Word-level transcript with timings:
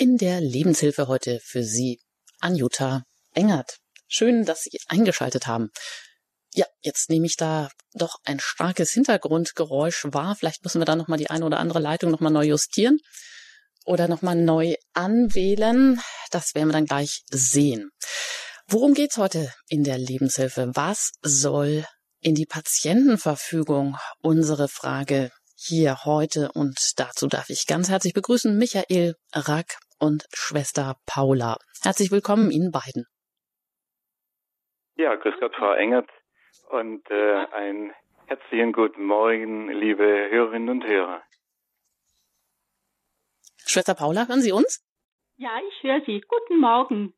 In 0.00 0.16
der 0.16 0.40
Lebenshilfe 0.40 1.08
heute 1.08 1.40
für 1.44 1.62
Sie, 1.62 2.00
Anjuta 2.38 3.02
Engert. 3.34 3.76
Schön, 4.08 4.46
dass 4.46 4.62
Sie 4.62 4.70
eingeschaltet 4.88 5.46
haben. 5.46 5.68
Ja, 6.54 6.64
jetzt 6.80 7.10
nehme 7.10 7.26
ich 7.26 7.36
da 7.36 7.68
doch 7.92 8.16
ein 8.24 8.40
starkes 8.40 8.92
Hintergrundgeräusch 8.92 10.06
wahr. 10.12 10.36
Vielleicht 10.36 10.64
müssen 10.64 10.80
wir 10.80 10.86
da 10.86 10.96
nochmal 10.96 11.18
die 11.18 11.28
eine 11.28 11.44
oder 11.44 11.58
andere 11.58 11.80
Leitung 11.80 12.10
nochmal 12.10 12.32
neu 12.32 12.46
justieren 12.46 12.98
oder 13.84 14.08
nochmal 14.08 14.36
neu 14.36 14.74
anwählen. 14.94 16.00
Das 16.30 16.54
werden 16.54 16.68
wir 16.68 16.72
dann 16.72 16.86
gleich 16.86 17.20
sehen. 17.30 17.90
Worum 18.68 18.94
geht's 18.94 19.18
heute 19.18 19.52
in 19.68 19.84
der 19.84 19.98
Lebenshilfe? 19.98 20.70
Was 20.72 21.10
soll 21.20 21.84
in 22.20 22.34
die 22.34 22.46
Patientenverfügung? 22.46 23.98
Unsere 24.22 24.68
Frage 24.68 25.30
hier 25.56 26.06
heute 26.06 26.52
und 26.52 26.78
dazu 26.96 27.26
darf 27.26 27.50
ich 27.50 27.66
ganz 27.66 27.90
herzlich 27.90 28.14
begrüßen 28.14 28.56
Michael 28.56 29.14
Rack 29.34 29.76
und 30.00 30.26
Schwester 30.32 30.96
Paula. 31.06 31.58
Herzlich 31.82 32.10
willkommen 32.10 32.50
Ihnen 32.50 32.70
beiden. 32.70 33.06
Ja, 34.96 35.14
grüß 35.14 35.34
Gott, 35.40 35.54
Frau 35.54 35.72
Engert 35.72 36.08
und 36.70 37.08
äh, 37.10 37.46
einen 37.52 37.92
herzlichen 38.26 38.72
guten 38.72 39.04
Morgen, 39.04 39.70
liebe 39.70 40.04
Hörerinnen 40.30 40.68
und 40.68 40.84
Hörer. 40.84 41.22
Schwester 43.64 43.94
Paula, 43.94 44.26
hören 44.26 44.42
Sie 44.42 44.52
uns? 44.52 44.82
Ja, 45.36 45.50
ich 45.68 45.82
höre 45.82 46.00
Sie. 46.04 46.20
Guten 46.26 46.60
Morgen. 46.60 47.14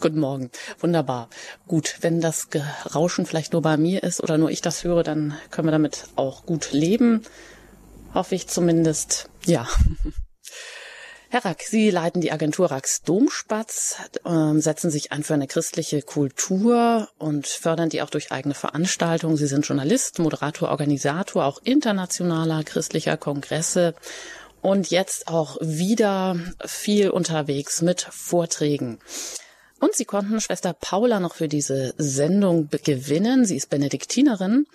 Guten 0.00 0.18
Morgen. 0.18 0.50
Wunderbar. 0.78 1.28
Gut, 1.66 1.98
wenn 2.00 2.20
das 2.20 2.48
Rauschen 2.94 3.26
vielleicht 3.26 3.52
nur 3.52 3.62
bei 3.62 3.76
mir 3.76 4.02
ist 4.02 4.22
oder 4.22 4.38
nur 4.38 4.50
ich 4.50 4.60
das 4.60 4.84
höre, 4.84 5.02
dann 5.02 5.38
können 5.50 5.68
wir 5.68 5.72
damit 5.72 6.08
auch 6.16 6.44
gut 6.44 6.72
leben. 6.72 7.22
Hoffe 8.12 8.34
ich 8.34 8.48
zumindest. 8.48 9.30
Ja. 9.44 9.66
Herr 11.32 11.44
Rack, 11.44 11.62
Sie 11.62 11.90
leiten 11.90 12.20
die 12.20 12.32
Agentur 12.32 12.72
Racks 12.72 13.02
Domspatz, 13.02 13.98
äh, 14.24 14.58
setzen 14.58 14.90
sich 14.90 15.12
ein 15.12 15.22
für 15.22 15.34
eine 15.34 15.46
christliche 15.46 16.02
Kultur 16.02 17.08
und 17.18 17.46
fördern 17.46 17.88
die 17.88 18.02
auch 18.02 18.10
durch 18.10 18.32
eigene 18.32 18.54
Veranstaltungen. 18.54 19.36
Sie 19.36 19.46
sind 19.46 19.64
Journalist, 19.64 20.18
Moderator, 20.18 20.70
Organisator 20.70 21.44
auch 21.44 21.60
internationaler 21.62 22.64
christlicher 22.64 23.16
Kongresse 23.16 23.94
und 24.60 24.90
jetzt 24.90 25.28
auch 25.28 25.56
wieder 25.60 26.34
viel 26.66 27.10
unterwegs 27.10 27.80
mit 27.80 28.08
Vorträgen. 28.10 28.98
Und 29.78 29.94
sie 29.94 30.06
konnten 30.06 30.40
Schwester 30.40 30.72
Paula 30.72 31.20
noch 31.20 31.36
für 31.36 31.46
diese 31.46 31.94
Sendung 31.96 32.68
gewinnen. 32.82 33.44
Sie 33.44 33.56
ist 33.56 33.70
Benediktinerin, 33.70 34.66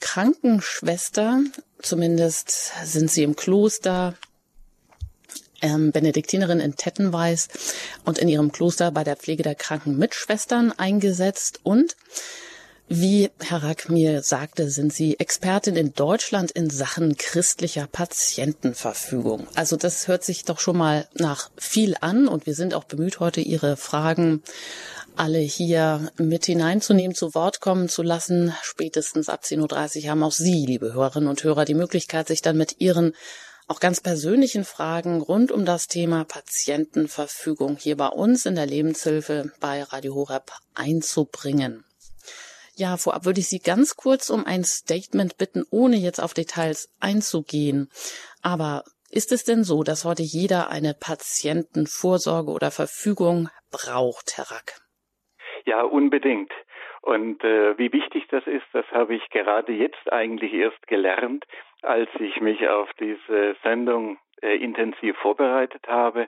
Krankenschwester, 0.00 1.40
zumindest 1.80 2.72
sind 2.84 3.10
sie 3.10 3.22
im 3.22 3.34
Kloster 3.34 4.14
ähm, 5.62 5.92
Benediktinerin 5.92 6.60
in 6.60 6.76
Tettenweiß 6.76 7.48
und 8.04 8.18
in 8.18 8.28
ihrem 8.28 8.52
Kloster 8.52 8.90
bei 8.90 9.04
der 9.04 9.16
Pflege 9.16 9.42
der 9.42 9.54
kranken 9.54 9.96
Mitschwestern 9.96 10.72
eingesetzt 10.72 11.60
und 11.62 11.96
wie 12.94 13.30
Herr 13.40 13.62
Rack 13.62 13.88
mir 13.88 14.22
sagte, 14.22 14.68
sind 14.68 14.92
Sie 14.92 15.18
Expertin 15.18 15.76
in 15.76 15.94
Deutschland 15.94 16.50
in 16.50 16.68
Sachen 16.68 17.16
christlicher 17.16 17.86
Patientenverfügung. 17.90 19.46
Also 19.54 19.76
das 19.76 20.08
hört 20.08 20.24
sich 20.24 20.44
doch 20.44 20.60
schon 20.60 20.76
mal 20.76 21.08
nach 21.14 21.50
viel 21.56 21.96
an 22.02 22.28
und 22.28 22.44
wir 22.44 22.54
sind 22.54 22.74
auch 22.74 22.84
bemüht, 22.84 23.18
heute 23.18 23.40
Ihre 23.40 23.78
Fragen 23.78 24.42
alle 25.16 25.38
hier 25.38 26.10
mit 26.18 26.44
hineinzunehmen, 26.44 27.14
zu 27.14 27.34
Wort 27.34 27.60
kommen 27.60 27.88
zu 27.88 28.02
lassen. 28.02 28.52
Spätestens 28.62 29.30
ab 29.30 29.42
10.30 29.42 30.04
Uhr 30.04 30.10
haben 30.10 30.22
auch 30.22 30.32
Sie, 30.32 30.66
liebe 30.66 30.92
Hörerinnen 30.92 31.30
und 31.30 31.42
Hörer, 31.44 31.64
die 31.64 31.74
Möglichkeit, 31.74 32.28
sich 32.28 32.42
dann 32.42 32.58
mit 32.58 32.80
Ihren 32.80 33.14
auch 33.72 33.80
ganz 33.80 34.02
persönlichen 34.02 34.64
Fragen 34.64 35.22
rund 35.22 35.50
um 35.50 35.64
das 35.64 35.88
Thema 35.88 36.26
Patientenverfügung 36.26 37.78
hier 37.78 37.96
bei 37.96 38.08
uns 38.08 38.44
in 38.44 38.54
der 38.54 38.66
Lebenshilfe 38.66 39.50
bei 39.62 39.82
Radio 39.82 40.14
Horeb 40.14 40.50
einzubringen. 40.74 41.82
Ja, 42.76 42.98
vorab 42.98 43.24
würde 43.24 43.40
ich 43.40 43.48
Sie 43.48 43.60
ganz 43.60 43.96
kurz 43.96 44.28
um 44.28 44.44
ein 44.44 44.62
Statement 44.62 45.38
bitten, 45.38 45.64
ohne 45.70 45.96
jetzt 45.96 46.22
auf 46.22 46.34
Details 46.34 46.90
einzugehen. 47.00 47.88
Aber 48.42 48.84
ist 49.10 49.32
es 49.32 49.44
denn 49.44 49.64
so, 49.64 49.82
dass 49.82 50.04
heute 50.04 50.22
jeder 50.22 50.68
eine 50.68 50.92
Patientenvorsorge 50.92 52.50
oder 52.50 52.70
Verfügung 52.70 53.48
braucht, 53.70 54.36
Herr 54.36 54.50
Rack? 54.50 54.82
Ja, 55.64 55.80
unbedingt. 55.82 56.52
Und 57.00 57.42
äh, 57.42 57.78
wie 57.78 57.90
wichtig 57.90 58.24
das 58.30 58.46
ist, 58.46 58.66
das 58.74 58.84
habe 58.92 59.14
ich 59.14 59.28
gerade 59.30 59.72
jetzt 59.72 60.12
eigentlich 60.12 60.52
erst 60.52 60.86
gelernt, 60.86 61.46
als 61.82 62.08
ich 62.18 62.40
mich 62.40 62.68
auf 62.68 62.90
diese 62.98 63.56
Sendung 63.62 64.18
äh, 64.40 64.56
intensiv 64.56 65.16
vorbereitet 65.18 65.86
habe. 65.88 66.26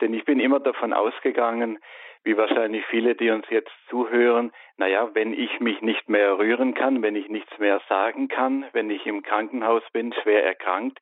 Denn 0.00 0.14
ich 0.14 0.24
bin 0.24 0.40
immer 0.40 0.60
davon 0.60 0.92
ausgegangen, 0.92 1.78
wie 2.24 2.36
wahrscheinlich 2.36 2.84
viele, 2.86 3.14
die 3.14 3.30
uns 3.30 3.46
jetzt 3.50 3.72
zuhören, 3.88 4.52
naja, 4.76 5.10
wenn 5.12 5.32
ich 5.32 5.60
mich 5.60 5.80
nicht 5.80 6.08
mehr 6.08 6.38
rühren 6.38 6.74
kann, 6.74 7.02
wenn 7.02 7.16
ich 7.16 7.28
nichts 7.28 7.58
mehr 7.58 7.80
sagen 7.88 8.28
kann, 8.28 8.64
wenn 8.72 8.90
ich 8.90 9.06
im 9.06 9.22
Krankenhaus 9.22 9.82
bin, 9.92 10.12
schwer 10.22 10.44
erkrankt, 10.44 11.00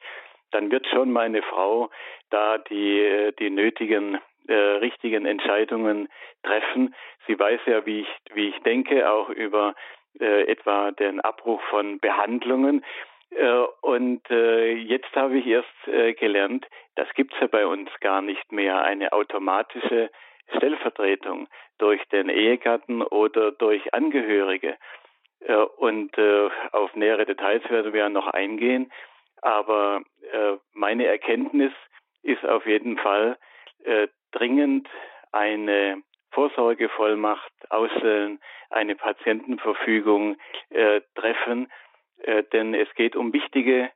dann 0.51 0.71
wird 0.71 0.87
schon 0.87 1.13
meine 1.13 1.43
Frau 1.43 1.91
da 2.31 2.59
die, 2.59 3.33
die 3.39 3.51
nötigen 3.51 4.19
äh, 4.49 4.55
richtigen 4.55 5.27
Entscheidungen 5.27 6.09
treffen. 6.43 6.95
Sie 7.27 7.39
weiß 7.39 7.61
ja, 7.67 7.87
wie 7.87 8.01
ich, 8.01 8.09
wie 8.35 8.49
ich 8.49 8.59
denke, 8.63 9.11
auch 9.11 9.29
über 9.29 9.75
äh, 10.19 10.51
etwa 10.51 10.91
den 10.91 11.21
Abbruch 11.21 11.63
von 11.71 12.01
Behandlungen. 12.01 12.85
Äh, 13.31 13.65
und 13.81 14.29
äh, 14.31 14.73
jetzt 14.73 15.15
habe 15.15 15.39
ich 15.39 15.47
erst 15.47 15.89
äh, 15.89 16.15
gelernt, 16.15 16.67
das 16.97 17.09
gibt's 17.15 17.37
ja 17.41 17.47
bei 17.47 17.67
uns 17.67 17.89
gar 18.01 18.23
nicht 18.23 18.53
mehr, 18.53 18.83
eine 18.83 19.13
automatische 19.13 20.11
Stellvertretung 20.57 21.49
durch 21.79 22.03
den 22.09 22.29
Ehegatten 22.29 23.03
oder 23.03 23.53
durch 23.53 23.95
Angehörige. 23.95 24.77
Und 25.77 26.13
auf 26.73 26.95
nähere 26.97 27.25
Details 27.25 27.63
werden 27.71 27.95
wir 27.95 28.09
noch 28.11 28.27
eingehen. 28.27 28.93
Aber 29.41 30.03
meine 30.75 31.07
Erkenntnis 31.07 31.73
ist 32.23 32.45
auf 32.45 32.67
jeden 32.67 32.99
Fall 32.99 33.39
dringend 34.33 34.89
eine 35.31 36.03
Vorsorgevollmacht 36.33 37.53
ausstellen, 37.71 38.41
eine 38.71 38.97
Patientenverfügung 38.97 40.37
treffen, 41.15 41.71
denn 42.53 42.75
es 42.75 42.93
geht 42.95 43.17
um 43.17 43.33
wichtige 43.33 43.91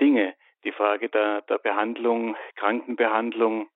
Dinge. 0.00 0.34
Die 0.64 0.72
Frage 0.72 1.08
der, 1.08 1.42
der 1.42 1.58
Behandlung, 1.58 2.36
Krankenbehandlung, 2.56 3.68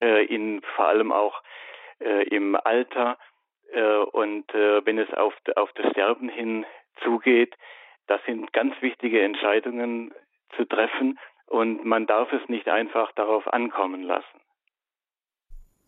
äh, 0.00 0.24
in 0.26 0.62
vor 0.74 0.86
allem 0.86 1.12
auch 1.12 1.42
äh, 2.00 2.26
im 2.28 2.56
Alter 2.56 3.18
äh, 3.72 3.98
und 3.98 4.52
äh, 4.54 4.84
wenn 4.84 4.98
es 4.98 5.12
auf, 5.14 5.34
auf 5.56 5.70
das 5.74 5.90
Sterben 5.92 6.28
hin 6.28 6.64
zugeht, 7.02 7.54
das 8.06 8.20
sind 8.26 8.52
ganz 8.52 8.74
wichtige 8.80 9.22
Entscheidungen 9.22 10.14
zu 10.56 10.64
treffen 10.64 11.18
und 11.46 11.84
man 11.84 12.06
darf 12.06 12.32
es 12.32 12.48
nicht 12.48 12.68
einfach 12.68 13.12
darauf 13.12 13.46
ankommen 13.52 14.02
lassen. 14.02 14.40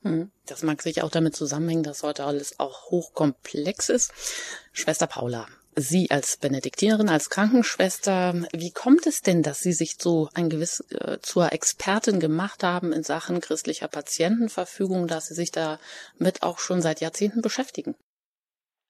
Hm, 0.02 0.30
das 0.46 0.62
mag 0.62 0.80
sich 0.80 1.02
auch 1.02 1.10
damit 1.10 1.34
zusammenhängen, 1.34 1.82
dass 1.82 2.02
heute 2.02 2.24
alles 2.24 2.60
auch 2.60 2.90
hochkomplex 2.90 3.88
ist. 3.88 4.70
Schwester 4.72 5.06
Paula, 5.06 5.46
Sie 5.80 6.10
als 6.10 6.38
Benediktinerin, 6.40 7.08
als 7.08 7.30
Krankenschwester, 7.30 8.34
wie 8.52 8.72
kommt 8.72 9.06
es 9.06 9.22
denn, 9.22 9.42
dass 9.42 9.60
Sie 9.60 9.72
sich 9.72 9.94
so 9.98 10.28
ein 10.34 10.50
gewiss 10.50 10.80
äh, 10.90 11.18
zur 11.20 11.52
Expertin 11.52 12.18
gemacht 12.18 12.64
haben 12.64 12.92
in 12.92 13.02
Sachen 13.04 13.40
christlicher 13.40 13.86
Patientenverfügung, 13.88 15.06
dass 15.06 15.28
Sie 15.28 15.34
sich 15.34 15.52
damit 15.52 16.42
auch 16.42 16.58
schon 16.58 16.80
seit 16.80 17.00
Jahrzehnten 17.00 17.42
beschäftigen? 17.42 17.94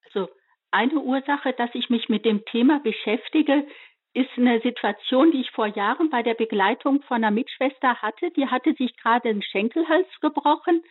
Also 0.07 0.31
eine 0.71 1.01
Ursache, 1.01 1.53
dass 1.53 1.71
ich 1.75 1.91
mich 1.91 2.09
mit 2.09 2.25
dem 2.25 2.45
Thema 2.47 2.81
beschäftige, 2.81 3.67
ist 4.15 4.31
eine 4.37 4.61
Situation, 4.63 5.31
die 5.31 5.43
ich 5.43 5.51
vor 5.51 5.67
Jahren 5.67 6.09
bei 6.09 6.23
der 6.23 6.35
Begleitung 6.35 7.03
von 7.03 7.19
einer 7.19 7.31
Mitschwester 7.31 8.01
hatte. 8.01 8.31
Die 8.31 8.47
hatte 8.47 8.75
sich 8.75 8.97
gerade 8.97 9.29
den 9.29 9.43
Schenkelhals 9.43 10.09
gebrochen 10.21 10.83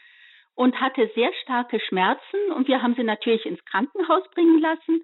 und 0.53 0.79
hatte 0.79 1.09
sehr 1.15 1.31
starke 1.41 1.79
Schmerzen 1.79 2.51
und 2.55 2.67
wir 2.67 2.83
haben 2.83 2.95
sie 2.95 3.03
natürlich 3.03 3.45
ins 3.45 3.63
Krankenhaus 3.65 4.23
bringen 4.31 4.61
lassen 4.61 5.01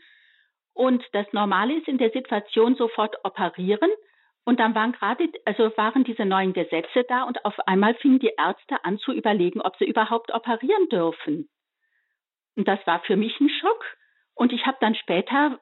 und 0.74 1.04
das 1.14 1.31
Normale 1.34 1.78
ist 1.78 1.88
in 1.88 1.98
der 1.98 2.12
Situation 2.12 2.75
sofort 2.75 3.16
operieren. 3.24 3.90
Und 4.46 4.60
dann 4.60 4.75
waren 4.75 4.92
gerade, 4.92 5.30
also 5.46 5.72
waren 5.78 6.04
diese 6.04 6.25
neuen 6.25 6.52
Gesetze 6.54 7.06
da 7.08 7.24
und 7.24 7.46
auf 7.46 7.58
einmal 7.66 7.96
fingen 7.96 8.20
die 8.20 8.34
Ärzte 8.38 8.84
an 8.84 8.98
zu 8.98 9.14
überlegen, 9.14 9.62
ob 9.62 9.78
sie 9.78 9.86
überhaupt 9.86 10.34
operieren 10.34 10.90
dürfen. 10.90 11.50
Und 12.56 12.68
das 12.68 12.86
war 12.86 13.00
für 13.02 13.16
mich 13.16 13.40
ein 13.40 13.50
Schock. 13.50 13.86
Und 14.36 14.52
ich 14.52 14.66
habe 14.66 14.78
dann 14.81 14.96
später 14.96 15.60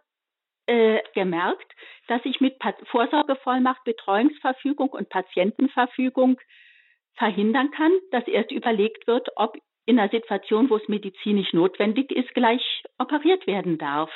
äh, 0.65 0.99
gemerkt, 1.13 1.71
dass 2.07 2.21
ich 2.23 2.41
mit 2.41 2.55
Vorsorgevollmacht, 2.85 3.83
Betreuungsverfügung 3.83 4.89
und 4.89 5.09
Patientenverfügung 5.09 6.39
verhindern 7.15 7.71
kann, 7.71 7.91
dass 8.11 8.27
erst 8.27 8.51
überlegt 8.51 9.05
wird, 9.05 9.29
ob 9.35 9.57
in 9.85 9.99
einer 9.99 10.09
Situation, 10.09 10.69
wo 10.69 10.77
es 10.77 10.87
medizinisch 10.87 11.53
notwendig 11.53 12.11
ist, 12.11 12.33
gleich 12.33 12.83
operiert 12.97 13.45
werden 13.47 13.77
darf. 13.77 14.11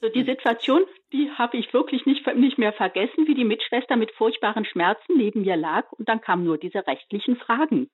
So 0.00 0.08
die 0.08 0.24
Situation, 0.24 0.82
die 1.12 1.30
habe 1.36 1.58
ich 1.58 1.72
wirklich 1.74 2.06
nicht, 2.06 2.26
nicht 2.34 2.58
mehr 2.58 2.72
vergessen, 2.72 3.26
wie 3.26 3.34
die 3.34 3.44
Mitschwester 3.44 3.96
mit 3.96 4.12
furchtbaren 4.12 4.64
Schmerzen 4.64 5.16
neben 5.16 5.42
mir 5.42 5.56
lag 5.56 5.92
und 5.92 6.08
dann 6.08 6.22
kamen 6.22 6.44
nur 6.44 6.56
diese 6.56 6.86
rechtlichen 6.86 7.36
Fragen. 7.36 7.90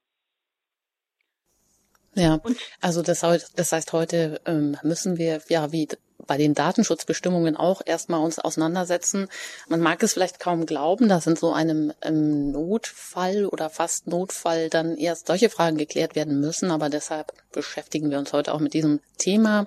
Ja, 2.14 2.34
und 2.42 2.56
also 2.80 3.02
das, 3.02 3.20
das 3.54 3.72
heißt, 3.72 3.92
heute 3.92 4.40
ähm, 4.46 4.76
müssen 4.82 5.18
wir 5.18 5.42
ja 5.48 5.70
wie 5.72 5.88
bei 6.26 6.38
den 6.38 6.54
Datenschutzbestimmungen 6.54 7.56
auch 7.56 7.82
erstmal 7.84 8.20
uns 8.20 8.38
auseinandersetzen. 8.38 9.28
Man 9.68 9.80
mag 9.80 10.02
es 10.02 10.14
vielleicht 10.14 10.40
kaum 10.40 10.64
glauben, 10.64 11.08
dass 11.08 11.26
in 11.26 11.36
so 11.36 11.52
einem 11.52 11.92
ähm, 12.02 12.52
Notfall 12.52 13.44
oder 13.44 13.68
fast 13.68 14.06
Notfall 14.06 14.70
dann 14.70 14.96
erst 14.96 15.26
solche 15.26 15.50
Fragen 15.50 15.76
geklärt 15.76 16.16
werden 16.16 16.40
müssen, 16.40 16.70
aber 16.70 16.88
deshalb 16.88 17.32
beschäftigen 17.52 18.10
wir 18.10 18.18
uns 18.18 18.32
heute 18.32 18.54
auch 18.54 18.60
mit 18.60 18.72
diesem 18.74 19.00
Thema 19.18 19.66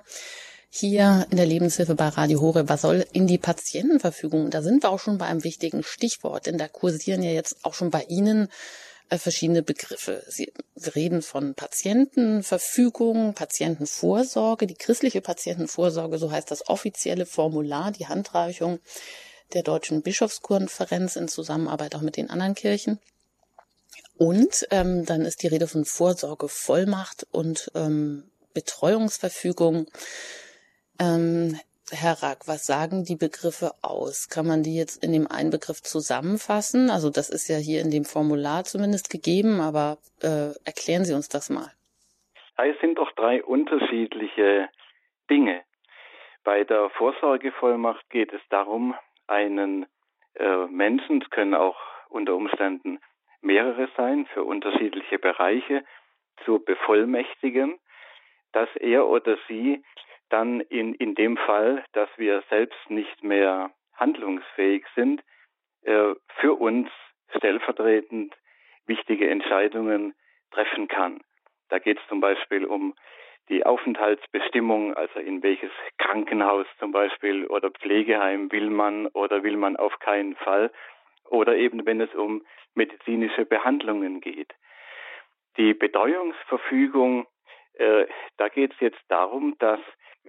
hier 0.70 1.26
in 1.30 1.36
der 1.36 1.46
Lebenshilfe 1.46 1.96
bei 1.96 2.08
Radio 2.08 2.40
Hore. 2.40 2.68
Was 2.68 2.82
soll 2.82 3.04
in 3.12 3.26
die 3.26 3.38
Patientenverfügung? 3.38 4.50
Da 4.50 4.62
sind 4.62 4.84
wir 4.84 4.90
auch 4.90 5.00
schon 5.00 5.18
bei 5.18 5.26
einem 5.26 5.42
wichtigen 5.42 5.82
Stichwort, 5.82 6.46
denn 6.46 6.58
da 6.58 6.68
kursieren 6.68 7.22
ja 7.22 7.32
jetzt 7.32 7.64
auch 7.64 7.74
schon 7.74 7.90
bei 7.90 8.04
Ihnen 8.04 8.48
äh, 9.08 9.18
verschiedene 9.18 9.62
Begriffe. 9.62 10.22
Sie 10.28 10.52
reden 10.94 11.22
von 11.22 11.54
Patientenverfügung, 11.54 13.34
Patientenvorsorge, 13.34 14.68
die 14.68 14.76
christliche 14.76 15.20
Patientenvorsorge, 15.20 16.18
so 16.18 16.30
heißt 16.30 16.50
das 16.52 16.68
offizielle 16.68 17.26
Formular, 17.26 17.90
die 17.90 18.06
Handreichung 18.06 18.78
der 19.52 19.64
Deutschen 19.64 20.02
Bischofskonferenz 20.02 21.16
in 21.16 21.26
Zusammenarbeit 21.26 21.96
auch 21.96 22.02
mit 22.02 22.16
den 22.16 22.30
anderen 22.30 22.54
Kirchen. 22.54 23.00
Und 24.16 24.68
ähm, 24.70 25.04
dann 25.04 25.22
ist 25.22 25.42
die 25.42 25.48
Rede 25.48 25.66
von 25.66 25.84
Vorsorge, 25.84 26.46
Vollmacht 26.48 27.26
und 27.32 27.72
ähm, 27.74 28.30
Betreuungsverfügung. 28.54 29.86
Ähm, 31.00 31.58
Herr 31.90 32.22
Rack, 32.22 32.46
was 32.46 32.66
sagen 32.66 33.04
die 33.04 33.16
Begriffe 33.16 33.72
aus? 33.82 34.28
Kann 34.28 34.46
man 34.46 34.62
die 34.62 34.76
jetzt 34.76 35.02
in 35.02 35.12
dem 35.12 35.26
einen 35.26 35.50
Begriff 35.50 35.80
zusammenfassen? 35.80 36.90
Also 36.90 37.10
das 37.10 37.30
ist 37.30 37.48
ja 37.48 37.56
hier 37.56 37.80
in 37.80 37.90
dem 37.90 38.04
Formular 38.04 38.64
zumindest 38.64 39.10
gegeben, 39.10 39.60
aber 39.60 39.96
äh, 40.22 40.52
erklären 40.64 41.04
Sie 41.04 41.14
uns 41.14 41.28
das 41.28 41.48
mal. 41.48 41.72
Es 42.58 42.78
sind 42.80 42.98
doch 42.98 43.10
drei 43.12 43.42
unterschiedliche 43.42 44.68
Dinge. 45.30 45.62
Bei 46.44 46.64
der 46.64 46.90
Vorsorgevollmacht 46.90 48.08
geht 48.10 48.32
es 48.34 48.42
darum, 48.50 48.94
einen 49.26 49.86
äh, 50.34 50.66
Menschen, 50.66 51.22
es 51.22 51.30
können 51.30 51.54
auch 51.54 51.78
unter 52.10 52.34
Umständen 52.34 52.98
mehrere 53.40 53.88
sein, 53.96 54.26
für 54.34 54.44
unterschiedliche 54.44 55.18
Bereiche 55.18 55.82
zu 56.44 56.60
bevollmächtigen, 56.62 57.78
dass 58.52 58.68
er 58.76 59.06
oder 59.06 59.38
sie 59.48 59.82
dann 60.30 60.60
in, 60.60 60.94
in 60.94 61.14
dem 61.14 61.36
Fall, 61.36 61.84
dass 61.92 62.08
wir 62.16 62.42
selbst 62.48 62.78
nicht 62.88 63.22
mehr 63.22 63.70
handlungsfähig 63.94 64.84
sind, 64.94 65.22
äh, 65.82 66.14
für 66.40 66.54
uns 66.54 66.88
stellvertretend 67.36 68.34
wichtige 68.86 69.28
Entscheidungen 69.28 70.14
treffen 70.50 70.88
kann. 70.88 71.20
Da 71.68 71.78
geht 71.78 71.98
es 71.98 72.08
zum 72.08 72.20
Beispiel 72.20 72.64
um 72.64 72.94
die 73.48 73.66
Aufenthaltsbestimmung, 73.66 74.94
also 74.94 75.18
in 75.18 75.42
welches 75.42 75.72
Krankenhaus 75.98 76.66
zum 76.78 76.92
Beispiel 76.92 77.46
oder 77.46 77.70
Pflegeheim 77.70 78.50
will 78.52 78.70
man 78.70 79.06
oder 79.08 79.42
will 79.42 79.56
man 79.56 79.76
auf 79.76 79.98
keinen 79.98 80.36
Fall, 80.36 80.70
oder 81.28 81.56
eben 81.56 81.86
wenn 81.86 82.00
es 82.00 82.12
um 82.14 82.42
medizinische 82.74 83.44
Behandlungen 83.44 84.20
geht. 84.20 84.52
Die 85.56 85.74
Betreuungsverfügung, 85.74 87.26
äh, 87.80 88.06
da 88.36 88.48
geht 88.48 88.74
es 88.74 88.80
jetzt 88.80 89.00
darum, 89.08 89.56
dass 89.58 89.80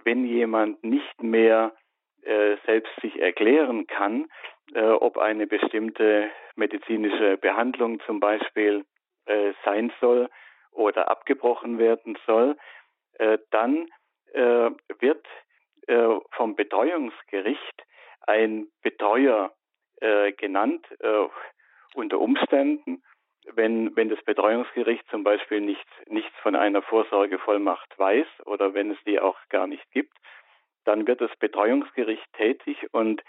wenn 0.04 0.26
jemand 0.26 0.84
nicht 0.84 1.22
mehr 1.22 1.74
äh, 2.24 2.56
selbst 2.66 2.92
sich 3.02 3.20
erklären 3.20 3.88
kann, 3.88 4.30
äh, 4.74 4.82
ob 4.82 5.18
eine 5.18 5.48
bestimmte 5.48 6.30
medizinische 6.56 7.38
Behandlung 7.38 8.00
zum 8.02 8.20
Beispiel 8.20 8.86
äh, 9.26 9.54
sein 9.66 9.92
soll 10.00 10.30
oder 10.72 11.12
abgebrochen 11.12 11.78
werden 11.78 12.18
soll, 12.26 12.58
äh, 13.14 13.38
dann 13.50 13.90
wird 14.34 15.28
vom 16.32 16.56
Betreuungsgericht 16.56 17.84
ein 18.22 18.68
Betreuer 18.82 19.52
genannt 20.38 20.88
unter 21.96 22.18
Umständen 22.18 23.04
wenn, 23.54 23.96
wenn 23.96 24.10
das 24.10 24.22
Betreuungsgericht 24.24 25.08
zum 25.10 25.24
Beispiel 25.24 25.62
nicht, 25.62 25.88
nichts 26.08 26.36
von 26.42 26.56
einer 26.56 26.82
Vorsorgevollmacht 26.82 27.98
weiß 27.98 28.28
oder 28.46 28.74
wenn 28.74 28.92
es 28.92 28.98
die 29.06 29.20
auch 29.20 29.38
gar 29.50 29.68
nicht 29.68 29.90
gibt, 29.92 30.16
dann 30.86 31.08
wird 31.08 31.22
das 31.22 31.36
Betreuungsgericht 31.38 32.26
tätig 32.34 32.88
und 32.92 33.24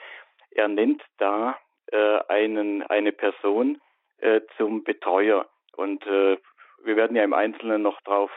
er 0.51 0.69
nennt 0.69 1.03
da 1.19 1.59
äh, 1.87 2.21
einen, 2.29 2.83
eine 2.85 3.13
Person 3.13 3.81
äh, 4.19 4.41
zum 4.57 4.85
Betreuer. 4.85 5.47
Und 5.77 6.07
äh, 6.07 6.39
wir 6.85 6.97
werden 6.97 7.17
ja 7.17 7.25
im 7.25 7.33
Einzelnen 7.33 7.83
noch 7.83 8.01
drauf 8.03 8.31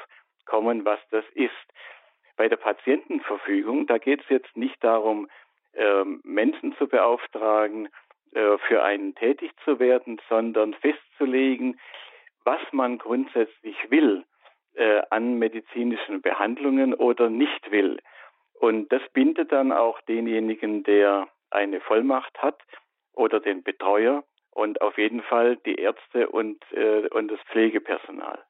kommen, 0.46 0.86
was 0.86 1.00
das 1.12 1.26
ist. 1.34 1.52
Bei 2.38 2.48
der 2.50 2.58
Patientenverfügung, 2.58 3.88
da 3.88 3.98
geht 3.98 4.22
es 4.22 4.30
jetzt 4.30 4.56
nicht 4.58 4.82
darum, 4.84 5.30
ähm, 5.74 6.22
Menschen 6.24 6.76
zu 6.78 6.88
beauftragen, 6.88 7.90
äh, 8.36 8.58
für 8.68 8.84
einen 8.84 9.16
tätig 9.16 9.52
zu 9.64 9.80
werden, 9.80 10.22
sondern 10.30 10.74
festzulegen, 10.74 11.80
was 12.44 12.62
man 12.72 12.98
grundsätzlich 12.98 13.78
will 13.90 14.26
äh, 14.76 15.02
an 15.10 15.40
medizinischen 15.40 16.22
Behandlungen 16.22 16.94
oder 16.94 17.30
nicht 17.30 17.72
will. 17.72 18.00
Und 18.54 18.92
das 18.92 19.02
bindet 19.14 19.52
dann 19.52 19.72
auch 19.72 20.02
denjenigen, 20.02 20.84
der 20.84 21.30
eine 21.50 21.80
Vollmacht 21.80 22.38
hat 22.42 22.62
oder 23.14 23.40
den 23.40 23.64
Betreuer 23.64 24.26
und 24.52 24.82
auf 24.82 24.98
jeden 24.98 25.22
Fall 25.22 25.56
die 25.66 25.76
Ärzte 25.76 26.28
und, 26.30 26.62
äh, 26.74 27.08
und 27.12 27.30
das 27.30 27.40
Pflegepersonal. 27.52 28.44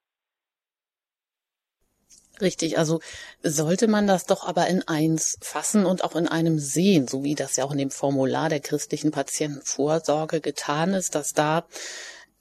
Richtig, 2.42 2.78
also 2.78 3.00
sollte 3.44 3.88
man 3.88 4.08
das 4.08 4.26
doch 4.26 4.46
aber 4.46 4.68
in 4.68 4.86
eins 4.88 5.38
fassen 5.42 5.86
und 5.86 6.04
auch 6.04 6.16
in 6.16 6.28
einem 6.28 6.60
sehen, 6.60 7.08
so 7.08 7.24
wie 7.24 7.36
das 7.36 7.56
ja 7.56 7.64
auch 7.64 7.72
in 7.72 7.78
dem 7.78 7.92
Formular 7.92 8.50
der 8.50 8.60
christlichen 8.60 9.12
Patientenvorsorge 9.12 10.42
getan 10.42 10.94
ist, 10.94 11.16
dass 11.16 11.34
da 11.34 11.66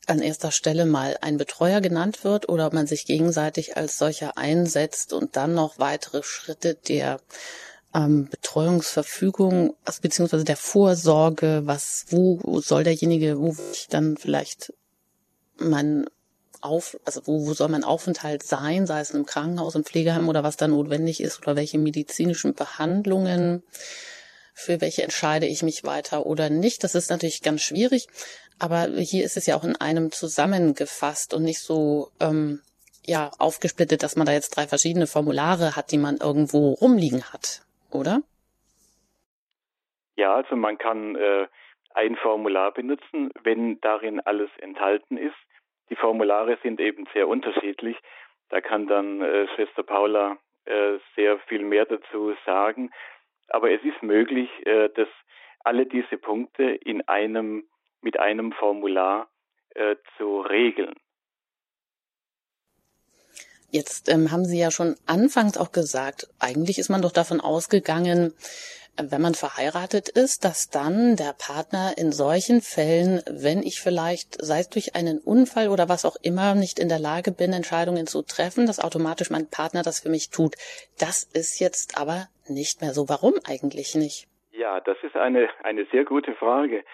an 0.07 0.21
erster 0.21 0.51
Stelle 0.51 0.85
mal 0.85 1.17
ein 1.21 1.39
Betreuer 1.39 1.81
genannt 1.81 2.25
wird 2.25 2.49
oder 2.49 2.73
man 2.73 2.87
sich 2.87 3.07
gegenseitig 3.07 3.77
als 3.77 3.99
solcher 3.99 4.37
einsetzt 4.37 5.13
und 5.13 5.37
dann 5.37 5.55
noch 5.55 5.79
weitere 5.79 6.23
Schritte 6.23 6.75
der 6.75 7.21
ähm, 7.95 8.29
Betreuungsverfügung, 8.29 9.77
also 9.85 10.01
beziehungsweise 10.03 10.45
der 10.45 10.57
Vorsorge, 10.57 11.63
was, 11.65 12.07
wo 12.11 12.61
soll 12.61 12.85
derjenige, 12.85 13.39
wo 13.39 13.57
ich 13.73 13.87
dann 13.89 14.17
vielleicht 14.17 14.73
mein 15.57 16.07
auf, 16.65 16.99
also 17.05 17.23
wo, 17.27 17.47
wo 17.47 17.53
soll 17.53 17.69
mein 17.69 17.85
Aufenthalt 17.85 18.43
sein, 18.43 18.87
sei 18.87 19.01
es 19.01 19.11
im 19.11 19.27
Krankenhaus, 19.27 19.75
im 19.75 19.85
Pflegeheim 19.85 20.29
oder 20.29 20.43
was 20.43 20.57
da 20.57 20.69
notwendig 20.69 21.21
ist 21.21 21.43
oder 21.43 21.57
welche 21.57 21.79
medizinischen 21.79 22.55
Behandlungen, 22.55 23.63
für 24.55 24.81
welche 24.81 25.03
entscheide 25.03 25.47
ich 25.47 25.63
mich 25.63 25.85
weiter 25.85 26.27
oder 26.27 26.49
nicht. 26.49 26.85
Das 26.85 26.95
ist 26.95 27.11
natürlich 27.11 27.43
ganz 27.43 27.63
schwierig, 27.63 28.07
aber 28.59 28.89
hier 28.97 29.25
ist 29.25 29.37
es 29.37 29.47
ja 29.47 29.57
auch 29.57 29.65
in 29.65 29.77
einem 29.77 30.11
zusammengefasst 30.11 31.35
und 31.35 31.43
nicht 31.43 31.61
so 31.61 32.11
ähm, 32.21 32.61
ja 33.05 33.31
aufgesplittet, 33.39 34.03
dass 34.03 34.17
man 34.17 34.27
da 34.27 34.33
jetzt 34.33 34.57
drei 34.57 34.67
verschiedene 34.67 35.07
Formulare 35.07 35.77
hat, 35.77 35.93
die 35.93 35.99
man 35.99 36.17
irgendwo 36.17 36.73
rumliegen 36.73 37.33
hat, 37.33 37.63
oder? 37.91 38.23
Ja, 40.17 40.35
also 40.35 40.57
man 40.57 40.79
kann 40.79 41.17
äh, 41.17 41.47
ein 41.95 42.17
Formular 42.17 42.73
benutzen, 42.73 43.31
wenn 43.43 43.81
darin 43.81 44.21
alles 44.21 44.51
enthalten 44.59 45.17
ist. 45.17 45.35
Die 45.91 45.97
Formulare 45.97 46.59
sind 46.63 46.81
eben 46.81 47.07
sehr 47.13 47.29
unterschiedlich. 47.29 47.97
Da 48.49 48.61
kann 48.61 48.87
dann 48.87 49.21
äh, 49.21 49.47
Schwester 49.55 49.83
Paula 49.83 50.39
äh, 50.65 50.99
sehr 51.15 51.39
viel 51.41 51.63
mehr 51.63 51.85
dazu 51.85 52.35
sagen. 52.47 52.91
Aber 53.49 53.71
es 53.71 53.83
ist 53.85 54.03
möglich, 54.03 54.49
äh, 54.67 54.89
dass 54.91 55.09
alle 55.61 55.87
diese 55.87 56.17
Punkte 56.17 56.65
in 56.65 57.07
einem, 57.09 57.65
mit 58.01 58.19
einem 58.19 58.53
Formular 58.53 59.29
äh, 59.75 59.97
zu 60.17 60.41
regeln. 60.41 60.95
Jetzt 63.71 64.09
ähm, 64.09 64.31
haben 64.31 64.45
Sie 64.45 64.61
ja 64.61 64.71
schon 64.71 64.95
anfangs 65.05 65.59
auch 65.59 65.73
gesagt, 65.73 66.29
eigentlich 66.39 66.79
ist 66.79 66.91
man 66.91 67.03
doch 67.03 67.11
davon 67.11 67.41
ausgegangen, 67.41 68.33
wenn 69.01 69.21
man 69.21 69.35
verheiratet 69.35 70.09
ist, 70.09 70.45
dass 70.45 70.71
dann 70.71 71.17
der 71.17 71.35
Partner 71.35 71.95
in 71.97 72.13
solchen 72.13 72.61
Fällen, 72.61 73.23
wenn 73.29 73.63
ich 73.63 73.81
vielleicht, 73.81 74.41
sei 74.43 74.61
es 74.61 74.71
durch 74.71 74.95
einen 74.95 75.19
Unfall 75.19 75.69
oder 75.69 75.89
was 75.89 76.05
auch 76.05 76.17
immer, 76.23 76.55
nicht 76.55 76.79
in 76.79 76.89
der 76.89 76.99
Lage 76.99 77.33
bin, 77.33 77.53
Entscheidungen 77.53 78.07
zu 78.07 78.23
treffen, 78.23 78.67
dass 78.67 78.83
automatisch 78.83 79.31
mein 79.31 79.51
Partner 79.51 79.83
das 79.83 80.01
für 80.01 80.11
mich 80.11 80.31
tut. 80.31 80.55
Das 80.99 81.25
ist 81.35 81.61
jetzt 81.61 81.99
aber 82.01 82.29
nicht 82.49 82.81
mehr 82.83 82.93
so. 82.93 83.09
Warum 83.09 83.35
eigentlich 83.49 83.95
nicht? 83.95 84.29
Ja, 84.53 84.81
das 84.81 84.97
ist 85.03 85.17
eine, 85.17 85.49
eine 85.63 85.87
sehr 85.91 86.05
gute 86.05 86.35
Frage. 86.35 86.85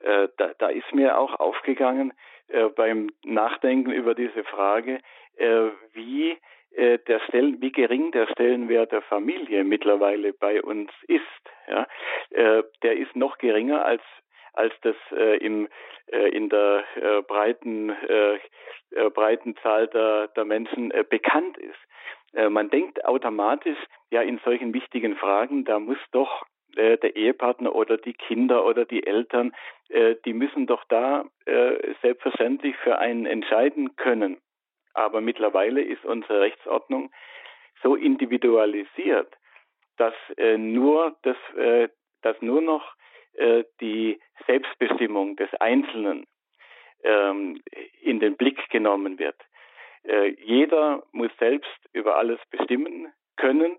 Äh, 0.00 0.28
da, 0.38 0.52
da 0.58 0.68
ist 0.68 0.92
mir 0.92 1.18
auch 1.18 1.38
aufgegangen 1.38 2.12
äh, 2.48 2.68
beim 2.68 3.10
Nachdenken 3.22 3.92
über 3.92 4.14
diese 4.14 4.44
Frage, 4.44 5.00
äh, 5.36 5.68
wie 5.92 6.38
äh, 6.72 6.98
der 6.98 7.20
Stellen, 7.20 7.60
wie 7.60 7.72
gering 7.72 8.12
der 8.12 8.26
Stellenwert 8.28 8.92
der 8.92 9.02
Familie 9.02 9.64
mittlerweile 9.64 10.32
bei 10.32 10.62
uns 10.62 10.90
ist. 11.08 11.20
Ja, 11.68 11.86
äh, 12.30 12.62
der 12.82 12.96
ist 12.96 13.14
noch 13.16 13.38
geringer 13.38 13.84
als 13.84 14.02
als 14.52 14.74
das 14.82 14.96
äh, 15.12 15.36
im, 15.38 15.68
äh, 16.06 16.28
in 16.28 16.48
der 16.48 16.84
äh, 16.96 17.22
breiten, 17.22 17.90
äh, 17.90 18.34
äh, 18.90 19.10
breiten 19.14 19.56
Zahl 19.62 19.86
der, 19.88 20.28
der 20.28 20.44
Menschen 20.44 20.90
äh, 20.90 21.04
bekannt 21.08 21.56
ist. 21.58 21.78
Äh, 22.32 22.48
man 22.48 22.70
denkt 22.70 23.04
automatisch, 23.04 23.78
ja, 24.10 24.22
in 24.22 24.38
solchen 24.44 24.74
wichtigen 24.74 25.16
Fragen, 25.16 25.64
da 25.64 25.78
muss 25.78 25.98
doch 26.12 26.44
äh, 26.76 26.98
der 26.98 27.16
Ehepartner 27.16 27.74
oder 27.74 27.96
die 27.96 28.14
Kinder 28.14 28.64
oder 28.64 28.84
die 28.84 29.06
Eltern, 29.06 29.52
äh, 29.88 30.16
die 30.24 30.32
müssen 30.32 30.66
doch 30.66 30.84
da 30.88 31.24
äh, 31.46 31.94
selbstverständlich 32.02 32.76
für 32.76 32.98
einen 32.98 33.26
entscheiden 33.26 33.96
können. 33.96 34.38
Aber 34.94 35.20
mittlerweile 35.20 35.82
ist 35.82 36.04
unsere 36.04 36.40
Rechtsordnung 36.40 37.10
so 37.82 37.96
individualisiert, 37.96 39.32
dass 39.96 40.14
äh, 40.36 40.56
nur 40.58 41.16
das, 41.22 41.36
äh, 41.56 41.88
dass 42.22 42.40
nur 42.42 42.60
noch 42.60 42.94
äh, 43.34 43.64
die 43.80 44.20
Selbstbestimmung 44.46 45.36
des 45.36 45.52
Einzelnen 45.54 46.26
ähm, 47.02 47.62
in 48.00 48.20
den 48.20 48.36
Blick 48.36 48.68
genommen 48.70 49.18
wird. 49.18 49.36
Äh, 50.04 50.34
jeder 50.42 51.02
muss 51.12 51.30
selbst 51.38 51.78
über 51.92 52.16
alles 52.16 52.40
bestimmen 52.50 53.12
können 53.36 53.78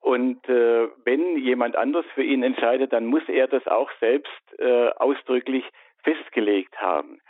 und 0.00 0.48
äh, 0.48 0.88
wenn 1.04 1.36
jemand 1.38 1.76
anders 1.76 2.06
für 2.14 2.22
ihn 2.22 2.42
entscheidet, 2.42 2.92
dann 2.92 3.06
muss 3.06 3.28
er 3.28 3.48
das 3.48 3.66
auch 3.66 3.90
selbst 4.00 4.58
äh, 4.58 4.90
ausdrücklich 4.90 5.64
festgelegt 6.02 6.76
haben. 6.80 7.20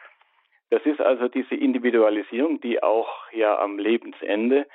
Das 0.70 0.84
ist 0.84 1.00
also 1.00 1.28
diese 1.28 1.54
Individualisierung, 1.54 2.60
die 2.60 2.82
auch 2.82 3.08
ja 3.32 3.58
am 3.58 3.78
Lebensende 3.78 4.66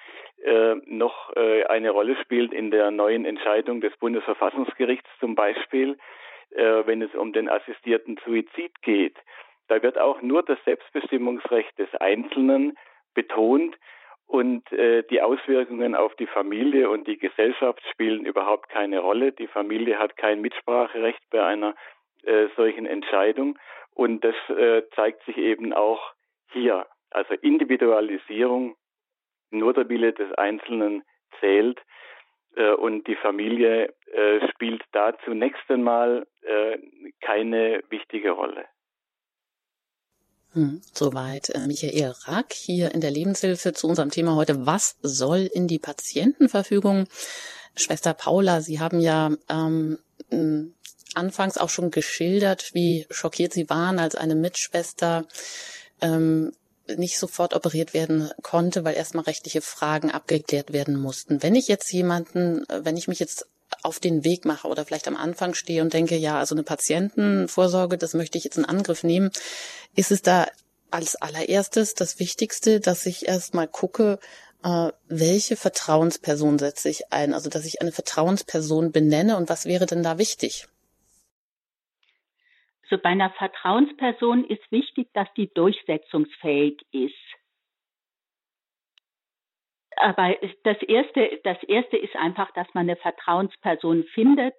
äh, 0.44 0.76
noch 0.86 1.36
äh, 1.36 1.66
eine 1.66 1.92
Rolle 1.92 2.16
spielt 2.22 2.52
in 2.52 2.72
der 2.72 2.92
neuen 2.92 3.26
Entscheidung 3.26 3.80
des 3.80 3.96
Bundesverfassungsgerichts 3.98 5.10
zum 5.20 5.36
Beispiel, 5.36 5.98
äh, 6.52 6.84
wenn 6.86 7.02
es 7.02 7.14
um 7.14 7.32
den 7.32 7.48
assistierten 7.48 8.20
Suizid 8.26 8.82
geht. 8.82 9.18
Da 9.68 9.82
wird 9.82 9.98
auch 9.98 10.22
nur 10.22 10.44
das 10.44 10.58
Selbstbestimmungsrecht 10.66 11.78
des 11.78 11.94
Einzelnen 11.96 12.78
betont 13.14 13.78
und 14.28 14.72
äh, 14.72 15.04
die 15.04 15.22
Auswirkungen 15.22 15.96
auf 15.96 16.16
die 16.16 16.28
Familie 16.28 16.90
und 16.90 17.08
die 17.08 17.18
Gesellschaft 17.18 17.82
spielen 17.92 18.26
überhaupt 18.26 18.70
keine 18.70 19.00
Rolle. 19.00 19.32
Die 19.32 19.48
Familie 19.48 20.00
hat 20.00 20.18
kein 20.18 20.42
Mitspracherecht 20.42 21.22
bei 21.30 21.44
einer 21.44 21.76
äh, 22.24 22.48
solchen 22.56 22.86
Entscheidung. 22.86 23.60
Und 23.94 24.24
das 24.24 24.36
äh, 24.50 24.84
zeigt 24.96 25.24
sich 25.26 25.38
eben 25.38 25.74
auch 25.74 26.02
hier. 26.52 26.86
Also 27.10 27.34
Individualisierung, 27.36 28.76
nur 29.52 29.74
der 29.74 29.88
Wille 29.90 30.14
des 30.14 30.32
Einzelnen 30.34 31.04
zählt. 31.40 31.80
Äh, 32.56 32.74
und 32.74 33.08
die 33.08 33.16
Familie 33.16 33.94
äh, 34.12 34.48
spielt 34.52 34.84
da 34.92 35.14
zunächst 35.26 35.70
einmal 35.70 36.26
äh, 36.42 36.78
keine 37.22 37.84
wichtige 37.90 38.32
Rolle. 38.32 38.66
Hm, 40.54 40.82
soweit 40.94 41.50
äh, 41.50 41.66
Michael 41.66 42.14
Rack 42.26 42.54
hier 42.54 42.94
in 42.94 43.02
der 43.02 43.10
Lebenshilfe 43.10 43.74
zu 43.74 43.88
unserem 43.88 44.12
Thema 44.12 44.36
heute. 44.36 44.68
Was 44.68 45.00
soll 45.02 45.50
in 45.52 45.68
die 45.68 45.80
Patientenverfügung? 45.80 47.08
Schwester 47.76 48.14
Paula, 48.14 48.62
Sie 48.62 48.80
haben 48.80 49.00
ja 49.00 49.32
ähm, 49.50 49.98
anfangs 51.15 51.58
auch 51.58 51.70
schon 51.70 51.91
geschildert, 51.91 52.74
wie 52.74 53.05
schockiert 53.10 53.53
Sie 53.53 53.70
waren, 53.70 54.00
als 54.00 54.15
eine 54.15 54.36
Mitschwester 54.36 55.25
ähm, 56.01 56.51
nicht 56.88 57.17
sofort 57.17 57.53
operiert 57.53 57.93
werden 57.93 58.32
konnte, 58.41 58.84
weil 58.84 58.96
erstmal 58.96 59.24
rechtliche 59.24 59.62
Fragen 59.62 60.12
abgeklärt 60.12 60.74
werden 60.74 61.00
mussten. 61.00 61.41
Wenn 61.41 61.55
ich 61.55 61.67
jetzt 61.67 61.91
jemanden, 61.91 62.67
äh, 62.70 62.84
wenn 62.84 62.98
ich 62.98 63.08
mich 63.08 63.20
jetzt 63.20 63.48
auf 63.82 64.00
den 64.00 64.24
Weg 64.24 64.46
mache 64.46 64.67
oder 64.67 64.86
vielleicht 64.86 65.08
am 65.08 65.15
Anfang 65.15 65.53
stehe 65.53 65.82
und 65.82 65.93
denke, 65.93 66.15
ja, 66.15 66.38
also 66.38 66.53
eine 66.53 66.63
Patientenvorsorge, 66.63 67.98
das 67.98 68.13
möchte 68.13 68.38
ich 68.38 68.43
jetzt 68.43 68.58
in 68.58 68.65
Angriff 68.65 69.03
nehmen, 69.03 69.32
ist 69.96 70.12
es 70.12 70.22
da 70.22 70.48
als 70.91 71.15
allererstes 71.15 71.96
das 71.96 72.20
Wichtigste, 72.20 72.79
dass 72.79 73.05
ich 73.05 73.27
erstmal 73.27 73.67
gucke, 73.67 74.20
äh, 74.63 74.91
welche 75.08 75.55
Vertrauensperson 75.55 76.60
setze 76.60 76.89
ich 76.89 77.12
ein? 77.12 77.34
Also, 77.34 77.50
dass 77.50 77.65
ich 77.65 77.82
eine 77.82 77.91
Vertrauensperson 77.91 78.91
benenne 78.91 79.38
und 79.38 79.50
was 79.50 79.65
wäre 79.65 79.86
denn 79.86 80.03
da 80.03 80.17
wichtig? 80.17 80.67
Also 82.84 83.02
bei 83.02 83.10
einer 83.10 83.32
Vertrauensperson 83.32 84.46
ist 84.46 84.72
wichtig, 84.72 85.08
dass 85.13 85.28
die 85.36 85.52
durchsetzungsfähig 85.54 86.82
ist. 86.92 87.16
Aber 89.96 90.36
das 90.63 90.82
erste, 90.82 91.40
das 91.44 91.62
erste 91.63 91.98
ist 91.98 92.16
einfach, 92.16 92.52
dass 92.52 92.68
man 92.74 92.90
eine 92.90 92.98
Vertrauensperson 92.98 94.04
findet. 94.13 94.56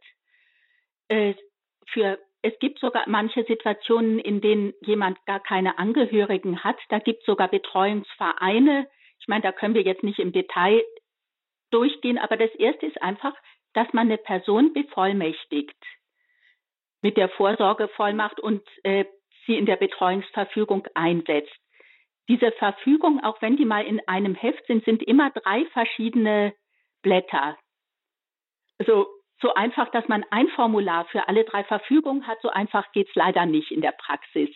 Äh, 1.09 1.35
für, 1.89 2.19
es 2.43 2.59
gibt 2.61 2.79
sogar 2.79 3.09
manche 3.09 3.45
Situationen, 3.45 4.19
in 4.19 4.41
denen 4.41 4.75
jemand 4.81 5.25
gar 5.27 5.41
keine 5.41 5.79
Angehörigen 5.79 6.65
hat. 6.65 6.79
Da 6.89 6.99
gibt 6.99 7.21
es 7.21 7.27
sogar 7.27 7.49
Betreuungsvereine. 7.49 8.89
Ich 9.21 9.29
meine, 9.29 9.43
da 9.43 9.53
können 9.53 9.75
wir 9.75 9.83
jetzt 9.83 10.03
nicht 10.03 10.19
im 10.19 10.33
Detail 10.33 10.83
durchgehen, 11.71 12.19
aber 12.19 12.37
das 12.37 12.55
erste 12.55 12.87
ist 12.87 13.03
einfach, 13.03 13.35
dass 13.75 13.93
man 13.93 14.07
eine 14.07 14.19
Person 14.19 14.73
bevollmächtigt 14.73 15.77
mit 17.05 17.17
der 17.17 17.29
Vorsorgevollmacht 17.29 18.41
und 18.41 18.63
äh, 18.83 19.05
sie 19.47 19.57
in 19.57 19.67
der 19.67 19.77
Betreuungsverfügung 19.77 20.89
einsetzt 20.95 21.55
diese 22.29 22.53
Verfügung, 22.53 23.23
auch 23.23 23.41
wenn 23.43 23.57
die 23.57 23.65
mal 23.65 23.85
in 23.85 24.01
einem 24.09 24.35
Heft 24.35 24.67
sind, 24.67 24.85
sind 24.85 25.03
immer 25.03 25.31
drei 25.31 25.67
verschiedene 25.67 26.55
Blätter. 27.03 27.59
Also 28.79 29.07
so 29.41 29.53
einfach, 29.55 29.91
dass 29.91 30.09
man 30.09 30.25
ein 30.31 30.49
Formular 30.49 31.05
für 31.07 31.29
alle 31.29 31.45
drei 31.45 31.65
Verfügungen 31.65 32.27
hat, 32.27 32.41
so 32.41 32.49
einfach 32.49 32.91
geht 32.93 33.09
es 33.09 33.15
leider 33.15 33.45
nicht 33.47 33.71
in 33.71 33.83
der 33.83 33.93
Praxis. 33.93 34.51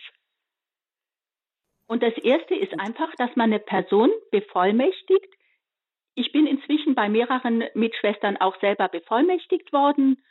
Und 1.87 2.01
das 2.01 2.17
erste 2.17 2.55
ist 2.55 2.79
einfach, 2.79 3.13
dass 3.17 3.35
man 3.35 3.51
eine 3.51 3.59
Person 3.59 4.11
bevollmächtigt. 4.31 5.33
Ich 6.15 6.31
bin 6.31 6.47
inzwischen 6.47 6.95
bei 6.95 7.07
mehreren 7.07 7.63
Mitschwestern 7.75 8.37
auch 8.37 8.59
selber 8.61 8.89
bevollmächtigt 8.89 9.71
worden. 9.73 10.23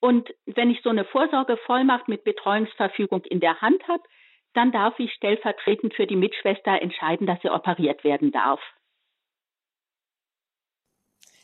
Und 0.00 0.28
wenn 0.46 0.70
ich 0.70 0.82
so 0.82 0.90
eine 0.90 1.04
Vorsorgevollmacht 1.04 2.08
mit 2.08 2.24
Betreuungsverfügung 2.24 3.24
in 3.24 3.40
der 3.40 3.60
Hand 3.60 3.86
habe, 3.88 4.02
dann 4.54 4.72
darf 4.72 4.98
ich 4.98 5.12
stellvertretend 5.12 5.94
für 5.94 6.06
die 6.06 6.16
Mitschwester 6.16 6.80
entscheiden, 6.80 7.26
dass 7.26 7.40
sie 7.42 7.50
operiert 7.50 8.04
werden 8.04 8.32
darf. 8.32 8.60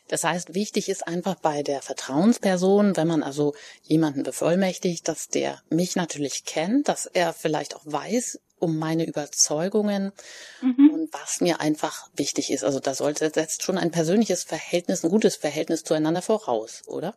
Das 0.09 0.25
heißt, 0.25 0.55
wichtig 0.55 0.89
ist 0.89 1.07
einfach 1.07 1.37
bei 1.37 1.63
der 1.63 1.81
Vertrauensperson, 1.81 2.97
wenn 2.97 3.09
man 3.09 3.23
also 3.23 3.55
jemanden 3.83 4.25
bevollmächtigt, 4.25 5.09
dass 5.09 5.29
der 5.29 5.63
mich 5.71 5.97
natürlich 5.97 6.45
kennt, 6.45 6.89
dass 6.89 7.07
er 7.07 7.33
vielleicht 7.33 7.75
auch 7.77 7.83
weiß 7.87 8.39
um 8.59 8.79
meine 8.79 9.07
Überzeugungen 9.07 10.13
mhm. 10.61 10.91
und 10.93 11.13
was 11.13 11.41
mir 11.41 11.61
einfach 11.61 12.09
wichtig 12.15 12.53
ist. 12.53 12.63
Also 12.63 12.79
da 12.79 12.95
sollte 12.95 13.31
setzt 13.31 13.63
schon 13.63 13.79
ein 13.79 13.91
persönliches 13.91 14.45
Verhältnis, 14.45 15.03
ein 15.03 15.11
gutes 15.11 15.37
Verhältnis 15.37 15.83
zueinander 15.83 16.23
voraus, 16.23 16.83
oder? 16.87 17.15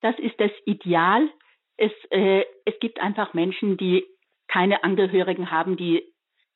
Das 0.00 0.18
ist 0.18 0.38
das 0.38 0.50
Ideal. 0.64 1.28
Es, 1.76 1.92
äh, 2.10 2.44
es 2.64 2.78
gibt 2.80 3.00
einfach 3.00 3.34
Menschen, 3.34 3.76
die 3.76 4.06
keine 4.48 4.84
Angehörigen 4.84 5.50
haben, 5.50 5.76
die 5.76 6.02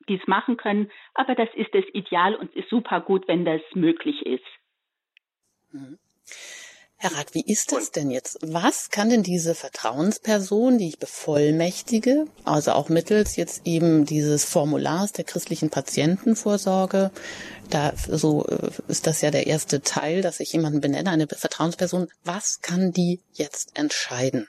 dies 0.09 0.27
machen 0.27 0.57
können. 0.57 0.91
Aber 1.15 1.35
das 1.35 1.49
ist 1.55 1.75
das 1.75 1.85
Ideal 1.93 2.35
und 2.35 2.55
ist 2.55 2.69
super 2.69 3.01
gut, 3.01 3.29
wenn 3.29 3.45
das 3.45 3.61
möglich 3.75 4.25
ist. 4.25 4.45
Mhm. 5.73 5.99
Herr 7.03 7.17
Rath, 7.17 7.33
wie 7.33 7.51
ist 7.51 7.73
das 7.73 7.93
denn 7.93 8.11
jetzt? 8.11 8.37
Was 8.53 8.91
kann 8.91 9.09
denn 9.09 9.23
diese 9.23 9.55
Vertrauensperson, 9.55 10.77
die 10.77 10.89
ich 10.89 10.99
bevollmächtige, 10.99 12.27
also 12.45 12.73
auch 12.73 12.91
mittels 12.91 13.39
jetzt 13.39 13.67
eben 13.67 14.05
dieses 14.05 14.45
Formulars 14.45 15.15
der 15.15 15.25
christlichen 15.25 15.71
Patientenvorsorge, 15.71 17.11
da 17.73 17.93
so 17.97 18.45
äh, 18.45 18.69
ist 18.93 19.07
das 19.07 19.23
ja 19.23 19.31
der 19.31 19.47
erste 19.47 19.81
Teil, 19.81 20.21
dass 20.21 20.41
ich 20.41 20.53
jemanden 20.53 20.83
benenne, 20.83 21.09
eine 21.09 21.27
Vertrauensperson, 21.27 22.09
was 22.23 22.61
kann 22.61 22.93
die 22.93 23.21
jetzt 23.33 23.79
entscheiden? 23.79 24.47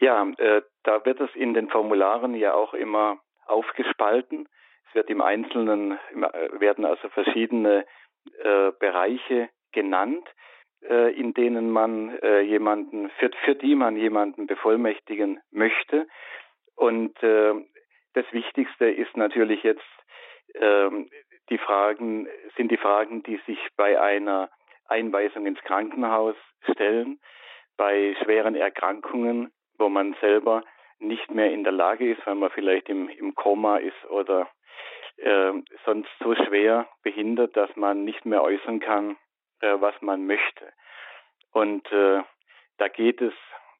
Ja, 0.00 0.26
äh, 0.38 0.62
da 0.82 1.04
wird 1.06 1.20
es 1.20 1.30
in 1.36 1.54
den 1.54 1.68
Formularen 1.68 2.34
ja 2.34 2.54
auch 2.54 2.74
immer 2.74 3.20
aufgespalten. 3.46 4.48
Es 4.88 4.96
wird 4.96 5.08
im 5.08 5.20
Einzelnen 5.20 5.92
äh, 5.92 6.60
werden 6.60 6.84
also 6.84 7.08
verschiedene 7.10 7.86
äh, 8.42 8.72
Bereiche 8.80 9.48
genannt, 9.72 10.28
äh, 10.82 11.12
in 11.14 11.34
denen 11.34 11.70
man 11.70 12.18
äh, 12.18 12.40
jemanden 12.40 13.10
für, 13.18 13.30
für 13.44 13.54
die 13.54 13.74
man 13.74 13.96
jemanden 13.96 14.46
bevollmächtigen 14.46 15.40
möchte. 15.50 16.06
Und 16.76 17.20
äh, 17.22 17.54
das 18.14 18.24
Wichtigste 18.32 18.86
ist 18.86 19.16
natürlich 19.16 19.62
jetzt 19.62 19.82
ähm, 20.54 21.08
die 21.48 21.58
Fragen 21.58 22.28
sind 22.56 22.70
die 22.70 22.76
Fragen, 22.76 23.22
die 23.22 23.40
sich 23.46 23.58
bei 23.76 24.00
einer 24.00 24.50
Einweisung 24.86 25.46
ins 25.46 25.60
Krankenhaus 25.60 26.36
stellen, 26.70 27.18
bei 27.76 28.14
schweren 28.22 28.54
Erkrankungen 28.54 29.50
wo 29.82 29.88
man 29.88 30.14
selber 30.20 30.62
nicht 30.98 31.30
mehr 31.30 31.52
in 31.52 31.64
der 31.64 31.72
Lage 31.72 32.12
ist, 32.12 32.24
weil 32.26 32.36
man 32.36 32.50
vielleicht 32.50 32.88
im, 32.88 33.08
im 33.08 33.34
Koma 33.34 33.78
ist 33.78 34.04
oder 34.08 34.48
äh, 35.16 35.52
sonst 35.84 36.10
so 36.20 36.34
schwer 36.34 36.88
behindert, 37.02 37.56
dass 37.56 37.74
man 37.76 38.04
nicht 38.04 38.24
mehr 38.24 38.42
äußern 38.42 38.80
kann, 38.80 39.16
äh, 39.62 39.80
was 39.80 39.94
man 40.02 40.26
möchte. 40.26 40.72
Und 41.52 41.90
äh, 41.92 42.22
da 42.78 42.88
geht 42.88 43.20
es 43.20 43.34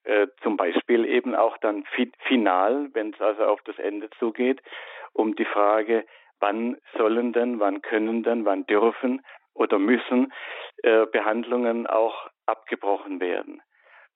äh, 0.05 0.27
zum 0.43 0.57
Beispiel 0.57 1.05
eben 1.05 1.35
auch 1.35 1.57
dann 1.59 1.85
fi 1.95 2.11
final, 2.27 2.89
wenn 2.93 3.13
es 3.13 3.21
also 3.21 3.45
auf 3.45 3.63
das 3.63 3.79
Ende 3.79 4.11
zugeht, 4.19 4.61
um 5.13 5.37
die 5.37 5.45
Frage, 5.45 6.05
wann 6.41 6.77
sollen 6.97 7.33
denn, 7.33 7.61
wann 7.61 7.83
können 7.83 8.23
denn, 8.23 8.45
wann 8.45 8.67
dürfen 8.67 9.25
oder 9.55 9.79
müssen 9.79 10.33
äh, 10.83 11.07
Behandlungen 11.07 11.87
auch 11.87 12.29
abgebrochen 12.47 13.21
werden. 13.21 13.63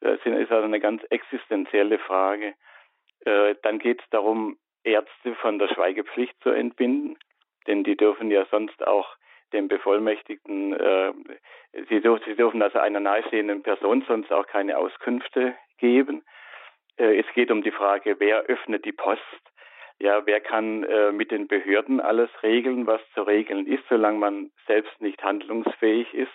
Das 0.01 0.19
ist 0.25 0.51
also 0.51 0.65
eine 0.65 0.81
ganz 0.81 1.03
existenzielle 1.11 1.99
Frage. 1.99 2.55
Äh, 3.25 3.55
dann 3.63 3.79
geht 3.79 4.03
es 4.03 4.11
darum, 4.11 4.59
Ärzte 4.83 5.35
von 5.37 5.59
der 5.59 5.69
Schweigepflicht 5.69 6.35
zu 6.43 6.51
entbinden, 6.51 7.19
denn 7.67 7.83
die 7.83 7.97
dürfen 7.97 8.31
ja 8.31 8.47
sonst 8.51 8.87
auch 8.87 9.17
dem 9.53 9.69
Bevollmächtigten, 9.69 10.73
äh, 10.73 11.13
sie, 11.89 12.01
sie, 12.01 12.35
dürfen 12.35 12.63
also 12.63 12.79
einer 12.79 13.01
nahestehenden 13.01 13.63
Person 13.63 14.05
sonst 14.07 14.33
auch 14.33 14.47
keine 14.47 14.79
Auskünfte 14.79 15.55
geben. 15.79 16.25
Äh, 16.97 17.21
es 17.21 17.27
geht 17.35 17.51
um 17.51 17.63
die 17.63 17.71
Frage, 17.71 18.17
wer 18.19 18.43
öffnet 18.43 18.85
die 18.85 18.93
Post? 18.93 19.23
Ja, 19.99 20.27
wer 20.27 20.41
kann 20.41 20.85
äh, 20.85 21.13
mit 21.13 21.31
den 21.31 21.49
Behörden 21.49 22.01
alles 22.01 22.31
regeln, 22.43 22.87
was 22.87 23.01
zu 23.15 23.23
regeln 23.23 23.67
ist, 23.67 23.85
solange 23.89 24.19
man 24.19 24.51
selbst 24.67 25.01
nicht 25.01 25.23
handlungsfähig 25.23 26.13
ist? 26.13 26.33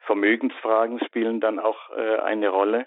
Vermögensfragen 0.00 1.00
spielen 1.04 1.40
dann 1.40 1.58
auch 1.58 1.90
äh, 1.90 2.18
eine 2.20 2.50
Rolle. 2.50 2.86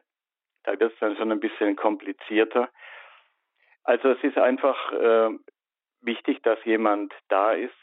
Da 0.64 0.80
wird 0.80 0.94
es 0.94 1.00
dann 1.00 1.18
schon 1.18 1.32
ein 1.32 1.40
bisschen 1.40 1.76
komplizierter. 1.76 2.70
Also 3.84 4.10
es 4.10 4.24
ist 4.24 4.38
einfach 4.38 4.92
äh, 4.94 5.30
wichtig, 6.02 6.42
dass 6.44 6.64
jemand 6.66 7.14
da 7.28 7.54
ist, 7.54 7.76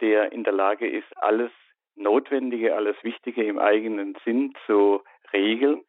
der 0.00 0.32
in 0.32 0.44
der 0.44 0.52
Lage 0.52 0.88
ist, 0.88 1.06
alles 1.16 1.50
Notwendige, 1.94 2.74
alles 2.76 2.96
Wichtige 3.02 3.44
im 3.44 3.58
eigenen 3.58 4.16
Sinn 4.24 4.54
zu 4.66 5.02
regeln. 5.32 5.84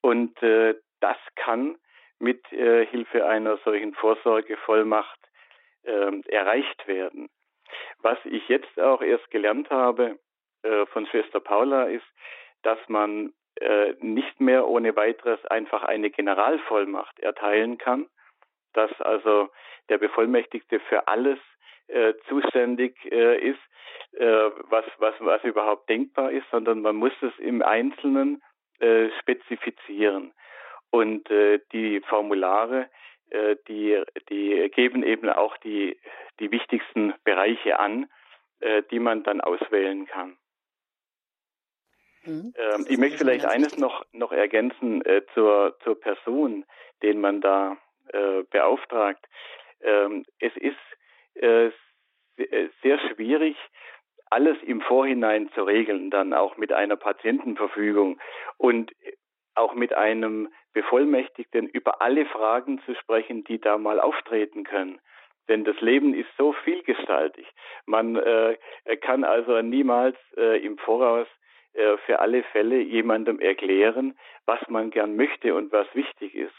Und 0.00 0.42
äh, 0.42 0.74
das 1.00 1.16
kann 1.36 1.76
mit 2.18 2.52
äh, 2.52 2.86
Hilfe 2.86 3.26
einer 3.26 3.58
solchen 3.58 3.94
Vorsorgevollmacht 3.94 5.18
äh, 5.84 6.20
erreicht 6.28 6.86
werden. 6.86 7.28
Was 7.98 8.18
ich 8.24 8.48
jetzt 8.48 8.80
auch 8.80 9.02
erst 9.02 9.30
gelernt 9.30 9.70
habe 9.70 10.18
äh, 10.62 10.86
von 10.86 11.06
Schwester 11.06 11.40
Paula 11.40 11.84
ist, 11.84 12.06
dass 12.62 12.78
man 12.88 13.32
äh, 13.56 13.94
nicht 14.00 14.40
mehr 14.40 14.66
ohne 14.66 14.96
weiteres 14.96 15.44
einfach 15.46 15.82
eine 15.82 16.10
Generalvollmacht 16.10 17.18
erteilen 17.20 17.78
kann, 17.78 18.08
dass 18.72 18.90
also 19.00 19.48
der 19.88 19.98
Bevollmächtigte 19.98 20.80
für 20.80 21.08
alles 21.08 21.38
äh, 21.88 22.14
zuständig 22.28 22.96
äh, 23.10 23.38
ist, 23.50 23.60
äh, 24.12 24.50
was, 24.68 24.84
was, 24.98 25.14
was 25.20 25.42
überhaupt 25.44 25.88
denkbar 25.88 26.30
ist, 26.30 26.46
sondern 26.50 26.82
man 26.82 26.96
muss 26.96 27.12
es 27.22 27.32
im 27.38 27.62
Einzelnen 27.62 28.42
äh, 28.80 29.10
spezifizieren. 29.20 30.32
Und 30.90 31.30
äh, 31.30 31.60
die 31.72 32.00
Formulare, 32.00 32.90
äh, 33.30 33.56
die, 33.68 34.02
die 34.28 34.70
geben 34.74 35.02
eben 35.02 35.28
auch 35.30 35.56
die, 35.58 35.98
die 36.40 36.50
wichtigsten 36.50 37.14
Bereiche 37.24 37.78
an, 37.78 38.10
äh, 38.60 38.82
die 38.90 38.98
man 38.98 39.22
dann 39.22 39.40
auswählen 39.40 40.06
kann. 40.06 40.36
Mhm. 42.24 42.54
Ähm, 42.56 42.86
ich 42.88 42.98
möchte 42.98 43.18
vielleicht 43.18 43.46
eines 43.46 43.78
noch, 43.78 44.04
noch 44.12 44.32
ergänzen 44.32 45.04
äh, 45.04 45.22
zur, 45.34 45.76
zur 45.82 45.98
Person, 45.98 46.64
den 47.02 47.20
man 47.20 47.40
da 47.40 47.76
äh, 48.12 48.42
beauftragt. 48.50 49.26
Ähm, 49.80 50.24
es 50.38 50.54
ist 50.56 50.76
äh, 51.34 51.66
äh, 52.36 52.68
sehr 52.82 52.98
schwierig, 53.10 53.56
alles 54.30 54.56
im 54.62 54.80
Vorhinein 54.80 55.50
zu 55.54 55.62
regeln, 55.62 56.10
dann 56.10 56.32
auch 56.32 56.56
mit 56.56 56.72
einer 56.72 56.96
Patientenverfügung 56.96 58.18
und 58.56 58.92
auch 59.54 59.74
mit 59.74 59.92
einem 59.92 60.48
Bevollmächtigten 60.72 61.68
über 61.68 62.00
alle 62.00 62.24
Fragen 62.24 62.80
zu 62.86 62.94
sprechen, 62.94 63.44
die 63.44 63.60
da 63.60 63.76
mal 63.76 64.00
auftreten 64.00 64.64
können. 64.64 65.00
Denn 65.48 65.64
das 65.64 65.78
Leben 65.80 66.14
ist 66.14 66.30
so 66.38 66.52
vielgestaltig. 66.64 67.46
Man 67.84 68.16
äh, 68.16 68.56
kann 69.00 69.24
also 69.24 69.60
niemals 69.60 70.16
äh, 70.36 70.64
im 70.64 70.78
Voraus 70.78 71.26
äh, 71.74 71.96
für 72.06 72.20
alle 72.20 72.42
Fälle 72.44 72.80
jemandem 72.80 73.40
erklären, 73.40 74.16
was 74.46 74.60
man 74.68 74.90
gern 74.90 75.16
möchte 75.16 75.54
und 75.54 75.72
was 75.72 75.86
wichtig 75.94 76.34
ist. 76.34 76.54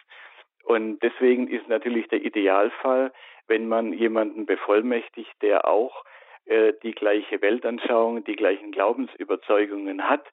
Und 0.64 1.00
deswegen 1.04 1.48
ist 1.48 1.68
natürlich 1.68 2.08
der 2.08 2.24
Idealfall, 2.24 3.12
wenn 3.48 3.68
man 3.68 3.94
jemanden 3.94 4.46
bevollmächtigt, 4.46 5.34
der 5.42 5.68
auch 5.68 6.06
äh, 6.46 6.74
die 6.84 6.94
gleiche 6.94 7.42
Weltanschauung, 7.42 8.24
die 8.24 8.36
gleichen 8.36 8.72
Glaubensüberzeugungen 8.72 10.10
hat, 10.10 10.26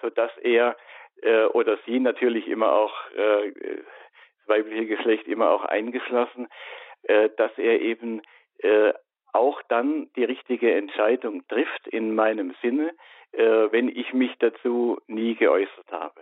so 0.00 0.10
dass 0.10 0.30
er 0.38 0.76
äh, 1.22 1.44
oder 1.46 1.78
sie 1.86 2.00
natürlich 2.00 2.46
immer 2.48 2.72
auch 2.72 2.94
äh, 3.12 3.52
das 3.52 4.48
weibliche 4.48 4.86
Geschlecht 4.86 5.26
immer 5.26 5.50
auch 5.50 5.64
eingeschlossen, 5.64 6.48
äh, 7.02 7.30
dass 7.36 7.56
er 7.58 7.80
eben 7.80 8.22
äh, 8.58 8.92
auch 9.32 9.62
dann 9.68 10.10
die 10.16 10.24
richtige 10.24 10.74
Entscheidung 10.74 11.46
trifft 11.48 11.86
in 11.88 12.14
meinem 12.14 12.54
Sinne, 12.62 12.92
äh, 13.32 13.70
wenn 13.70 13.88
ich 13.88 14.12
mich 14.12 14.34
dazu 14.38 14.98
nie 15.06 15.34
geäußert 15.34 15.90
habe. 15.90 16.20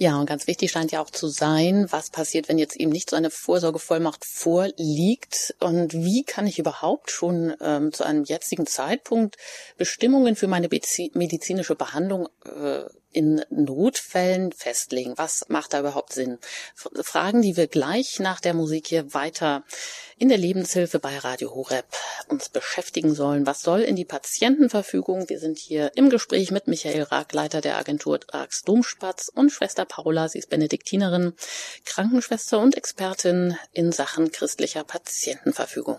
Ja, 0.00 0.20
und 0.20 0.26
ganz 0.26 0.46
wichtig 0.46 0.70
scheint 0.70 0.92
ja 0.92 1.02
auch 1.02 1.10
zu 1.10 1.26
sein, 1.26 1.88
was 1.90 2.10
passiert, 2.10 2.48
wenn 2.48 2.56
jetzt 2.56 2.76
eben 2.76 2.92
nicht 2.92 3.10
so 3.10 3.16
eine 3.16 3.30
Vorsorgevollmacht 3.30 4.24
vorliegt? 4.24 5.56
Und 5.58 5.92
wie 5.92 6.22
kann 6.22 6.46
ich 6.46 6.60
überhaupt 6.60 7.10
schon 7.10 7.52
ähm, 7.60 7.92
zu 7.92 8.04
einem 8.04 8.22
jetzigen 8.22 8.64
Zeitpunkt 8.64 9.36
Bestimmungen 9.76 10.36
für 10.36 10.46
meine 10.46 10.68
medizinische 10.68 11.74
Behandlung 11.74 12.28
äh, 12.44 12.84
in 13.12 13.44
Notfällen 13.50 14.52
festlegen? 14.52 15.14
Was 15.16 15.44
macht 15.48 15.72
da 15.72 15.80
überhaupt 15.80 16.12
Sinn? 16.12 16.38
Fragen, 16.74 17.42
die 17.42 17.56
wir 17.56 17.66
gleich 17.66 18.20
nach 18.20 18.40
der 18.40 18.54
Musik 18.54 18.88
hier 18.88 19.14
weiter 19.14 19.64
in 20.18 20.28
der 20.28 20.38
Lebenshilfe 20.38 20.98
bei 20.98 21.16
Radio 21.18 21.54
Horeb 21.54 21.86
uns 22.28 22.48
beschäftigen 22.48 23.14
sollen. 23.14 23.46
Was 23.46 23.62
soll 23.62 23.80
in 23.80 23.96
die 23.96 24.04
Patientenverfügung? 24.04 25.28
Wir 25.28 25.38
sind 25.38 25.58
hier 25.58 25.92
im 25.94 26.10
Gespräch 26.10 26.50
mit 26.50 26.66
Michael 26.66 27.04
Rack, 27.04 27.32
Leiter 27.32 27.60
der 27.60 27.78
Agentur 27.78 28.20
Rags 28.30 28.62
Domspatz 28.62 29.30
und 29.32 29.50
Schwester 29.50 29.84
Paula, 29.84 30.28
sie 30.28 30.38
ist 30.38 30.50
Benediktinerin, 30.50 31.34
Krankenschwester 31.84 32.58
und 32.58 32.76
Expertin 32.76 33.56
in 33.72 33.92
Sachen 33.92 34.32
christlicher 34.32 34.84
Patientenverfügung. 34.84 35.98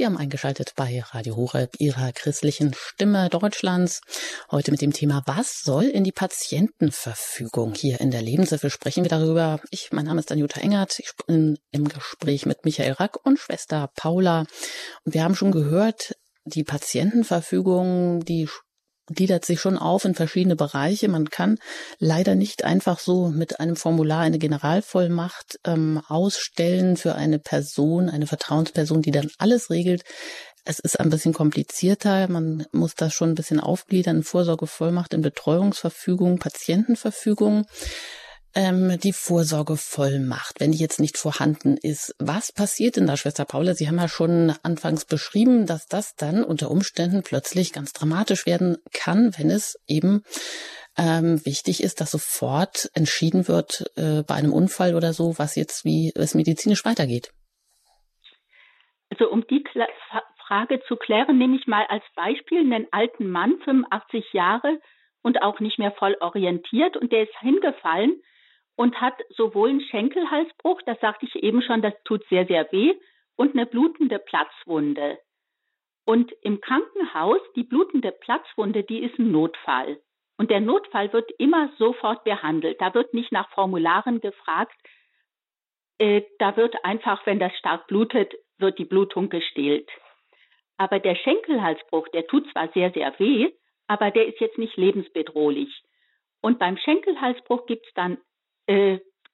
Sie 0.00 0.06
haben 0.06 0.16
eingeschaltet 0.16 0.72
bei 0.76 1.04
Radio 1.10 1.36
Horeb, 1.36 1.74
Ihrer 1.78 2.12
christlichen 2.12 2.72
Stimme 2.72 3.28
Deutschlands. 3.28 4.00
Heute 4.50 4.70
mit 4.70 4.80
dem 4.80 4.94
Thema, 4.94 5.22
was 5.26 5.60
soll 5.60 5.84
in 5.84 6.04
die 6.04 6.10
Patientenverfügung? 6.10 7.74
Hier 7.74 8.00
in 8.00 8.10
der 8.10 8.22
Lebenshilfe 8.22 8.70
sprechen 8.70 9.04
wir 9.04 9.10
darüber. 9.10 9.60
Ich, 9.68 9.92
mein 9.92 10.06
Name 10.06 10.20
ist 10.20 10.30
Danuta 10.30 10.58
Engert. 10.58 11.00
Ich 11.00 11.10
bin 11.26 11.58
im 11.70 11.86
Gespräch 11.86 12.46
mit 12.46 12.64
Michael 12.64 12.92
Rack 12.92 13.26
und 13.26 13.38
Schwester 13.38 13.90
Paula. 13.94 14.46
Und 15.04 15.12
wir 15.12 15.22
haben 15.22 15.34
schon 15.34 15.52
gehört, 15.52 16.16
die 16.46 16.64
Patientenverfügung, 16.64 18.20
die 18.24 18.48
gliedert 19.10 19.44
sich 19.44 19.60
schon 19.60 19.76
auf 19.76 20.04
in 20.04 20.14
verschiedene 20.14 20.56
Bereiche. 20.56 21.08
Man 21.08 21.30
kann 21.30 21.58
leider 21.98 22.34
nicht 22.34 22.64
einfach 22.64 22.98
so 22.98 23.28
mit 23.28 23.60
einem 23.60 23.76
Formular 23.76 24.20
eine 24.20 24.38
Generalvollmacht 24.38 25.58
ähm, 25.64 26.00
ausstellen 26.08 26.96
für 26.96 27.14
eine 27.14 27.38
Person, 27.38 28.08
eine 28.08 28.26
Vertrauensperson, 28.26 29.02
die 29.02 29.10
dann 29.10 29.30
alles 29.38 29.70
regelt. 29.70 30.04
Es 30.64 30.78
ist 30.78 31.00
ein 31.00 31.10
bisschen 31.10 31.32
komplizierter. 31.32 32.28
Man 32.28 32.66
muss 32.72 32.94
das 32.94 33.14
schon 33.14 33.30
ein 33.30 33.34
bisschen 33.34 33.60
aufgliedern. 33.60 34.22
Vorsorgevollmacht 34.22 35.14
in 35.14 35.22
Betreuungsverfügung, 35.22 36.38
Patientenverfügung 36.38 37.66
ähm, 38.54 38.98
die 39.02 39.12
Vorsorgevollmacht, 39.12 40.60
wenn 40.60 40.72
die 40.72 40.78
jetzt 40.78 41.00
nicht 41.00 41.16
vorhanden 41.16 41.76
ist. 41.76 42.14
Was 42.18 42.52
passiert 42.52 42.96
denn 42.96 43.06
da, 43.06 43.16
Schwester 43.16 43.44
Paula? 43.44 43.74
Sie 43.74 43.88
haben 43.88 43.98
ja 43.98 44.08
schon 44.08 44.52
anfangs 44.62 45.04
beschrieben, 45.04 45.66
dass 45.66 45.86
das 45.86 46.16
dann 46.16 46.42
unter 46.42 46.70
Umständen 46.70 47.22
plötzlich 47.22 47.72
ganz 47.72 47.92
dramatisch 47.92 48.46
werden 48.46 48.78
kann, 48.92 49.32
wenn 49.38 49.50
es 49.50 49.76
eben 49.86 50.22
ähm, 50.98 51.44
wichtig 51.44 51.82
ist, 51.82 52.00
dass 52.00 52.10
sofort 52.10 52.90
entschieden 52.94 53.46
wird 53.46 53.84
äh, 53.96 54.22
bei 54.26 54.34
einem 54.34 54.52
Unfall 54.52 54.94
oder 54.94 55.12
so, 55.12 55.38
was 55.38 55.54
jetzt 55.56 55.84
wie 55.84 56.12
es 56.14 56.34
medizinisch 56.34 56.84
weitergeht. 56.84 57.32
Also 59.10 59.30
um 59.30 59.46
die 59.46 59.62
Kla 59.62 59.86
Frage 60.46 60.80
zu 60.88 60.96
klären, 60.96 61.38
nehme 61.38 61.56
ich 61.56 61.68
mal 61.68 61.86
als 61.88 62.02
Beispiel 62.16 62.58
einen 62.58 62.88
alten 62.90 63.30
Mann, 63.30 63.60
85 63.64 64.32
Jahre 64.32 64.80
und 65.22 65.42
auch 65.42 65.60
nicht 65.60 65.78
mehr 65.78 65.92
voll 65.92 66.16
orientiert 66.20 66.96
und 66.96 67.12
der 67.12 67.22
ist 67.22 67.38
hingefallen 67.38 68.20
und 68.80 68.98
hat 68.98 69.20
sowohl 69.36 69.68
einen 69.68 69.82
Schenkelhalsbruch, 69.82 70.80
das 70.86 70.98
sagte 71.00 71.26
ich 71.26 71.34
eben 71.42 71.60
schon, 71.60 71.82
das 71.82 71.92
tut 72.04 72.26
sehr, 72.30 72.46
sehr 72.46 72.66
weh, 72.72 72.94
und 73.36 73.52
eine 73.52 73.66
blutende 73.66 74.18
Platzwunde. 74.18 75.18
Und 76.06 76.32
im 76.40 76.62
Krankenhaus, 76.62 77.42
die 77.56 77.62
blutende 77.62 78.10
Platzwunde, 78.10 78.82
die 78.82 79.00
ist 79.00 79.18
ein 79.18 79.32
Notfall. 79.32 80.00
Und 80.38 80.50
der 80.50 80.60
Notfall 80.60 81.12
wird 81.12 81.30
immer 81.32 81.70
sofort 81.76 82.24
behandelt. 82.24 82.80
Da 82.80 82.94
wird 82.94 83.12
nicht 83.12 83.32
nach 83.32 83.50
Formularen 83.50 84.22
gefragt. 84.22 84.80
Äh, 85.98 86.22
da 86.38 86.56
wird 86.56 86.82
einfach, 86.82 87.26
wenn 87.26 87.38
das 87.38 87.54
stark 87.58 87.86
blutet, 87.86 88.32
wird 88.56 88.78
die 88.78 88.86
Blutung 88.86 89.28
gestillt. 89.28 89.90
Aber 90.78 91.00
der 91.00 91.16
Schenkelhalsbruch, 91.16 92.08
der 92.14 92.26
tut 92.28 92.50
zwar 92.50 92.68
sehr, 92.72 92.90
sehr 92.92 93.12
weh, 93.18 93.52
aber 93.88 94.10
der 94.10 94.26
ist 94.26 94.40
jetzt 94.40 94.56
nicht 94.56 94.78
lebensbedrohlich. 94.78 95.82
Und 96.40 96.58
beim 96.58 96.78
Schenkelhalsbruch 96.78 97.66
gibt 97.66 97.86
es 97.86 97.92
dann, 97.92 98.16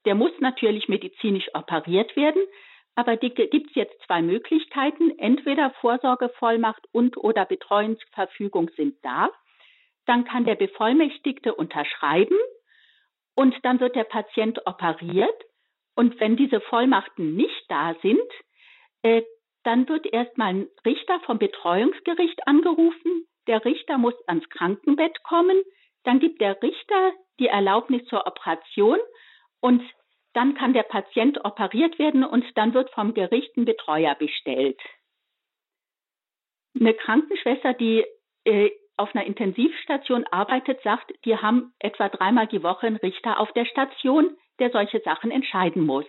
der 0.05 0.15
muss 0.15 0.33
natürlich 0.41 0.89
medizinisch 0.89 1.49
operiert 1.55 2.17
werden, 2.17 2.43
aber 2.95 3.17
gibt 3.17 3.39
es 3.39 3.75
jetzt 3.75 4.01
zwei 4.07 4.23
Möglichkeiten. 4.23 5.19
Entweder 5.19 5.71
Vorsorgevollmacht 5.81 6.83
und 6.93 7.19
oder 7.19 7.45
Betreuungsverfügung 7.45 8.71
sind 8.77 8.97
da. 9.03 9.31
Dann 10.07 10.25
kann 10.25 10.45
der 10.45 10.55
Bevollmächtigte 10.55 11.55
unterschreiben 11.55 12.37
und 13.35 13.55
dann 13.63 13.81
wird 13.81 13.97
der 13.97 14.05
Patient 14.05 14.67
operiert. 14.67 15.45
Und 15.95 16.19
wenn 16.21 16.37
diese 16.37 16.61
Vollmachten 16.61 17.37
nicht 17.37 17.65
da 17.69 17.95
sind, 18.01 18.31
äh, 19.03 19.23
dann 19.65 19.89
wird 19.89 20.07
erstmal 20.07 20.55
ein 20.55 20.69
Richter 20.85 21.21
vom 21.27 21.39
Betreuungsgericht 21.39 22.47
angerufen. 22.47 23.27
Der 23.47 23.65
Richter 23.65 23.99
muss 23.99 24.15
ans 24.27 24.49
Krankenbett 24.49 25.23
kommen. 25.25 25.63
Dann 26.05 26.21
gibt 26.21 26.41
der 26.41 26.63
Richter 26.63 27.13
die 27.41 27.49
Erlaubnis 27.49 28.05
zur 28.07 28.27
Operation 28.27 28.99
und 29.61 29.83
dann 30.33 30.55
kann 30.55 30.75
der 30.75 30.83
Patient 30.83 31.45
operiert 31.45 31.99
werden 31.99 32.25
und 32.25 32.45
dann 32.57 32.75
wird 32.75 32.91
vom 32.91 33.15
Gericht 33.15 33.57
ein 33.57 33.65
Betreuer 33.65 34.15
bestellt. 34.17 34.79
Eine 36.79 36.93
Krankenschwester, 36.93 37.73
die 37.73 38.05
äh, 38.45 38.71
auf 38.97 39.15
einer 39.15 39.27
Intensivstation 39.27 40.27
arbeitet, 40.31 40.83
sagt, 40.83 41.13
die 41.25 41.37
haben 41.37 41.73
etwa 41.79 42.09
dreimal 42.09 42.47
die 42.47 42.63
Woche 42.63 42.87
einen 42.87 42.97
Richter 42.97 43.41
auf 43.41 43.53
der 43.53 43.65
Station, 43.65 44.37
der 44.59 44.71
solche 44.71 45.01
Sachen 45.01 45.31
entscheiden 45.31 45.85
muss. 45.85 46.07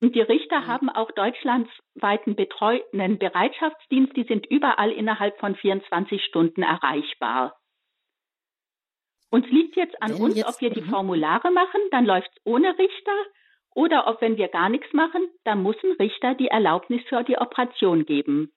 Und 0.00 0.14
die 0.14 0.20
Richter 0.20 0.60
mhm. 0.60 0.66
haben 0.66 0.88
auch 0.90 1.10
deutschlandsweiten 1.10 2.36
betreuten 2.36 3.18
Bereitschaftsdienst, 3.18 4.16
die 4.16 4.24
sind 4.24 4.46
überall 4.46 4.92
innerhalb 4.92 5.38
von 5.38 5.56
24 5.56 6.24
Stunden 6.24 6.62
erreichbar. 6.62 7.58
Uns 9.30 9.46
liegt 9.50 9.76
jetzt 9.76 10.00
an 10.02 10.14
wenn 10.14 10.22
uns, 10.22 10.36
jetzt, 10.36 10.48
ob 10.48 10.60
wir 10.60 10.70
die 10.70 10.80
mhm. 10.80 10.90
Formulare 10.90 11.50
machen, 11.50 11.80
dann 11.90 12.04
läuft 12.04 12.30
es 12.34 12.40
ohne 12.44 12.68
Richter, 12.78 13.12
oder 13.74 14.08
ob 14.08 14.20
wenn 14.20 14.36
wir 14.36 14.48
gar 14.48 14.68
nichts 14.68 14.92
machen, 14.92 15.28
dann 15.44 15.62
muss 15.62 15.76
ein 15.84 15.92
Richter 16.00 16.34
die 16.34 16.48
Erlaubnis 16.48 17.00
für 17.08 17.22
die 17.22 17.38
Operation 17.38 18.06
geben. 18.06 18.50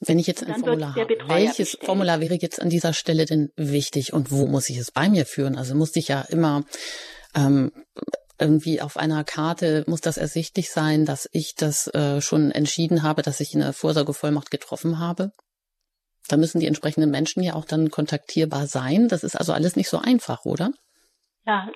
Wenn 0.00 0.18
ich 0.18 0.26
jetzt 0.26 0.42
ein 0.42 0.54
Formular 0.54 0.94
habe, 0.94 1.18
welches 1.26 1.72
bestellt. 1.72 1.84
Formular 1.84 2.20
wäre 2.20 2.34
jetzt 2.40 2.62
an 2.62 2.70
dieser 2.70 2.94
Stelle 2.94 3.26
denn 3.26 3.50
wichtig 3.56 4.12
und 4.12 4.30
wo 4.30 4.46
muss 4.46 4.70
ich 4.70 4.78
es 4.78 4.90
bei 4.90 5.08
mir 5.08 5.26
führen? 5.26 5.56
Also 5.56 5.74
muss 5.74 5.94
ich 5.96 6.08
ja 6.08 6.22
immer 6.22 6.64
ähm, 7.34 7.72
irgendwie 8.38 8.80
auf 8.80 8.96
einer 8.96 9.22
Karte 9.22 9.84
muss 9.86 10.00
das 10.00 10.16
ersichtlich 10.16 10.70
sein, 10.70 11.04
dass 11.04 11.28
ich 11.32 11.54
das 11.54 11.86
äh, 11.88 12.20
schon 12.20 12.50
entschieden 12.50 13.02
habe, 13.02 13.22
dass 13.22 13.40
ich 13.40 13.54
eine 13.54 13.72
Vorsorgevollmacht 13.72 14.50
getroffen 14.50 14.98
habe. 14.98 15.32
Da 16.28 16.36
müssen 16.36 16.60
die 16.60 16.66
entsprechenden 16.66 17.10
Menschen 17.10 17.42
ja 17.42 17.54
auch 17.54 17.64
dann 17.64 17.90
kontaktierbar 17.90 18.66
sein. 18.66 19.08
Das 19.08 19.24
ist 19.24 19.36
also 19.36 19.52
alles 19.52 19.76
nicht 19.76 19.88
so 19.88 19.98
einfach, 19.98 20.44
oder? 20.44 20.70
Ja, 21.46 21.70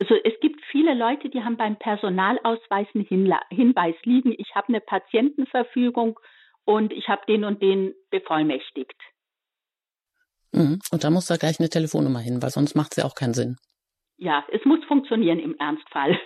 also 0.00 0.14
es 0.24 0.38
gibt 0.40 0.60
viele 0.70 0.94
Leute, 0.94 1.28
die 1.28 1.42
haben 1.42 1.56
beim 1.56 1.76
Personalausweis 1.76 2.86
einen 2.94 3.04
Hinweis 3.04 3.96
liegen. 4.04 4.32
Ich 4.38 4.54
habe 4.54 4.68
eine 4.68 4.80
Patientenverfügung 4.80 6.18
und 6.64 6.92
ich 6.92 7.08
habe 7.08 7.22
den 7.26 7.44
und 7.44 7.60
den 7.62 7.94
bevollmächtigt. 8.10 8.94
Mhm. 10.52 10.78
Und 10.92 11.04
da 11.04 11.10
muss 11.10 11.26
da 11.26 11.36
gleich 11.36 11.58
eine 11.58 11.68
Telefonnummer 11.68 12.20
hin, 12.20 12.40
weil 12.42 12.50
sonst 12.50 12.74
macht 12.74 12.92
es 12.92 12.98
ja 12.98 13.04
auch 13.04 13.14
keinen 13.14 13.34
Sinn. 13.34 13.56
Ja, 14.16 14.44
es 14.52 14.64
muss 14.64 14.84
funktionieren 14.86 15.40
im 15.40 15.56
Ernstfall. 15.58 16.18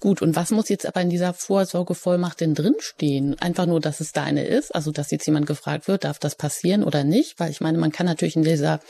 Gut, 0.00 0.22
und 0.22 0.34
was 0.34 0.50
muss 0.50 0.70
jetzt 0.70 0.86
aber 0.86 1.02
in 1.02 1.10
dieser 1.10 1.34
Vorsorgevollmacht 1.34 2.40
denn 2.40 2.54
drinstehen? 2.54 3.36
Einfach 3.38 3.66
nur, 3.66 3.80
dass 3.80 4.00
es 4.00 4.12
da 4.12 4.24
eine 4.24 4.46
ist, 4.46 4.74
also 4.74 4.92
dass 4.92 5.10
jetzt 5.10 5.26
jemand 5.26 5.46
gefragt 5.46 5.88
wird, 5.88 6.04
darf 6.04 6.18
das 6.18 6.38
passieren 6.38 6.84
oder 6.84 7.04
nicht? 7.04 7.38
Weil 7.38 7.50
ich 7.50 7.60
meine, 7.60 7.76
man 7.76 7.92
kann 7.92 8.06
natürlich 8.06 8.34
in 8.34 8.42
dieser 8.42 8.80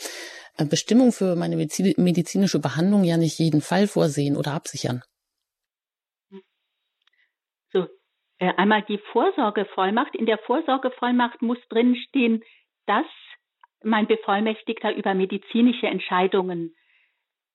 äh, 0.56 0.64
Bestimmung 0.64 1.10
für 1.10 1.34
meine 1.34 1.56
medizinische 1.56 2.60
Behandlung 2.60 3.02
ja 3.02 3.16
nicht 3.16 3.40
jeden 3.40 3.60
Fall 3.60 3.88
vorsehen 3.88 4.36
oder 4.36 4.52
absichern. 4.52 5.02
So, 7.72 7.88
äh, 8.38 8.52
einmal 8.56 8.82
die 8.82 9.00
Vorsorgevollmacht. 9.10 10.14
In 10.14 10.26
der 10.26 10.38
Vorsorgevollmacht 10.38 11.42
muss 11.42 11.58
drinstehen, 11.70 12.44
dass 12.86 13.06
mein 13.82 14.06
Bevollmächtigter 14.06 14.94
über 14.94 15.14
medizinische 15.14 15.88
Entscheidungen 15.88 16.76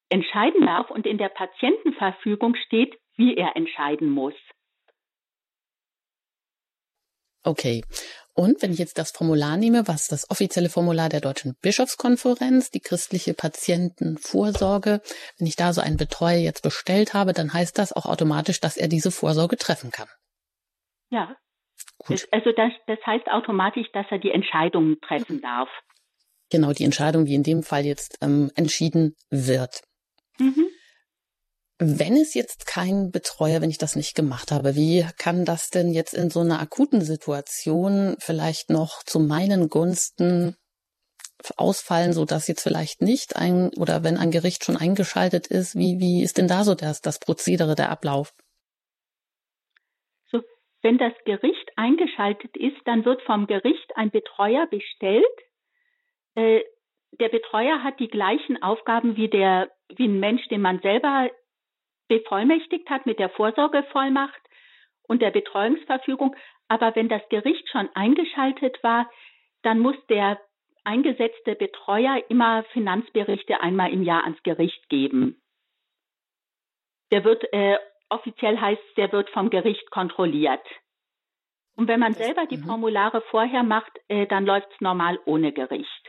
entscheiden 0.09 0.65
darf 0.65 0.91
und 0.91 1.05
in 1.05 1.17
der 1.17 1.29
Patientenverfügung 1.29 2.55
steht, 2.65 2.97
wie 3.17 3.35
er 3.35 3.55
entscheiden 3.55 4.09
muss. 4.09 4.33
Okay. 7.43 7.83
Und 8.33 8.61
wenn 8.61 8.73
ich 8.73 8.79
jetzt 8.79 8.97
das 8.97 9.11
Formular 9.11 9.55
nehme, 9.55 9.87
was 9.87 10.07
das 10.07 10.29
offizielle 10.29 10.67
Formular 10.67 11.07
der 11.07 11.21
Deutschen 11.21 11.55
Bischofskonferenz, 11.61 12.69
die 12.69 12.81
christliche 12.81 13.33
Patientenvorsorge, 13.33 15.01
wenn 15.37 15.47
ich 15.47 15.55
da 15.55 15.71
so 15.71 15.79
einen 15.79 15.95
Betreuer 15.95 16.39
jetzt 16.39 16.61
bestellt 16.61 17.13
habe, 17.13 17.31
dann 17.31 17.53
heißt 17.53 17.77
das 17.77 17.93
auch 17.93 18.05
automatisch, 18.05 18.59
dass 18.59 18.75
er 18.75 18.89
diese 18.89 19.11
Vorsorge 19.11 19.55
treffen 19.55 19.91
kann. 19.91 20.09
Ja. 21.11 21.37
Gut. 21.97 22.27
Also 22.31 22.51
das, 22.51 22.71
das 22.87 22.99
heißt 23.05 23.27
automatisch, 23.27 23.87
dass 23.93 24.05
er 24.09 24.19
die 24.19 24.31
Entscheidungen 24.31 24.99
treffen 24.99 25.39
darf. 25.39 25.69
Genau, 26.51 26.73
die 26.73 26.83
Entscheidung, 26.83 27.25
die 27.25 27.35
in 27.35 27.43
dem 27.43 27.63
Fall 27.63 27.85
jetzt 27.85 28.17
ähm, 28.21 28.51
entschieden 28.55 29.15
wird. 29.29 29.81
Mhm. 30.39 30.67
Wenn 31.77 32.15
es 32.15 32.33
jetzt 32.33 32.67
keinen 32.67 33.11
Betreuer, 33.11 33.61
wenn 33.61 33.69
ich 33.69 33.77
das 33.77 33.97
nicht 33.97 34.15
gemacht 34.15 34.51
habe, 34.51 34.75
wie 34.75 35.05
kann 35.17 35.43
das 35.43 35.69
denn 35.69 35.91
jetzt 35.91 36.13
in 36.13 36.29
so 36.29 36.39
einer 36.39 36.61
akuten 36.61 37.01
Situation 37.01 38.15
vielleicht 38.19 38.69
noch 38.69 39.03
zu 39.03 39.19
meinen 39.19 39.67
Gunsten 39.67 40.55
ausfallen, 41.57 42.13
so 42.13 42.25
dass 42.25 42.47
jetzt 42.47 42.63
vielleicht 42.63 43.01
nicht 43.01 43.35
ein 43.35 43.71
oder 43.77 44.03
wenn 44.03 44.17
ein 44.17 44.31
Gericht 44.31 44.63
schon 44.63 44.77
eingeschaltet 44.77 45.47
ist, 45.47 45.75
wie, 45.75 45.99
wie 45.99 46.23
ist 46.23 46.37
denn 46.37 46.47
da 46.47 46.63
so 46.63 46.75
das, 46.75 47.01
das 47.01 47.19
Prozedere, 47.19 47.75
der 47.75 47.91
Ablauf? 47.91 48.33
So, 50.27 50.41
wenn 50.81 50.97
das 50.97 51.13
Gericht 51.25 51.71
eingeschaltet 51.75 52.55
ist, 52.55 52.77
dann 52.85 53.05
wird 53.05 53.21
vom 53.23 53.47
Gericht 53.47 53.91
ein 53.95 54.11
Betreuer 54.11 54.65
bestellt. 54.67 55.25
Äh, 56.35 56.61
der 57.19 57.29
Betreuer 57.29 57.83
hat 57.83 57.99
die 57.99 58.09
gleichen 58.09 58.61
Aufgaben 58.63 59.15
wie 59.15 59.29
der, 59.29 59.69
wie 59.89 60.07
ein 60.07 60.19
Mensch, 60.19 60.47
den 60.47 60.61
man 60.61 60.79
selber 60.79 61.29
bevollmächtigt 62.07 62.89
hat 62.89 63.05
mit 63.05 63.19
der 63.19 63.29
Vorsorgevollmacht 63.29 64.41
und 65.07 65.21
der 65.21 65.31
Betreuungsverfügung. 65.31 66.35
Aber 66.67 66.95
wenn 66.95 67.09
das 67.09 67.21
Gericht 67.29 67.69
schon 67.69 67.89
eingeschaltet 67.93 68.81
war, 68.83 69.09
dann 69.61 69.79
muss 69.79 69.95
der 70.07 70.39
eingesetzte 70.83 71.55
Betreuer 71.55 72.23
immer 72.29 72.63
Finanzberichte 72.65 73.59
einmal 73.61 73.91
im 73.91 74.03
Jahr 74.03 74.23
ans 74.23 74.41
Gericht 74.43 74.87
geben. 74.89 75.41
Der 77.11 77.23
wird, 77.23 77.43
äh, 77.53 77.77
offiziell 78.09 78.59
heißt, 78.59 78.97
der 78.97 79.11
wird 79.11 79.29
vom 79.31 79.49
Gericht 79.49 79.89
kontrolliert. 79.91 80.65
Und 81.75 81.87
wenn 81.87 81.99
man 81.99 82.13
selber 82.13 82.45
die 82.45 82.57
mhm. 82.57 82.65
Formulare 82.65 83.21
vorher 83.29 83.63
macht, 83.63 83.91
äh, 84.07 84.27
dann 84.27 84.45
läuft 84.45 84.71
es 84.71 84.81
normal 84.81 85.19
ohne 85.25 85.51
Gericht. 85.51 86.04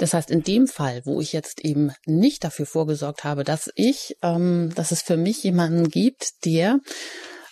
Das 0.00 0.14
heißt, 0.14 0.30
in 0.30 0.42
dem 0.42 0.66
Fall, 0.66 1.02
wo 1.04 1.20
ich 1.20 1.34
jetzt 1.34 1.62
eben 1.62 1.92
nicht 2.06 2.42
dafür 2.42 2.64
vorgesorgt 2.64 3.22
habe, 3.22 3.44
dass 3.44 3.70
ich, 3.76 4.16
ähm, 4.22 4.72
dass 4.74 4.92
es 4.92 5.02
für 5.02 5.18
mich 5.18 5.44
jemanden 5.44 5.90
gibt, 5.90 6.46
der 6.46 6.80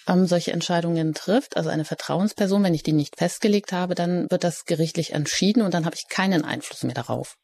ähm, 0.08 0.24
solche 0.24 0.52
Entscheidungen 0.52 1.12
trifft, 1.12 1.58
also 1.58 1.68
eine 1.68 1.84
Vertrauensperson, 1.84 2.64
wenn 2.64 2.72
ich 2.72 2.82
die 2.82 2.94
nicht 2.94 3.18
festgelegt 3.18 3.72
habe, 3.72 3.94
dann 3.94 4.30
wird 4.30 4.44
das 4.44 4.64
gerichtlich 4.64 5.12
entschieden 5.12 5.62
und 5.62 5.74
dann 5.74 5.84
habe 5.84 5.94
ich 5.94 6.08
keinen 6.08 6.42
Einfluss 6.42 6.84
mehr 6.84 6.94
darauf. 6.94 7.36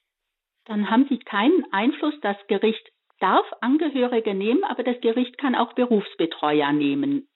Dann 0.65 0.89
haben 0.89 1.05
Sie 1.11 1.19
keinen 1.19 1.67
Einfluss. 1.71 2.15
Das 2.23 2.39
Gericht 2.49 2.89
darf 3.21 3.45
Angehörige 3.61 4.33
nehmen, 4.35 4.65
aber 4.65 4.85
das 4.85 4.99
Gericht 5.03 5.37
kann 5.37 5.55
auch 5.55 5.75
Berufsbetreuer 5.75 6.73
nehmen. 6.73 7.29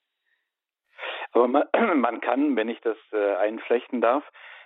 Aber 1.33 1.47
man, 1.47 1.63
man 2.01 2.19
kann, 2.19 2.55
wenn 2.55 2.67
ich 2.67 2.81
das 2.81 2.97
äh, 3.11 3.35
einflechten 3.35 4.01
darf, 4.01 4.23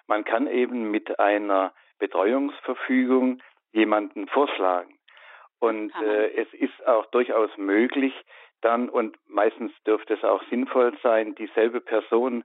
man 0.08 0.24
kann 0.24 0.48
eben 0.48 0.90
mit 0.90 1.20
einer 1.20 1.74
Betreuungsverfügung 2.04 3.42
jemanden 3.72 4.28
vorschlagen. 4.28 4.94
Und 5.60 5.94
äh, 6.02 6.34
es 6.34 6.54
ist 6.54 6.86
auch 6.86 7.06
durchaus 7.06 7.50
möglich, 7.56 8.14
dann, 8.60 8.90
und 8.90 9.16
meistens 9.30 9.72
dürfte 9.88 10.16
es 10.16 10.24
auch 10.26 10.44
sinnvoll 10.50 10.92
sein, 11.02 11.34
dieselbe 11.36 11.80
Person, 11.80 12.44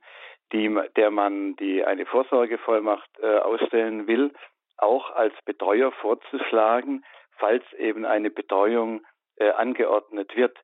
die, 0.53 0.73
der 0.95 1.11
man 1.11 1.57
die 1.57 1.85
eine 1.85 2.07
Vorsorgevollmacht 2.07 3.11
äh, 3.21 3.39
ausstellen 3.39 4.07
will, 4.07 4.33
auch 4.77 5.11
als 5.11 5.35
Betreuer 5.45 5.91
vorzuschlagen, 5.91 7.05
falls 7.39 7.65
eben 7.73 8.05
eine 8.05 8.31
Betreuung 8.31 9.05
äh, 9.39 9.51
angeordnet 9.51 10.37
wird. 10.37 10.57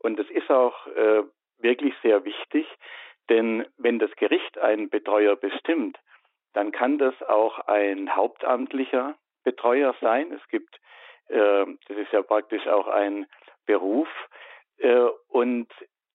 Und 0.00 0.18
es 0.18 0.30
ist 0.30 0.50
auch 0.50 0.86
äh, 0.86 1.22
wirklich 1.58 1.92
sehr 2.02 2.24
wichtig, 2.24 2.66
denn 3.28 3.66
wenn 3.76 3.98
das 3.98 4.10
Gericht 4.16 4.56
einen 4.56 4.88
Betreuer 4.88 5.36
bestimmt, 5.36 5.98
dann 6.52 6.72
kann 6.72 6.98
das 6.98 7.14
auch 7.22 7.58
ein 7.60 8.14
hauptamtlicher 8.14 9.16
Betreuer 9.44 9.94
sein. 10.00 10.32
Es 10.32 10.46
gibt, 10.48 10.74
äh, 11.28 11.66
das 11.88 11.96
ist 11.96 12.12
ja 12.12 12.22
praktisch 12.22 12.66
auch 12.66 12.88
ein 12.88 13.26
Beruf. 13.66 14.08
Äh, 14.78 15.08
und 15.28 15.68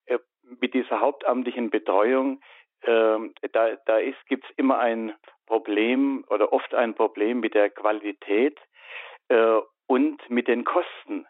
äh, 0.06 0.18
mit 0.60 0.74
dieser 0.74 1.00
hauptamtlichen 1.00 1.70
Betreuung, 1.70 2.40
äh, 2.82 3.18
da, 3.52 3.76
da 3.86 4.00
gibt 4.28 4.44
es 4.44 4.50
immer 4.56 4.78
ein 4.78 5.14
Problem 5.46 6.24
oder 6.28 6.52
oft 6.52 6.74
ein 6.74 6.94
Problem 6.94 7.40
mit 7.40 7.54
der 7.54 7.70
Qualität 7.70 8.58
äh, 9.28 9.58
und 9.86 10.28
mit 10.30 10.48
den 10.48 10.64
Kosten. 10.64 11.26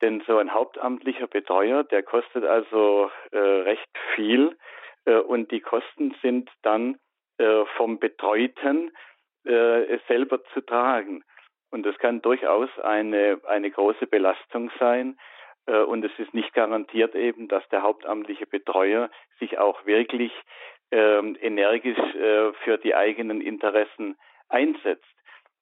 Denn 0.00 0.22
so 0.26 0.38
ein 0.38 0.54
hauptamtlicher 0.54 1.26
Betreuer, 1.26 1.84
der 1.84 2.02
kostet 2.02 2.44
also 2.44 3.10
äh, 3.32 3.38
recht 3.38 3.90
viel 4.14 4.56
äh, 5.04 5.16
und 5.16 5.50
die 5.50 5.60
Kosten 5.60 6.14
sind 6.22 6.50
dann 6.62 6.98
äh, 7.40 7.64
vom 7.76 7.98
Betreuten 7.98 8.92
äh, 9.44 9.98
selber 10.08 10.44
zu 10.52 10.60
tragen. 10.60 11.24
Und 11.70 11.86
das 11.86 11.96
kann 11.98 12.20
durchaus 12.20 12.68
eine, 12.80 13.40
eine 13.46 13.70
große 13.70 14.06
Belastung 14.06 14.70
sein. 14.78 15.18
Äh, 15.66 15.78
und 15.78 16.04
es 16.04 16.12
ist 16.18 16.34
nicht 16.34 16.52
garantiert 16.52 17.14
eben, 17.14 17.48
dass 17.48 17.66
der 17.70 17.82
hauptamtliche 17.82 18.46
Betreuer 18.46 19.08
sich 19.38 19.58
auch 19.58 19.86
wirklich 19.86 20.32
ähm, 20.90 21.36
energisch 21.40 21.98
äh, 22.14 22.52
für 22.64 22.76
die 22.76 22.94
eigenen 22.94 23.40
Interessen 23.40 24.16
einsetzt. 24.48 25.04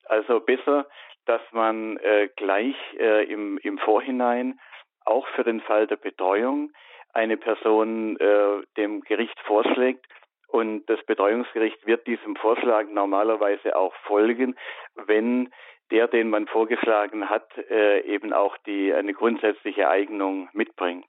Also 0.06 0.40
besser, 0.40 0.88
dass 1.26 1.42
man 1.52 1.98
äh, 1.98 2.28
gleich 2.34 2.76
äh, 2.98 3.24
im, 3.30 3.58
im 3.58 3.78
Vorhinein 3.78 4.58
auch 5.04 5.28
für 5.28 5.44
den 5.44 5.60
Fall 5.60 5.86
der 5.86 5.96
Betreuung 5.96 6.72
eine 7.12 7.36
Person 7.36 8.16
äh, 8.18 8.62
dem 8.76 9.02
Gericht 9.02 9.38
vorschlägt 9.40 10.06
und 10.48 10.86
das 10.86 10.98
Betreuungsgericht 11.04 11.86
wird 11.86 12.06
diesem 12.06 12.34
Vorschlag 12.36 12.86
normalerweise 12.90 13.76
auch 13.76 13.94
folgen, 14.06 14.56
wenn 14.94 15.50
der, 15.90 16.08
den 16.08 16.30
man 16.30 16.46
vorgeschlagen 16.46 17.30
hat, 17.30 17.46
äh, 17.70 18.00
eben 18.00 18.32
auch 18.32 18.56
die 18.66 18.92
eine 18.92 19.12
grundsätzliche 19.12 19.88
Eignung 19.88 20.48
mitbringt. 20.52 21.06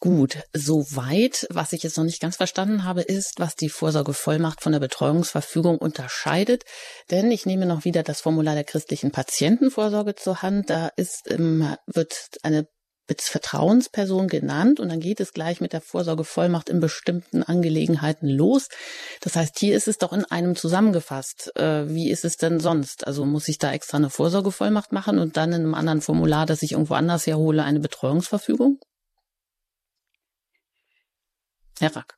Gut, 0.00 0.38
soweit. 0.52 1.46
Was 1.50 1.72
ich 1.72 1.82
jetzt 1.82 1.98
noch 1.98 2.04
nicht 2.04 2.20
ganz 2.20 2.36
verstanden 2.36 2.84
habe, 2.84 3.02
ist, 3.02 3.40
was 3.40 3.56
die 3.56 3.68
Vorsorgevollmacht 3.68 4.62
von 4.62 4.70
der 4.70 4.78
Betreuungsverfügung 4.78 5.78
unterscheidet. 5.78 6.64
Denn 7.10 7.32
ich 7.32 7.46
nehme 7.46 7.66
noch 7.66 7.84
wieder 7.84 8.04
das 8.04 8.20
Formular 8.20 8.54
der 8.54 8.64
christlichen 8.64 9.10
Patientenvorsorge 9.10 10.14
zur 10.14 10.40
Hand. 10.40 10.70
Da 10.70 10.90
ist, 10.96 11.28
wird 11.28 12.38
eine 12.44 12.68
Vertrauensperson 13.16 14.28
genannt 14.28 14.80
und 14.80 14.90
dann 14.90 15.00
geht 15.00 15.20
es 15.20 15.32
gleich 15.32 15.60
mit 15.60 15.72
der 15.72 15.80
Vorsorgevollmacht 15.80 16.68
in 16.68 16.80
bestimmten 16.80 17.42
Angelegenheiten 17.42 18.28
los. 18.28 18.68
Das 19.22 19.36
heißt, 19.36 19.58
hier 19.58 19.76
ist 19.76 19.88
es 19.88 19.98
doch 19.98 20.12
in 20.12 20.24
einem 20.24 20.54
zusammengefasst. 20.54 21.56
Äh, 21.56 21.88
wie 21.88 22.10
ist 22.10 22.24
es 22.24 22.36
denn 22.36 22.60
sonst? 22.60 23.06
Also 23.06 23.24
muss 23.24 23.48
ich 23.48 23.58
da 23.58 23.72
extra 23.72 23.96
eine 23.96 24.10
Vorsorgevollmacht 24.10 24.92
machen 24.92 25.18
und 25.18 25.36
dann 25.36 25.50
in 25.50 25.62
einem 25.62 25.74
anderen 25.74 26.00
Formular, 26.00 26.46
das 26.46 26.62
ich 26.62 26.72
irgendwo 26.72 26.94
anders 26.94 27.26
herhole, 27.26 27.64
eine 27.64 27.80
Betreuungsverfügung? 27.80 28.78
Herr 31.80 31.94
Rack. 31.96 32.14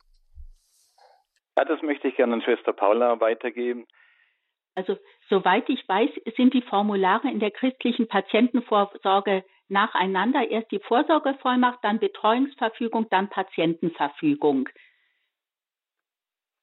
Ja, 1.57 1.65
das 1.65 1.83
möchte 1.83 2.09
ich 2.09 2.17
gerne 2.17 2.35
an 2.35 2.43
Schwester 2.43 2.73
Paula 2.73 3.21
weitergeben. 3.21 3.87
Also, 4.75 4.97
soweit 5.29 5.69
ich 5.69 5.87
weiß, 5.87 6.11
sind 6.37 6.55
die 6.55 6.63
Formulare 6.63 7.29
in 7.31 7.41
der 7.41 7.51
christlichen 7.51 8.09
Patientenvorsorge 8.09 9.45
nacheinander. 9.71 10.51
Erst 10.51 10.71
die 10.71 10.81
Vorsorgevollmacht, 10.81 11.79
dann 11.83 11.99
Betreuungsverfügung, 11.99 13.09
dann 13.11 13.29
Patientenverfügung. 13.29 14.69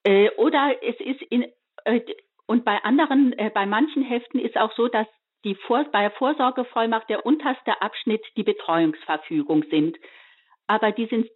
Äh, 0.04 0.30
oder 0.38 0.76
es 0.82 1.00
ist 1.00 1.22
in, 1.24 1.46
äh, 1.86 2.02
und 2.46 2.66
bei 2.66 2.84
anderen, 2.84 3.34
äh, 3.38 3.50
bei 3.54 3.66
manchen 3.66 4.04
Heften 4.04 4.40
ist 4.40 4.58
auch 4.58 4.74
so, 4.74 4.88
dass 4.88 5.08
die 5.44 5.56
Vor 5.56 5.84
bei 5.92 6.10
Vorsorgevollmacht 6.10 7.10
der 7.10 7.26
unterste 7.26 7.82
Abschnitt 7.82 8.26
die 8.36 8.44
Betreuungsverfügung 8.44 9.64
sind 9.70 9.98
aber 10.68 10.92
die 10.92 11.08
sind 11.08 11.28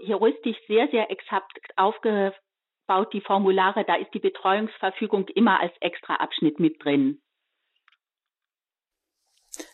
juristisch 0.00 0.56
sehr, 0.66 0.88
sehr 0.88 1.10
exakt 1.10 1.58
aufgebaut, 1.76 3.12
die 3.12 3.20
Formulare. 3.20 3.84
Da 3.84 3.94
ist 3.94 4.12
die 4.12 4.18
Betreuungsverfügung 4.18 5.28
immer 5.28 5.60
als 5.60 5.72
extra 5.80 6.16
Abschnitt 6.16 6.58
mit 6.58 6.84
drin. 6.84 7.22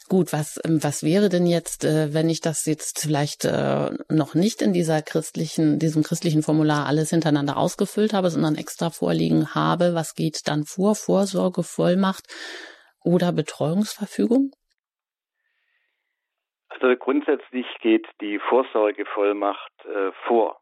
Gut, 0.09 0.33
was, 0.33 0.61
ähm, 0.65 0.83
was 0.83 1.03
wäre 1.03 1.29
denn 1.29 1.47
jetzt, 1.47 1.85
äh, 1.85 2.15
wenn 2.15 2.29
ich 2.29 2.41
das 2.41 2.65
jetzt 2.67 3.01
vielleicht 3.03 3.45
äh, 3.45 3.91
noch 4.09 4.35
nicht 4.35 4.63
in 4.63 4.73
dieser 4.73 5.03
christlichen, 5.03 5.79
diesem 5.79 6.03
christlichen 6.03 6.43
Formular 6.43 6.87
alles 6.87 7.11
hintereinander 7.11 7.57
ausgefüllt 7.57 8.13
habe, 8.13 8.31
sondern 8.31 8.55
extra 8.55 8.91
vorliegen 8.91 9.55
habe? 9.55 9.95
Was 9.95 10.15
geht 10.15 10.47
dann 10.47 10.65
vor? 10.65 10.95
Vorsorge, 10.95 11.63
Vollmacht 11.63 12.25
oder 13.05 13.33
Betreuungsverfügung? 13.33 14.53
Also 16.69 16.95
grundsätzlich 16.97 17.67
geht 17.81 18.07
die 18.21 18.39
Vorsorgevollmacht 18.39 19.73
äh, 19.87 20.13
vor. 20.27 20.61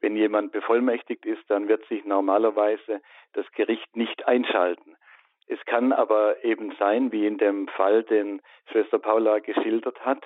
Wenn 0.00 0.14
jemand 0.14 0.52
bevollmächtigt 0.52 1.26
ist, 1.26 1.42
dann 1.48 1.68
wird 1.68 1.86
sich 1.88 2.04
normalerweise 2.04 3.00
das 3.32 3.46
Gericht 3.52 3.96
nicht 3.96 4.26
einschalten. 4.26 4.96
Es 5.48 5.64
kann 5.66 5.92
aber 5.92 6.44
eben 6.44 6.74
sein, 6.78 7.12
wie 7.12 7.26
in 7.26 7.38
dem 7.38 7.68
Fall, 7.68 8.02
den 8.04 8.42
Schwester 8.70 8.98
Paula 8.98 9.38
geschildert 9.38 10.00
hat, 10.04 10.24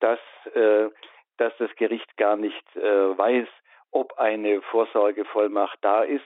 dass, 0.00 0.20
äh, 0.54 0.88
dass 1.36 1.52
das 1.58 1.74
Gericht 1.76 2.16
gar 2.16 2.36
nicht 2.36 2.64
äh, 2.76 2.80
weiß, 3.18 3.48
ob 3.90 4.18
eine 4.18 4.62
Vorsorgevollmacht 4.62 5.78
da 5.82 6.02
ist 6.02 6.24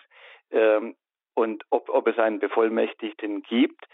ähm, 0.50 0.94
und 1.34 1.64
ob, 1.70 1.88
ob 1.88 2.06
es 2.06 2.18
einen 2.18 2.38
Bevollmächtigten 2.38 3.42
gibt. 3.42 3.86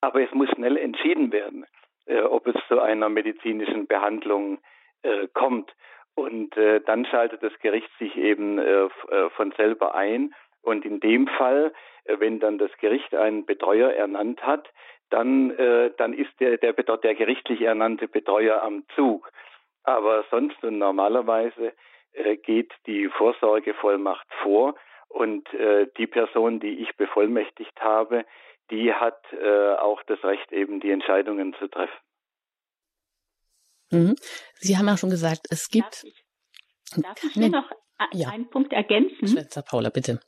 Aber 0.00 0.22
es 0.22 0.32
muss 0.32 0.50
schnell 0.50 0.76
entschieden 0.76 1.32
werden 1.32 1.66
äh, 2.10 2.22
ob 2.22 2.46
es 2.46 2.56
zu 2.68 2.80
einer 2.80 3.08
medizinischen 3.08 3.86
Behandlung 3.86 4.58
äh, 5.02 5.28
kommt. 5.32 5.72
Und 6.14 6.56
äh, 6.56 6.80
dann 6.80 7.06
schaltet 7.06 7.42
das 7.42 7.56
Gericht 7.60 7.90
sich 7.98 8.16
eben 8.16 8.58
äh, 8.58 8.88
von 9.36 9.52
selber 9.52 9.94
ein. 9.94 10.34
Und 10.62 10.84
in 10.84 11.00
dem 11.00 11.26
Fall, 11.26 11.72
äh, 12.04 12.16
wenn 12.18 12.40
dann 12.40 12.58
das 12.58 12.70
Gericht 12.78 13.14
einen 13.14 13.46
Betreuer 13.46 13.90
ernannt 13.90 14.42
hat, 14.42 14.68
dann, 15.10 15.56
dann 15.96 16.12
ist 16.12 16.30
der, 16.38 16.56
der, 16.58 16.72
der 16.72 17.14
gerichtlich 17.16 17.62
ernannte 17.62 18.06
Betreuer 18.06 18.62
am 18.62 18.84
Zug. 18.94 19.28
Aber 19.82 20.24
sonst 20.30 20.62
und 20.62 20.78
normalerweise 20.78 21.72
geht 22.44 22.72
die 22.86 23.08
Vorsorgevollmacht 23.08 24.28
vor 24.44 24.76
und 25.08 25.48
die 25.98 26.06
Person, 26.06 26.60
die 26.60 26.78
ich 26.78 26.96
bevollmächtigt 26.96 27.80
habe, 27.80 28.24
die 28.70 28.92
hat 28.92 29.20
äh, 29.32 29.74
auch 29.74 30.02
das 30.04 30.22
Recht, 30.24 30.52
eben 30.52 30.80
die 30.80 30.90
Entscheidungen 30.90 31.54
zu 31.58 31.68
treffen. 31.68 31.98
Mhm. 33.90 34.14
Sie 34.54 34.76
haben 34.76 34.86
ja 34.86 34.96
schon 34.96 35.10
gesagt, 35.10 35.46
es 35.50 35.68
gibt. 35.68 36.04
Darf 36.04 36.04
ich, 36.04 37.02
darf 37.02 37.24
ich 37.24 37.32
hier 37.32 37.48
noch 37.48 37.70
ja. 38.12 38.28
einen 38.28 38.48
Punkt 38.48 38.72
ergänzen? 38.72 39.26
Schwester 39.26 39.62
Paula, 39.62 39.90
bitte. 39.90 40.20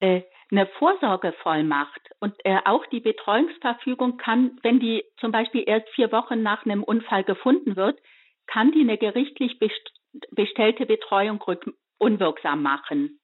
Äh, 0.00 0.22
eine 0.50 0.66
Vorsorgevollmacht 0.78 2.00
und 2.20 2.34
äh, 2.44 2.58
auch 2.64 2.86
die 2.86 3.00
Betreuungsverfügung 3.00 4.16
kann, 4.16 4.58
wenn 4.62 4.80
die 4.80 5.04
zum 5.20 5.30
Beispiel 5.30 5.64
erst 5.66 5.88
vier 5.90 6.10
Wochen 6.10 6.42
nach 6.42 6.64
einem 6.64 6.82
Unfall 6.82 7.22
gefunden 7.22 7.76
wird, 7.76 8.00
kann 8.46 8.72
die 8.72 8.80
eine 8.80 8.96
gerichtlich 8.96 9.58
bestellte 10.30 10.86
Betreuung 10.86 11.42
unwirksam 11.98 12.62
machen. 12.62 13.20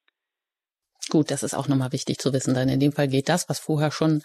Gut, 1.11 1.31
das 1.31 1.43
ist 1.43 1.55
auch 1.55 1.69
nochmal 1.69 1.93
wichtig 1.93 2.19
zu 2.19 2.33
wissen, 2.33 2.55
denn 2.55 2.69
in 2.69 2.81
dem 2.81 2.93
Fall 2.93 3.09
geht 3.09 3.29
das, 3.29 3.49
was 3.49 3.59
vorher 3.59 3.91
schon 3.91 4.23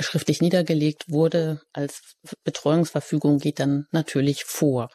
schriftlich 0.00 0.40
niedergelegt 0.40 1.04
wurde, 1.08 1.60
als 1.72 2.16
Betreuungsverfügung 2.44 3.38
geht 3.38 3.60
dann 3.60 3.86
natürlich 3.90 4.44
vor. 4.44 4.88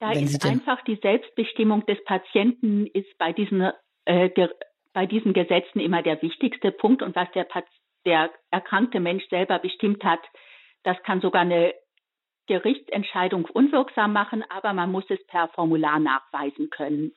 Da 0.00 0.10
Wenn 0.10 0.24
ist 0.24 0.44
einfach 0.44 0.82
die 0.84 0.98
Selbstbestimmung 1.00 1.86
des 1.86 2.02
Patienten 2.04 2.86
ist 2.86 3.16
bei 3.18 3.32
diesen, 3.32 3.70
äh, 4.04 4.30
bei 4.92 5.06
diesen 5.06 5.32
Gesetzen 5.32 5.80
immer 5.80 6.02
der 6.02 6.20
wichtigste 6.22 6.70
Punkt 6.70 7.02
und 7.02 7.16
was 7.16 7.30
der, 7.32 7.46
der 8.04 8.30
erkrankte 8.50 9.00
Mensch 9.00 9.26
selber 9.28 9.58
bestimmt 9.58 10.04
hat, 10.04 10.20
das 10.82 11.00
kann 11.02 11.20
sogar 11.20 11.42
eine 11.42 11.74
Gerichtsentscheidung 12.46 13.44
unwirksam 13.44 14.12
machen, 14.12 14.44
aber 14.48 14.72
man 14.72 14.90
muss 14.90 15.04
es 15.08 15.24
per 15.26 15.48
Formular 15.48 16.00
nachweisen 16.00 16.70
können. 16.70 17.12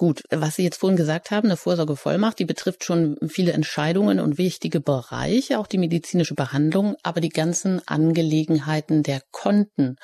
Gut, 0.00 0.22
was 0.30 0.56
Sie 0.56 0.64
jetzt 0.64 0.80
vorhin 0.80 0.96
gesagt 0.96 1.30
haben, 1.30 1.48
eine 1.48 1.58
Vorsorgevollmacht, 1.58 2.38
die 2.38 2.46
betrifft 2.46 2.84
schon 2.84 3.18
viele 3.28 3.52
Entscheidungen 3.52 4.18
und 4.18 4.38
wichtige 4.38 4.80
Bereiche, 4.80 5.58
auch 5.58 5.66
die 5.66 5.76
medizinische 5.76 6.34
Behandlung, 6.34 6.96
aber 7.02 7.20
die 7.20 7.28
ganzen 7.28 7.82
Angelegenheiten 7.86 9.02
der 9.02 9.20
Konten. 9.30 9.96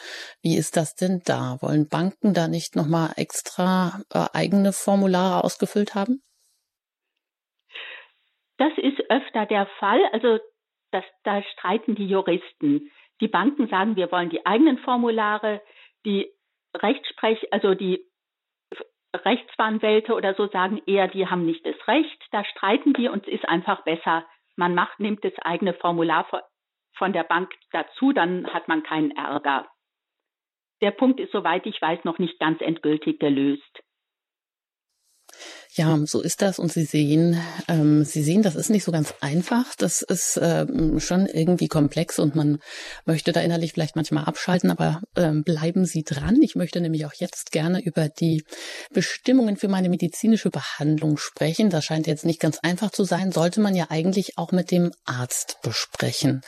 Wie 0.43 0.59
ist 0.59 0.77
das 0.77 0.97
denn 0.97 1.23
da? 1.25 1.57
Wollen 1.63 1.89
Banken 1.89 2.35
da 2.35 2.47
nicht 2.47 2.77
nochmal 2.77 3.15
extra 3.17 4.03
äh, 4.13 4.27
eigene 4.35 4.75
Formulare 4.75 5.43
ausgefüllt 5.43 5.95
haben? 5.95 6.21
Das 8.59 8.73
ist 8.77 9.01
öfter 9.09 9.47
der 9.47 9.67
Fall. 9.79 10.01
Also 10.13 10.41
das, 10.91 11.05
da 11.25 11.43
streiten 11.55 11.95
die 11.95 12.07
Juristen. 12.07 12.91
Die 13.23 13.29
Banken 13.29 13.67
sagen, 13.69 13.97
wir 13.97 14.13
wollen 14.13 14.29
die 14.29 14.45
eigenen 14.45 14.77
Formulare. 14.77 15.63
Die 16.05 16.31
Rechtsprech, 16.75 17.51
also 17.51 17.73
die 17.73 18.05
Rechtsanwälte 19.24 20.14
oder 20.14 20.35
so 20.35 20.46
sagen 20.48 20.81
eher, 20.87 21.09
die 21.09 21.26
haben 21.26 21.46
nicht 21.46 21.64
das 21.64 21.76
Recht, 21.87 22.22
da 22.33 22.44
streiten 22.44 22.92
die 22.92 23.09
und 23.09 23.26
es 23.26 23.35
ist 23.35 23.48
einfach 23.48 23.83
besser. 23.83 24.26
Man 24.57 24.74
macht, 24.74 25.00
nimmt 25.00 25.24
das 25.24 25.37
eigene 25.40 25.74
Formular 25.74 26.26
von 26.94 27.12
der 27.12 27.24
Bank 27.24 27.52
dazu, 27.72 28.12
dann 28.12 28.46
hat 28.52 28.68
man 28.68 28.83
keinen 28.83 29.11
Ärger. 29.12 29.68
Der 30.81 30.90
Punkt 30.90 31.20
ist, 31.20 31.33
soweit 31.33 31.66
ich 31.66 31.81
weiß, 31.81 32.05
noch 32.05 32.18
nicht 32.18 32.38
ganz 32.38 32.61
endgültig 32.61 33.18
gelöst. 33.18 33.83
Ja, 35.75 35.99
so 36.07 36.22
ist 36.22 36.40
das. 36.40 36.59
Und 36.59 36.72
Sie 36.72 36.85
sehen, 36.85 37.38
ähm, 37.68 38.05
Sie 38.05 38.22
sehen, 38.22 38.42
das 38.42 38.55
ist 38.55 38.70
nicht 38.70 38.85
so 38.85 38.92
ganz 38.92 39.12
einfach. 39.20 39.75
Das 39.77 40.01
ist 40.01 40.38
ähm, 40.40 41.01
schon 41.01 41.27
irgendwie 41.27 41.68
komplex 41.68 42.18
und 42.18 42.35
man 42.35 42.61
möchte 43.05 43.33
da 43.33 43.40
innerlich 43.40 43.75
vielleicht 43.75 43.94
manchmal 43.94 44.25
abschalten, 44.25 44.70
aber 44.70 45.03
ähm, 45.16 45.44
bleiben 45.44 45.85
Sie 45.85 46.03
dran. 46.03 46.40
Ich 46.40 46.57
möchte 46.57 46.81
nämlich 46.81 47.05
auch 47.05 47.12
jetzt 47.14 47.53
gerne 47.53 47.83
über 47.83 48.09
die 48.09 48.44
Bestimmungen 48.90 49.59
für 49.59 49.68
meine 49.68 49.90
medizinische 49.90 50.49
Behandlung 50.49 51.18
sprechen. 51.18 51.68
Das 51.68 51.85
scheint 51.85 52.07
jetzt 52.07 52.25
nicht 52.25 52.40
ganz 52.40 52.59
einfach 52.62 52.90
zu 52.90 53.05
sein, 53.05 53.31
sollte 53.31 53.61
man 53.61 53.75
ja 53.75 53.87
eigentlich 53.90 54.38
auch 54.38 54.53
mit 54.53 54.70
dem 54.70 54.92
Arzt 55.05 55.59
besprechen. 55.62 56.40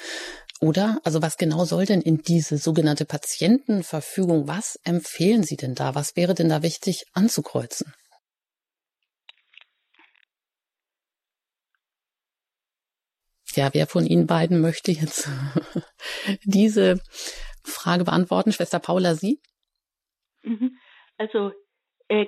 Oder? 0.61 0.99
Also 1.05 1.23
was 1.23 1.37
genau 1.37 1.65
soll 1.65 1.85
denn 1.85 2.01
in 2.01 2.23
diese 2.23 2.59
sogenannte 2.59 3.05
Patientenverfügung, 3.05 4.49
was 4.49 4.79
empfehlen 4.85 5.45
Sie 5.45 5.57
denn 5.57 5.75
da? 5.75 5.95
Was 5.95 6.17
wäre 6.17 6.35
denn 6.35 6.49
da 6.49 6.63
wichtig 6.63 7.05
anzukreuzen? 7.13 7.93
Ja, 13.59 13.71
wer 13.75 13.89
von 13.89 14.07
Ihnen 14.07 14.29
beiden 14.29 14.61
möchte 14.61 14.93
jetzt 14.93 15.29
diese 16.45 17.01
Frage 17.65 18.05
beantworten? 18.05 18.53
Schwester 18.53 18.79
Paula, 18.79 19.15
Sie? 19.15 19.41
Mhm. 20.45 20.79
Also, 21.17 21.51
äh, 22.07 22.27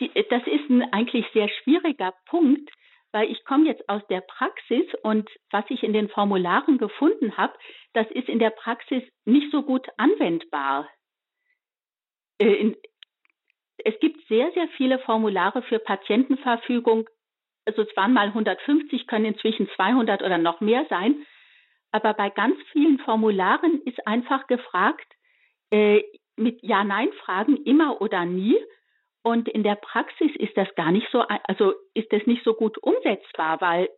die, 0.00 0.10
das 0.30 0.40
ist 0.46 0.70
ein 0.70 0.90
eigentlich 0.90 1.26
sehr 1.34 1.50
schwieriger 1.50 2.14
Punkt, 2.24 2.70
weil 3.12 3.30
ich 3.30 3.44
komme 3.44 3.66
jetzt 3.66 3.86
aus 3.90 4.00
der 4.08 4.22
Praxis 4.22 4.86
und 5.02 5.28
was 5.50 5.66
ich 5.68 5.82
in 5.82 5.92
den 5.92 6.08
Formularen 6.08 6.78
gefunden 6.78 7.36
habe, 7.36 7.52
das 7.92 8.10
ist 8.12 8.30
in 8.30 8.38
der 8.38 8.48
Praxis 8.48 9.02
nicht 9.26 9.52
so 9.52 9.62
gut 9.62 9.86
anwendbar. 9.98 10.88
Äh, 12.38 12.54
in, 12.54 12.76
es 13.84 14.00
gibt 14.00 14.26
sehr, 14.28 14.50
sehr 14.52 14.68
viele 14.78 14.98
Formulare 15.00 15.60
für 15.60 15.78
Patientenverfügung 15.78 17.06
also 17.66 17.82
es 17.82 17.96
waren 17.96 18.12
mal 18.12 18.28
150, 18.28 19.06
können 19.06 19.26
inzwischen 19.26 19.68
200 19.76 20.22
oder 20.22 20.38
noch 20.38 20.60
mehr 20.60 20.86
sein. 20.88 21.26
Aber 21.92 22.14
bei 22.14 22.30
ganz 22.30 22.56
vielen 22.72 22.98
Formularen 23.00 23.82
ist 23.84 24.06
einfach 24.06 24.46
gefragt, 24.46 25.06
äh, 25.70 26.02
mit 26.36 26.62
Ja-Nein-Fragen 26.62 27.56
immer 27.64 28.00
oder 28.00 28.24
nie. 28.24 28.56
Und 29.22 29.48
in 29.48 29.62
der 29.62 29.74
Praxis 29.74 30.34
ist 30.36 30.56
das 30.56 30.74
gar 30.76 30.92
nicht 30.92 31.06
so, 31.12 31.20
also 31.20 31.74
ist 31.94 32.10
das 32.12 32.24
nicht 32.26 32.42
so 32.42 32.54
gut 32.54 32.78
umsetzbar, 32.78 33.60
weil 33.60 33.88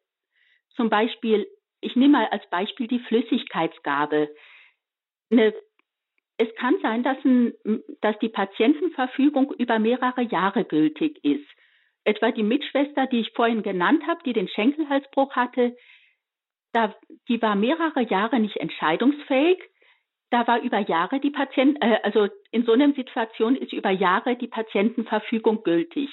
zum 0.74 0.90
Beispiel, 0.90 1.46
ich 1.80 1.94
nehme 1.96 2.18
mal 2.18 2.26
als 2.26 2.48
Beispiel 2.50 2.88
die 2.88 2.98
Flüssigkeitsgabe. 3.00 4.34
Eine, 5.30 5.54
es 6.38 6.52
kann 6.56 6.74
sein, 6.82 7.02
dass, 7.04 7.18
ein, 7.24 7.52
dass 8.00 8.18
die 8.18 8.30
Patientenverfügung 8.30 9.52
über 9.52 9.78
mehrere 9.78 10.22
Jahre 10.22 10.64
gültig 10.64 11.24
ist. 11.24 11.46
Etwa 12.04 12.32
die 12.32 12.42
Mitschwester, 12.42 13.06
die 13.06 13.20
ich 13.20 13.32
vorhin 13.32 13.62
genannt 13.62 14.04
habe, 14.06 14.22
die 14.24 14.32
den 14.32 14.48
Schenkelhalsbruch 14.48 15.34
hatte, 15.36 15.76
da, 16.72 16.94
die 17.28 17.40
war 17.40 17.54
mehrere 17.54 18.02
Jahre 18.02 18.40
nicht 18.40 18.56
entscheidungsfähig. 18.56 19.58
Da 20.30 20.46
war 20.46 20.60
über 20.62 20.78
Jahre 20.78 21.20
die 21.20 21.30
Patient, 21.30 21.76
äh, 21.82 21.98
also 22.02 22.28
in 22.50 22.64
so 22.64 22.72
einer 22.72 22.92
Situation 22.94 23.56
ist 23.56 23.72
über 23.72 23.90
Jahre 23.90 24.36
die 24.36 24.48
Patientenverfügung 24.48 25.62
gültig. 25.62 26.08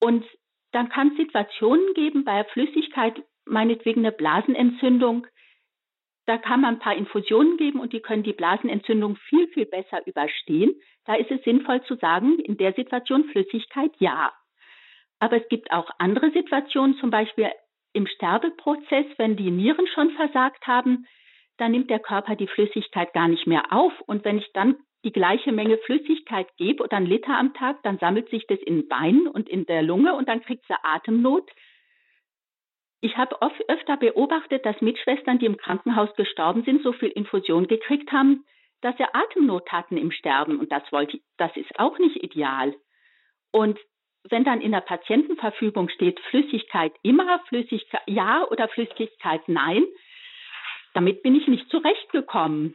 Und 0.00 0.24
dann 0.72 0.88
kann 0.88 1.12
es 1.12 1.16
Situationen 1.16 1.94
geben 1.94 2.24
bei 2.24 2.42
Flüssigkeit, 2.44 3.22
meinetwegen 3.46 4.00
eine 4.00 4.10
Blasenentzündung. 4.10 5.26
Da 6.26 6.38
kann 6.38 6.62
man 6.62 6.74
ein 6.74 6.80
paar 6.80 6.96
Infusionen 6.96 7.56
geben 7.56 7.78
und 7.78 7.92
die 7.92 8.00
können 8.00 8.24
die 8.24 8.32
Blasenentzündung 8.32 9.16
viel, 9.28 9.46
viel 9.48 9.66
besser 9.66 10.04
überstehen. 10.06 10.74
Da 11.04 11.14
ist 11.14 11.30
es 11.30 11.42
sinnvoll 11.44 11.82
zu 11.84 11.94
sagen, 11.96 12.40
in 12.40 12.56
der 12.56 12.72
Situation 12.72 13.24
Flüssigkeit 13.26 13.92
ja. 13.98 14.32
Aber 15.24 15.38
es 15.38 15.48
gibt 15.48 15.72
auch 15.72 15.88
andere 15.96 16.30
Situationen, 16.32 16.98
zum 16.98 17.08
Beispiel 17.08 17.50
im 17.94 18.06
Sterbeprozess, 18.06 19.06
wenn 19.16 19.38
die 19.38 19.50
Nieren 19.50 19.86
schon 19.86 20.10
versagt 20.10 20.66
haben, 20.66 21.06
dann 21.56 21.72
nimmt 21.72 21.88
der 21.88 21.98
Körper 21.98 22.36
die 22.36 22.46
Flüssigkeit 22.46 23.14
gar 23.14 23.26
nicht 23.28 23.46
mehr 23.46 23.72
auf. 23.72 23.98
Und 24.02 24.26
wenn 24.26 24.36
ich 24.36 24.52
dann 24.52 24.76
die 25.02 25.12
gleiche 25.12 25.50
Menge 25.50 25.78
Flüssigkeit 25.78 26.54
gebe 26.58 26.82
oder 26.82 26.98
einen 26.98 27.06
Liter 27.06 27.38
am 27.38 27.54
Tag, 27.54 27.82
dann 27.84 27.96
sammelt 27.96 28.28
sich 28.28 28.46
das 28.48 28.58
in 28.58 28.82
den 28.82 28.88
Beinen 28.88 29.26
und 29.26 29.48
in 29.48 29.64
der 29.64 29.80
Lunge 29.80 30.14
und 30.14 30.28
dann 30.28 30.42
kriegt 30.42 30.66
sie 30.66 30.74
Atemnot. 30.82 31.50
Ich 33.00 33.16
habe 33.16 33.40
oft 33.40 33.66
öfter 33.70 33.96
beobachtet, 33.96 34.66
dass 34.66 34.78
Mitschwestern, 34.82 35.38
die 35.38 35.46
im 35.46 35.56
Krankenhaus 35.56 36.14
gestorben 36.16 36.64
sind, 36.64 36.82
so 36.82 36.92
viel 36.92 37.08
Infusion 37.08 37.66
gekriegt 37.66 38.12
haben, 38.12 38.44
dass 38.82 38.94
sie 38.98 39.06
Atemnot 39.10 39.72
hatten 39.72 39.96
im 39.96 40.10
Sterben. 40.10 40.60
Und 40.60 40.70
das 40.70 40.82
wollte, 40.92 41.18
das 41.38 41.56
ist 41.56 41.78
auch 41.78 41.98
nicht 41.98 42.22
ideal. 42.22 42.74
Und 43.52 43.78
wenn 44.30 44.44
dann 44.44 44.60
in 44.60 44.72
der 44.72 44.80
Patientenverfügung 44.80 45.88
steht 45.88 46.18
Flüssigkeit 46.30 46.92
immer, 47.02 47.40
Flüssigkeit 47.48 48.02
ja 48.06 48.46
oder 48.50 48.68
Flüssigkeit 48.68 49.42
nein, 49.46 49.84
damit 50.94 51.22
bin 51.22 51.34
ich 51.34 51.46
nicht 51.48 51.68
zurechtgekommen. 51.70 52.74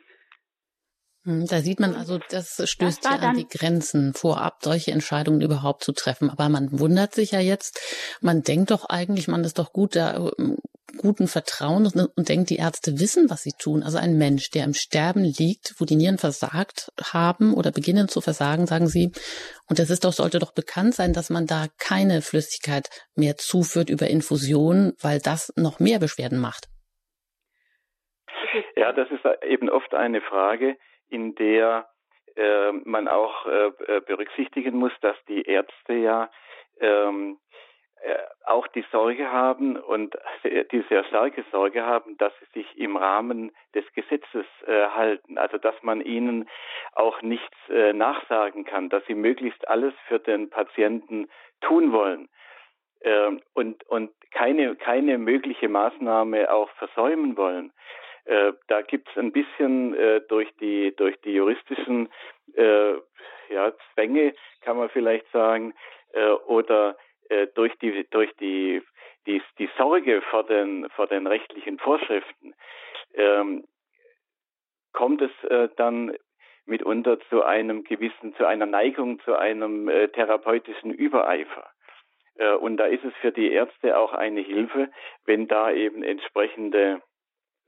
Hm, 1.26 1.46
da 1.48 1.60
sieht 1.60 1.80
man 1.80 1.96
also, 1.96 2.20
das 2.30 2.62
stößt 2.64 3.04
das 3.04 3.22
ja 3.22 3.30
an 3.30 3.38
die 3.38 3.48
Grenzen, 3.48 4.14
vorab 4.14 4.60
solche 4.62 4.92
Entscheidungen 4.92 5.42
überhaupt 5.42 5.84
zu 5.84 5.92
treffen. 5.92 6.30
Aber 6.30 6.50
man 6.50 6.80
wundert 6.80 7.14
sich 7.14 7.32
ja 7.32 7.40
jetzt, 7.40 7.80
man 8.22 8.42
denkt 8.42 8.72
doch 8.72 8.86
eigentlich, 8.86 9.28
man 9.28 9.44
ist 9.44 9.60
doch 9.60 9.74
gut, 9.74 9.96
da 9.96 10.32
ähm, 10.38 10.58
guten 10.98 11.28
Vertrauen 11.28 11.86
und, 11.86 11.96
und 11.96 12.30
denkt, 12.30 12.50
die 12.50 12.58
Ärzte 12.58 13.00
wissen, 13.00 13.30
was 13.30 13.44
sie 13.44 13.54
tun. 13.58 13.84
Also 13.84 13.98
ein 13.98 14.18
Mensch, 14.18 14.50
der 14.52 14.66
im 14.66 14.74
Sterben 14.74 15.24
liegt, 15.24 15.76
wo 15.80 15.86
die 15.86 15.96
Nieren 15.96 16.18
versagt 16.18 16.92
haben 17.14 17.54
oder 17.54 17.72
beginnen 17.72 18.08
zu 18.08 18.22
versagen, 18.22 18.66
sagen 18.66 18.88
sie, 18.88 19.12
und 19.70 19.80
es 19.80 19.90
ist 19.90 20.04
doch, 20.04 20.14
sollte 20.14 20.40
doch 20.40 20.54
bekannt 20.54 20.94
sein, 20.94 21.14
dass 21.14 21.30
man 21.30 21.46
da 21.46 21.68
keine 21.80 22.22
Flüssigkeit 22.22 22.90
mehr 23.16 23.36
zuführt 23.36 23.90
über 23.90 24.08
Infusion, 24.08 24.94
weil 25.02 25.20
das 25.20 25.54
noch 25.56 25.80
mehr 25.80 26.00
Beschwerden 26.00 26.40
macht. 26.40 26.68
Ja, 28.76 28.92
das 28.94 29.10
ist 29.12 29.24
eben 29.44 29.70
oft 29.70 29.94
eine 29.94 30.22
Frage, 30.22 30.78
in 31.10 31.36
der 31.36 31.88
äh, 32.36 32.72
man 32.72 33.08
auch 33.08 33.46
äh, 33.46 34.02
berücksichtigen 34.02 34.78
muss, 34.78 34.94
dass 35.02 35.18
die 35.28 35.44
Ärzte 35.44 35.94
ja 35.94 36.30
ähm, 36.80 37.38
äh, 37.38 37.49
auch 38.46 38.68
die 38.68 38.86
Sorge 38.92 39.32
haben 39.32 39.78
und 39.78 40.18
die 40.72 40.84
sehr 40.90 41.04
starke 41.06 41.44
Sorge 41.52 41.86
haben, 41.86 42.18
dass 42.18 42.34
sie 42.40 42.62
sich 42.62 42.78
im 42.78 42.98
Rahmen 42.98 43.52
des 43.76 43.86
Gesetzes 43.94 44.46
äh, 44.66 44.88
halten. 44.88 45.38
Also 45.38 45.58
dass 45.58 45.76
man 45.82 46.02
ihnen 46.02 46.50
auch 46.94 47.22
nichts 47.22 47.58
äh, 47.70 47.94
nachsagen 47.94 48.66
kann, 48.66 48.90
dass 48.90 49.06
sie 49.06 49.16
möglichst 49.16 49.68
alles 49.68 49.94
für 50.08 50.20
den 50.20 50.50
Patienten 50.50 51.30
tun 51.62 51.92
wollen 51.92 52.30
ähm, 53.02 53.42
und, 53.54 53.88
und 53.88 54.12
keine, 54.32 54.76
keine 54.76 55.18
mögliche 55.18 55.70
Maßnahme 55.70 56.52
auch 56.52 56.70
versäumen 56.72 57.38
wollen. 57.38 57.72
Äh, 58.26 58.54
da 58.68 58.82
gibt 58.82 59.10
es 59.10 59.18
ein 59.18 59.32
bisschen 59.32 59.94
äh, 59.96 60.22
durch 60.28 60.50
die 60.58 60.96
durch 60.96 61.20
die 61.22 61.34
juristischen 61.34 62.10
äh, 62.56 62.94
ja, 63.50 63.74
Zwänge, 63.94 64.36
kann 64.62 64.78
man 64.78 64.90
vielleicht 64.90 65.30
sagen, 65.32 65.74
oder 66.46 66.96
äh, 67.30 67.48
durch 67.56 67.74
die 67.80 68.08
durch 68.10 68.32
die 68.40 68.82
die, 69.26 69.42
die 69.58 69.70
Sorge 69.78 70.22
vor 70.24 70.44
den 70.44 70.90
vor 70.92 71.08
den 71.08 71.28
rechtlichen 71.28 71.80
Vorschriften 71.80 72.54
ähm, 73.14 73.66
kommt 74.94 75.22
es 75.22 75.32
äh, 75.50 75.70
dann 75.78 76.16
mitunter 76.66 77.20
zu 77.30 77.44
einem 77.44 77.84
gewissen 77.84 78.36
zu 78.36 78.46
einer 78.46 78.66
Neigung 78.66 79.20
zu 79.22 79.36
einem 79.36 79.90
äh, 79.90 80.08
therapeutischen 80.10 80.92
Übereifer. 80.92 81.70
Äh, 82.36 82.54
und 82.54 82.78
da 82.78 82.86
ist 82.86 83.04
es 83.04 83.14
für 83.22 83.32
die 83.32 83.52
Ärzte 83.52 83.98
auch 83.98 84.14
eine 84.14 84.42
Hilfe, 84.42 84.90
wenn 85.26 85.48
da 85.48 85.72
eben 85.72 86.04
entsprechende 86.04 87.02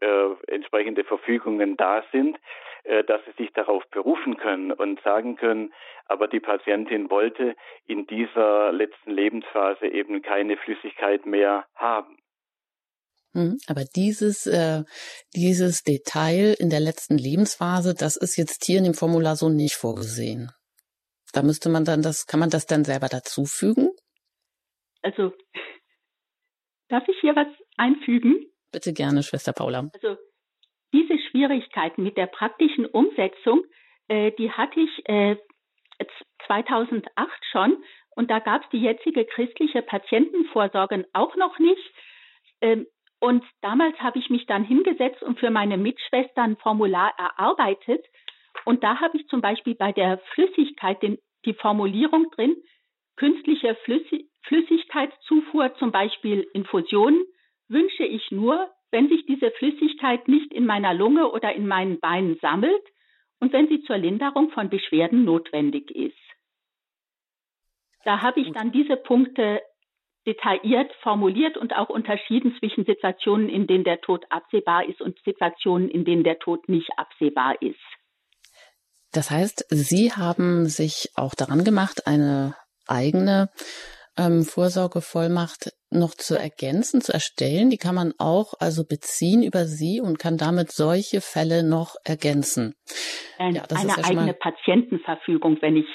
äh, 0.01 0.53
entsprechende 0.53 1.03
Verfügungen 1.03 1.77
da 1.77 2.03
sind, 2.11 2.37
äh, 2.83 3.03
dass 3.03 3.21
sie 3.25 3.43
sich 3.43 3.53
darauf 3.53 3.83
berufen 3.91 4.37
können 4.37 4.71
und 4.71 5.01
sagen 5.01 5.35
können, 5.35 5.71
aber 6.05 6.27
die 6.27 6.39
Patientin 6.39 7.09
wollte 7.09 7.55
in 7.85 8.07
dieser 8.07 8.71
letzten 8.71 9.11
Lebensphase 9.11 9.87
eben 9.87 10.21
keine 10.21 10.57
Flüssigkeit 10.57 11.25
mehr 11.25 11.65
haben. 11.75 12.17
Hm, 13.33 13.57
aber 13.67 13.85
dieses, 13.95 14.45
äh, 14.45 14.83
dieses 15.33 15.83
Detail 15.83 16.53
in 16.59 16.69
der 16.69 16.81
letzten 16.81 17.17
Lebensphase, 17.17 17.93
das 17.93 18.17
ist 18.17 18.35
jetzt 18.35 18.65
hier 18.65 18.79
in 18.79 18.83
dem 18.83 18.93
Formular 18.93 19.35
so 19.35 19.47
nicht 19.47 19.75
vorgesehen. 19.75 20.51
Da 21.33 21.43
müsste 21.43 21.69
man 21.69 21.85
dann 21.85 22.01
das, 22.01 22.27
kann 22.27 22.41
man 22.41 22.49
das 22.49 22.65
dann 22.65 22.83
selber 22.83 23.07
dazufügen? 23.07 23.91
Also, 25.01 25.31
darf 26.89 27.07
ich 27.07 27.15
hier 27.21 27.35
was 27.35 27.47
einfügen? 27.77 28.50
Bitte 28.71 28.93
gerne, 28.93 29.23
Schwester 29.23 29.53
Paula. 29.53 29.89
Also, 29.93 30.17
diese 30.93 31.17
Schwierigkeiten 31.29 32.03
mit 32.03 32.17
der 32.17 32.27
praktischen 32.27 32.85
Umsetzung, 32.85 33.63
äh, 34.07 34.31
die 34.31 34.51
hatte 34.51 34.79
ich 34.79 35.09
äh, 35.09 35.37
2008 36.47 37.05
schon 37.51 37.77
und 38.15 38.29
da 38.29 38.39
gab 38.39 38.63
es 38.63 38.69
die 38.71 38.81
jetzige 38.81 39.25
christliche 39.25 39.81
Patientenvorsorge 39.81 41.07
auch 41.13 41.35
noch 41.35 41.59
nicht. 41.59 41.81
Ähm, 42.61 42.87
und 43.19 43.43
damals 43.61 43.97
habe 43.99 44.19
ich 44.19 44.29
mich 44.29 44.45
dann 44.47 44.63
hingesetzt 44.63 45.21
und 45.21 45.39
für 45.39 45.51
meine 45.51 45.77
Mitschwestern 45.77 46.51
ein 46.51 46.57
Formular 46.57 47.13
erarbeitet. 47.17 48.03
Und 48.65 48.83
da 48.83 48.99
habe 48.99 49.17
ich 49.17 49.27
zum 49.27 49.41
Beispiel 49.41 49.75
bei 49.75 49.91
der 49.91 50.17
Flüssigkeit 50.33 51.01
den, 51.01 51.19
die 51.45 51.53
Formulierung 51.53 52.29
drin, 52.31 52.55
künstliche 53.15 53.75
Flüssig 53.85 54.27
Flüssigkeitszufuhr, 54.43 55.75
zum 55.75 55.91
Beispiel 55.91 56.47
Infusionen, 56.53 57.23
wünsche 57.71 58.03
ich 58.03 58.31
nur, 58.31 58.69
wenn 58.91 59.07
sich 59.07 59.25
diese 59.25 59.51
Flüssigkeit 59.51 60.27
nicht 60.27 60.53
in 60.53 60.65
meiner 60.65 60.93
Lunge 60.93 61.31
oder 61.31 61.53
in 61.53 61.67
meinen 61.67 61.99
Beinen 61.99 62.37
sammelt 62.41 62.83
und 63.39 63.53
wenn 63.53 63.67
sie 63.67 63.81
zur 63.83 63.97
Linderung 63.97 64.51
von 64.51 64.69
Beschwerden 64.69 65.23
notwendig 65.23 65.89
ist. 65.91 66.15
Da 68.03 68.21
habe 68.21 68.41
ich 68.41 68.51
dann 68.51 68.71
diese 68.71 68.97
Punkte 68.97 69.61
detailliert 70.25 70.91
formuliert 71.01 71.57
und 71.57 71.75
auch 71.75 71.89
unterschieden 71.89 72.55
zwischen 72.59 72.85
Situationen, 72.85 73.49
in 73.49 73.65
denen 73.65 73.83
der 73.83 74.01
Tod 74.01 74.25
absehbar 74.29 74.87
ist 74.87 75.01
und 75.01 75.17
Situationen, 75.23 75.89
in 75.89 76.05
denen 76.05 76.23
der 76.23 76.37
Tod 76.39 76.69
nicht 76.69 76.89
absehbar 76.97 77.59
ist. 77.61 77.79
Das 79.11 79.31
heißt, 79.31 79.65
Sie 79.69 80.11
haben 80.11 80.67
sich 80.67 81.09
auch 81.15 81.33
daran 81.33 81.63
gemacht, 81.63 82.07
eine 82.07 82.55
eigene 82.87 83.49
ähm, 84.17 84.43
Vorsorgevollmacht 84.43 85.71
noch 85.89 86.15
zu 86.15 86.35
ergänzen, 86.35 87.01
zu 87.01 87.13
erstellen. 87.13 87.69
Die 87.69 87.77
kann 87.77 87.95
man 87.95 88.13
auch 88.17 88.53
also 88.59 88.85
beziehen 88.85 89.43
über 89.43 89.65
Sie 89.65 90.01
und 90.01 90.19
kann 90.19 90.37
damit 90.37 90.71
solche 90.71 91.21
Fälle 91.21 91.63
noch 91.63 91.95
ergänzen. 92.03 92.73
Ein, 93.37 93.55
ja, 93.55 93.63
eine 93.69 93.89
ja 93.89 93.97
eigene 94.03 94.33
Patientenverfügung, 94.33 95.57
wenn 95.61 95.77
ich 95.77 95.87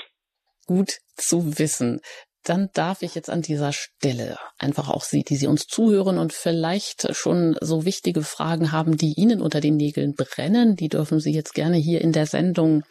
gut 0.66 0.98
zu 1.16 1.58
wissen 1.58 2.00
dann 2.48 2.70
darf 2.74 3.02
ich 3.02 3.14
jetzt 3.14 3.28
an 3.28 3.42
dieser 3.42 3.72
Stelle 3.72 4.36
einfach 4.58 4.88
auch 4.88 5.02
Sie, 5.02 5.24
die 5.24 5.36
Sie 5.36 5.46
uns 5.46 5.66
zuhören 5.66 6.18
und 6.18 6.32
vielleicht 6.32 7.14
schon 7.14 7.56
so 7.60 7.84
wichtige 7.84 8.22
Fragen 8.22 8.72
haben, 8.72 8.96
die 8.96 9.14
Ihnen 9.16 9.40
unter 9.40 9.60
den 9.60 9.76
Nägeln 9.76 10.14
brennen, 10.14 10.76
die 10.76 10.88
dürfen 10.88 11.18
Sie 11.18 11.32
jetzt 11.32 11.54
gerne 11.54 11.76
hier 11.76 12.00
in 12.00 12.12
der 12.12 12.26
Sendung 12.26 12.84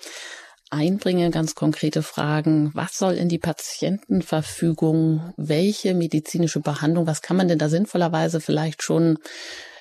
einbringen, 0.70 1.32
ganz 1.32 1.55
konkrete 1.55 2.03
Fragen. 2.03 2.72
Was 2.74 2.97
soll 2.97 3.13
in 3.13 3.30
die 3.30 3.38
Patientenverfügung? 3.38 5.34
Welche 5.38 5.93
medizinische 5.93 6.59
Behandlung? 6.59 7.07
Was 7.07 7.22
kann 7.22 7.38
man 7.38 7.47
denn 7.47 7.59
da 7.59 7.70
sinnvollerweise 7.70 8.41
vielleicht 8.41 8.84
schon 8.84 9.18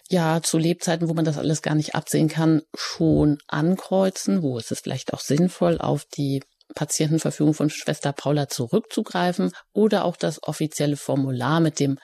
ja 0.09 0.41
zu 0.43 0.59
Lebzeiten, 0.59 1.09
wo 1.09 1.15
man 1.15 1.25
das 1.25 1.39
alles 1.39 1.63
gar 1.63 1.75
nicht 1.75 1.95
absehen 1.95 2.29
kann, 2.29 2.63
schon 2.75 3.39
ankreuzen? 3.49 4.43
Wo 4.43 4.59
ist 4.59 4.73
es 4.73 4.81
vielleicht 4.81 5.13
auch 5.15 5.21
sinnvoll, 5.21 5.79
auf 5.79 6.05
die 6.05 6.43
Patientenverfügung 6.75 7.55
von 7.55 7.71
Schwester 7.71 8.13
Paula 8.13 8.49
zurückzugreifen 8.49 9.53
oder 9.73 10.05
auch 10.05 10.17
das 10.17 10.43
offizielle 10.43 10.97
Formular 10.97 11.61
mit 11.61 11.79
dem 11.79 11.99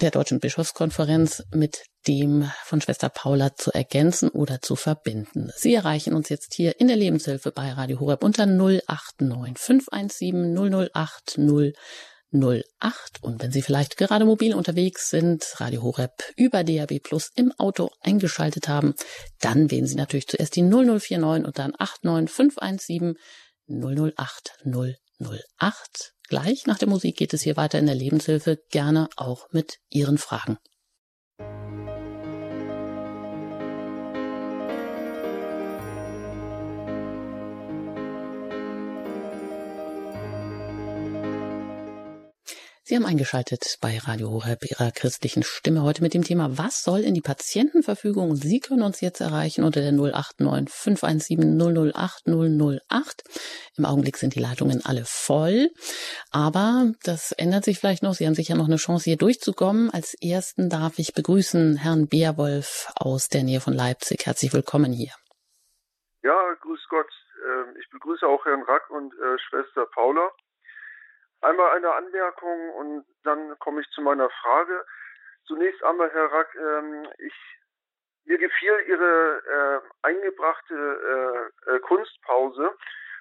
der 0.00 0.10
Deutschen 0.10 0.40
Bischofskonferenz 0.40 1.42
mit 1.52 1.82
dem 2.06 2.50
von 2.64 2.80
Schwester 2.80 3.08
Paula 3.08 3.54
zu 3.56 3.72
ergänzen 3.72 4.28
oder 4.28 4.60
zu 4.60 4.76
verbinden. 4.76 5.50
Sie 5.56 5.74
erreichen 5.74 6.14
uns 6.14 6.28
jetzt 6.28 6.54
hier 6.54 6.78
in 6.80 6.88
der 6.88 6.96
Lebenshilfe 6.96 7.50
bei 7.50 7.72
Radio 7.72 7.98
Horeb 7.98 8.22
unter 8.22 8.46
089 8.46 9.58
517 9.58 10.54
008 10.92 11.38
008 12.34 13.22
und 13.22 13.42
wenn 13.42 13.52
Sie 13.52 13.62
vielleicht 13.62 13.96
gerade 13.96 14.24
mobil 14.24 14.54
unterwegs 14.54 15.08
sind, 15.08 15.44
Radio 15.60 15.82
Horeb 15.82 16.12
über 16.36 16.64
DAB 16.64 16.98
Plus 17.00 17.30
im 17.36 17.52
Auto 17.58 17.90
eingeschaltet 18.00 18.68
haben, 18.68 18.94
dann 19.40 19.70
wählen 19.70 19.86
Sie 19.86 19.94
natürlich 19.94 20.26
zuerst 20.26 20.56
die 20.56 20.62
0049 20.62 21.46
und 21.46 21.58
dann 21.58 21.74
89517 21.78 23.14
008 23.68 24.58
008. 24.64 26.14
Gleich 26.28 26.66
nach 26.66 26.78
der 26.78 26.88
Musik 26.88 27.16
geht 27.16 27.34
es 27.34 27.42
hier 27.42 27.56
weiter 27.56 27.78
in 27.78 27.86
der 27.86 27.94
Lebenshilfe, 27.94 28.58
gerne 28.70 29.08
auch 29.16 29.48
mit 29.52 29.78
Ihren 29.90 30.18
Fragen. 30.18 30.58
Sie 42.86 42.96
haben 42.96 43.06
eingeschaltet 43.06 43.78
bei 43.80 43.96
Radio 43.96 44.28
Horeb 44.28 44.58
Ihrer 44.70 44.90
christlichen 44.90 45.42
Stimme 45.42 45.82
heute 45.84 46.02
mit 46.02 46.12
dem 46.12 46.22
Thema 46.22 46.58
Was 46.58 46.82
soll 46.82 47.00
in 47.00 47.14
die 47.14 47.22
Patientenverfügung? 47.22 48.36
Sie 48.36 48.60
können 48.60 48.82
uns 48.82 49.00
jetzt 49.00 49.22
erreichen 49.22 49.64
unter 49.64 49.80
der 49.80 49.92
089 49.92 50.68
517 50.68 51.58
008 51.94 52.26
008. 52.26 53.22
Im 53.78 53.86
Augenblick 53.86 54.18
sind 54.18 54.34
die 54.34 54.40
Leitungen 54.40 54.84
alle 54.84 55.04
voll, 55.06 55.70
aber 56.30 56.92
das 57.04 57.32
ändert 57.32 57.64
sich 57.64 57.78
vielleicht 57.78 58.02
noch. 58.02 58.12
Sie 58.12 58.26
haben 58.26 58.34
sicher 58.34 58.54
noch 58.54 58.66
eine 58.66 58.76
Chance, 58.76 59.04
hier 59.04 59.16
durchzukommen. 59.16 59.88
Als 59.88 60.14
ersten 60.20 60.68
darf 60.68 60.98
ich 60.98 61.14
begrüßen 61.14 61.78
Herrn 61.78 62.06
Beerwolf 62.08 62.92
aus 62.96 63.28
der 63.28 63.44
Nähe 63.44 63.62
von 63.62 63.72
Leipzig. 63.72 64.26
Herzlich 64.26 64.52
willkommen 64.52 64.92
hier. 64.92 65.12
Ja, 66.22 66.36
grüß 66.60 66.86
Gott. 66.90 67.08
Ähm, 67.46 67.76
ich 67.80 67.88
begrüße 67.88 68.26
auch 68.26 68.44
Herrn 68.44 68.62
Rack 68.64 68.90
und 68.90 69.14
äh, 69.14 69.38
Schwester 69.48 69.86
Paula. 69.86 70.28
Einmal 71.44 71.76
eine 71.76 71.92
Anmerkung 71.92 72.70
und 72.70 73.06
dann 73.22 73.58
komme 73.58 73.82
ich 73.82 73.90
zu 73.90 74.00
meiner 74.00 74.30
Frage. 74.30 74.84
Zunächst 75.46 75.82
einmal, 75.84 76.10
Herr 76.10 76.32
Rack, 76.32 76.54
ähm, 76.54 77.06
ich, 77.18 77.34
mir 78.24 78.38
gefiel 78.38 78.72
Ihre 78.86 79.82
äh, 79.84 80.06
eingebrachte 80.06 81.52
äh, 81.66 81.74
äh, 81.74 81.80
Kunstpause 81.80 82.74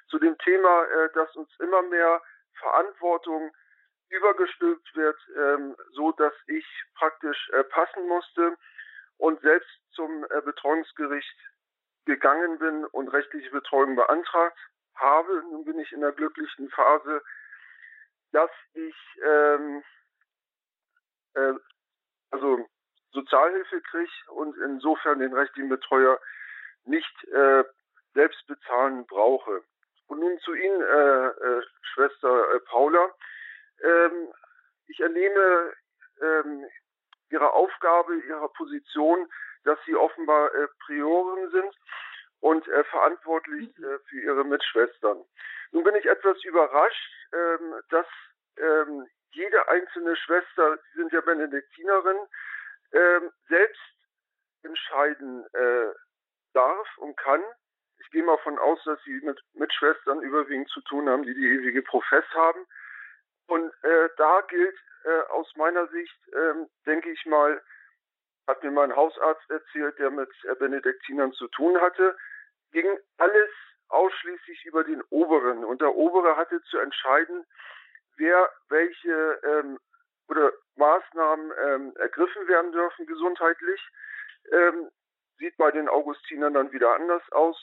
zu 0.07 0.19
dem 0.19 0.37
Thema, 0.37 0.85
äh, 0.85 1.09
dass 1.13 1.35
uns 1.35 1.49
immer 1.59 1.81
mehr 1.81 2.21
Verantwortung 2.59 3.51
übergestülpt 4.09 4.95
wird, 4.95 5.19
ähm, 5.35 5.75
so 5.91 6.13
dass 6.13 6.33
ich 6.47 6.65
praktisch 6.95 7.49
äh, 7.49 7.65
passen 7.65 8.07
musste 8.07 8.55
und 9.17 9.41
selbst 9.41 9.69
zum 9.91 10.25
äh, 10.29 10.41
Betreuungsgericht 10.41 11.37
gegangen 12.05 12.57
bin 12.59 12.85
und 12.85 13.09
rechtliche 13.09 13.49
Betreuung 13.51 13.97
beantragt 13.97 14.57
habe. 14.95 15.43
Nun 15.51 15.65
bin 15.65 15.77
ich 15.79 15.91
in 15.91 15.99
der 15.99 16.13
glücklichen 16.13 16.69
Phase, 16.69 17.21
dass 18.33 18.51
ich 18.73 18.95
ähm, 19.23 19.83
äh, 21.35 21.53
also 22.31 22.67
Sozialhilfe 23.11 23.81
kriege 23.81 24.11
und 24.31 24.57
insofern 24.57 25.19
den 25.19 25.33
rechtlichen 25.33 25.69
Betreuer 25.69 26.19
nicht 26.85 27.23
äh, 27.29 27.63
selbst 28.13 28.45
bezahlen 28.47 29.05
brauche. 29.05 29.63
Und 30.07 30.19
nun 30.19 30.37
zu 30.39 30.53
Ihnen, 30.53 30.81
äh, 30.81 31.27
äh, 31.27 31.61
Schwester 31.93 32.53
äh, 32.53 32.59
Paula. 32.61 33.13
Ähm, 33.81 34.33
ich 34.87 34.99
ernehme 34.99 35.73
ähm, 36.21 36.65
Ihre 37.29 37.53
Aufgabe, 37.53 38.15
Ihre 38.15 38.49
Position, 38.49 39.31
dass 39.63 39.79
Sie 39.85 39.95
offenbar 39.95 40.53
äh, 40.53 40.67
Prioren 40.85 41.49
sind 41.51 41.75
und 42.43 42.67
äh, 42.67 42.83
verantwortlich 42.83 43.75
mhm. 43.77 43.85
äh, 43.85 43.99
für 44.09 44.19
Ihre 44.19 44.43
Mitschwestern. 44.43 45.23
Nun 45.71 45.83
bin 45.85 45.95
ich 45.95 46.05
etwas 46.05 46.43
überrascht, 46.43 47.13
ähm, 47.31 47.75
dass 47.89 48.05
ähm, 48.57 49.07
jede 49.31 49.67
einzelne 49.69 50.15
Schwester, 50.17 50.77
Sie 50.77 50.99
sind 50.99 51.13
ja 51.13 51.21
Benediktinerin, 51.21 52.17
ähm, 52.91 53.31
selbst 53.47 53.81
entscheiden 54.63 55.45
äh, 55.53 55.93
darf 56.53 56.87
und 56.97 57.15
kann. 57.15 57.41
Ich 57.99 58.09
gehe 58.11 58.23
mal 58.23 58.37
von 58.39 58.59
aus, 58.59 58.83
dass 58.83 59.01
Sie 59.03 59.21
mit, 59.21 59.39
mit 59.53 59.73
Schwestern 59.73 60.21
überwiegend 60.21 60.67
zu 60.69 60.81
tun 60.81 61.07
haben, 61.07 61.23
die 61.23 61.33
die 61.33 61.47
ewige 61.47 61.81
Profess 61.81 62.25
haben. 62.33 62.67
Und 63.47 63.73
äh, 63.83 64.09
da 64.17 64.41
gilt 64.49 64.77
äh, 65.05 65.21
aus 65.31 65.49
meiner 65.55 65.87
Sicht, 65.87 66.19
ähm, 66.35 66.67
denke 66.85 67.09
ich 67.09 67.25
mal, 67.25 67.61
hat 68.47 68.61
mir 68.63 68.71
mein 68.71 68.93
Hausarzt 68.93 69.49
erzählt, 69.49 69.97
der 69.97 70.11
mit 70.11 70.29
äh, 70.43 70.55
Benediktinern 70.55 71.31
zu 71.31 71.47
tun 71.47 71.79
hatte, 71.79 72.17
ging 72.73 72.97
alles 73.17 73.49
ausschließlich 73.87 74.65
über 74.65 74.83
den 74.83 75.01
Oberen. 75.09 75.63
Und 75.63 75.81
der 75.81 75.95
Obere 75.95 76.35
hatte 76.35 76.61
zu 76.63 76.77
entscheiden, 76.79 77.45
wer 78.17 78.49
welche 78.69 79.39
ähm, 79.43 79.79
oder 80.27 80.51
Maßnahmen 80.75 81.51
ähm, 81.65 81.93
ergriffen 81.97 82.47
werden 82.47 82.71
dürfen 82.71 83.05
gesundheitlich. 83.05 83.81
Ähm, 84.51 84.89
sieht 85.37 85.57
bei 85.57 85.71
den 85.71 85.87
Augustinern 85.89 86.53
dann 86.53 86.71
wieder 86.71 86.95
anders 86.95 87.21
aus. 87.31 87.57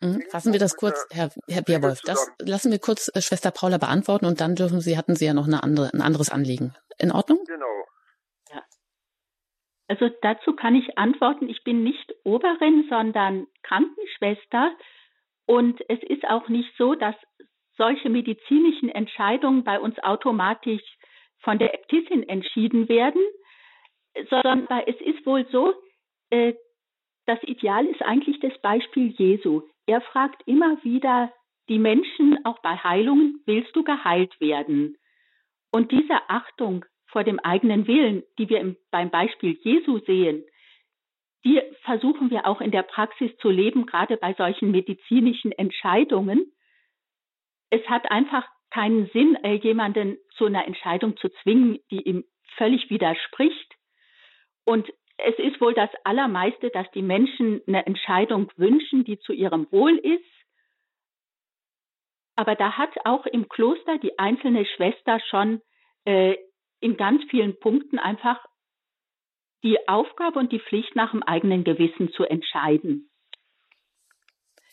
Mhm. 0.00 0.24
Lassen 0.32 0.52
wir 0.52 0.60
das 0.60 0.76
kurz, 0.76 1.06
Herr, 1.10 1.30
Herr 1.48 1.62
Bierwolf, 1.62 2.00
das 2.02 2.30
lassen 2.38 2.70
wir 2.70 2.78
kurz 2.78 3.10
äh, 3.14 3.22
Schwester 3.22 3.50
Paula 3.50 3.78
beantworten 3.78 4.26
und 4.26 4.40
dann 4.40 4.54
dürfen 4.54 4.80
Sie, 4.80 4.98
hatten 4.98 5.16
Sie 5.16 5.26
ja 5.26 5.34
noch 5.34 5.46
eine 5.46 5.62
andere, 5.62 5.90
ein 5.92 6.02
anderes 6.02 6.30
Anliegen. 6.30 6.74
In 6.98 7.12
Ordnung? 7.12 7.44
Genau. 7.46 7.86
Also 9.88 10.08
dazu 10.22 10.54
kann 10.54 10.74
ich 10.74 10.98
antworten, 10.98 11.48
ich 11.48 11.62
bin 11.62 11.82
nicht 11.82 12.14
Oberin, 12.24 12.86
sondern 12.88 13.46
Krankenschwester. 13.62 14.72
Und 15.46 15.82
es 15.88 16.02
ist 16.02 16.26
auch 16.26 16.48
nicht 16.48 16.74
so, 16.76 16.94
dass 16.94 17.14
solche 17.76 18.08
medizinischen 18.08 18.88
Entscheidungen 18.88 19.64
bei 19.64 19.78
uns 19.78 19.98
automatisch 19.98 20.82
von 21.40 21.58
der 21.58 21.74
Äbtissin 21.74 22.26
entschieden 22.28 22.88
werden, 22.88 23.20
sondern 24.30 24.66
es 24.86 24.98
ist 25.00 25.26
wohl 25.26 25.46
so, 25.50 25.74
äh, 26.30 26.54
das 27.26 27.42
Ideal 27.42 27.86
ist 27.86 28.02
eigentlich 28.02 28.38
das 28.40 28.56
Beispiel 28.60 29.08
Jesu. 29.08 29.62
Er 29.86 30.00
fragt 30.00 30.42
immer 30.46 30.82
wieder 30.84 31.32
die 31.68 31.78
Menschen, 31.78 32.38
auch 32.44 32.58
bei 32.60 32.76
Heilungen, 32.76 33.42
willst 33.46 33.74
du 33.74 33.82
geheilt 33.82 34.38
werden. 34.40 34.96
Und 35.70 35.90
diese 35.90 36.28
Achtung 36.28 36.84
vor 37.14 37.22
dem 37.22 37.38
eigenen 37.38 37.86
Willen, 37.86 38.24
die 38.38 38.48
wir 38.48 38.58
im, 38.58 38.76
beim 38.90 39.08
Beispiel 39.08 39.56
Jesu 39.62 40.00
sehen, 40.00 40.44
die 41.44 41.62
versuchen 41.82 42.28
wir 42.30 42.44
auch 42.44 42.60
in 42.60 42.72
der 42.72 42.82
Praxis 42.82 43.30
zu 43.36 43.50
leben, 43.50 43.86
gerade 43.86 44.16
bei 44.16 44.34
solchen 44.34 44.72
medizinischen 44.72 45.52
Entscheidungen. 45.52 46.52
Es 47.70 47.88
hat 47.88 48.10
einfach 48.10 48.44
keinen 48.70 49.06
Sinn, 49.10 49.36
äh, 49.44 49.54
jemanden 49.54 50.18
zu 50.36 50.46
einer 50.46 50.66
Entscheidung 50.66 51.16
zu 51.16 51.28
zwingen, 51.42 51.78
die 51.92 52.02
ihm 52.02 52.24
völlig 52.56 52.90
widerspricht. 52.90 53.76
Und 54.64 54.92
es 55.16 55.38
ist 55.38 55.60
wohl 55.60 55.72
das 55.72 55.90
Allermeiste, 56.02 56.70
dass 56.70 56.90
die 56.90 57.02
Menschen 57.02 57.62
eine 57.68 57.86
Entscheidung 57.86 58.50
wünschen, 58.56 59.04
die 59.04 59.20
zu 59.20 59.32
ihrem 59.32 59.70
Wohl 59.70 59.96
ist. 59.98 60.24
Aber 62.34 62.56
da 62.56 62.76
hat 62.76 62.90
auch 63.04 63.24
im 63.26 63.48
Kloster 63.48 63.98
die 63.98 64.18
einzelne 64.18 64.66
Schwester 64.66 65.20
schon 65.30 65.62
äh, 66.06 66.34
in 66.84 66.96
ganz 66.98 67.22
vielen 67.30 67.58
Punkten 67.58 67.98
einfach 67.98 68.44
die 69.62 69.88
Aufgabe 69.88 70.38
und 70.38 70.52
die 70.52 70.60
Pflicht 70.60 70.94
nach 70.94 71.12
dem 71.12 71.22
eigenen 71.22 71.64
Gewissen 71.64 72.12
zu 72.12 72.24
entscheiden. 72.24 73.10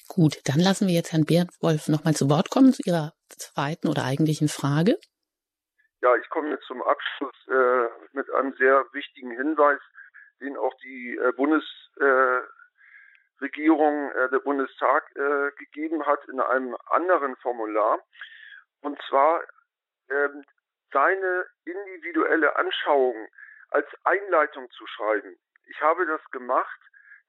Gut, 0.10 0.42
dann 0.44 0.60
lassen 0.60 0.90
wir 0.90 0.94
jetzt 0.94 1.14
Herrn 1.14 1.24
Beerwolf 1.26 1.88
nochmal 1.88 2.14
zu 2.14 2.30
Wort 2.30 2.50
kommen 2.50 2.74
zu 2.74 2.84
Ihrer 2.86 3.14
zweiten 3.30 3.88
oder 3.88 4.04
eigentlichen 4.04 4.50
Frage. 4.50 5.00
Ja, 6.02 6.14
ich 6.18 6.28
komme 6.30 6.50
jetzt 6.50 6.66
zum 6.66 6.82
Abschluss 6.82 7.48
äh, 7.48 7.88
mit 8.12 8.30
einem 8.34 8.54
sehr 8.58 8.84
wichtigen 8.92 9.32
Hinweis, 9.32 9.80
den 10.42 10.58
auch 10.58 10.74
die 10.84 11.16
äh, 11.16 11.32
Bundesregierung, 11.32 14.12
äh, 14.12 14.30
der 14.32 14.40
Bundestag 14.40 15.10
äh, 15.16 15.52
gegeben 15.58 16.06
hat 16.06 16.28
in 16.28 16.42
einem 16.42 16.76
anderen 16.88 17.38
Formular. 17.38 18.00
Und 18.82 19.02
zwar 19.08 19.40
ähm, 20.10 20.44
seine 20.92 21.46
individuelle 21.66 22.56
Anschauung 22.56 23.28
als 23.70 23.88
Einleitung 24.04 24.70
zu 24.72 24.86
schreiben. 24.88 25.38
Ich 25.68 25.82
habe 25.82 26.06
das 26.06 26.22
gemacht, 26.32 26.80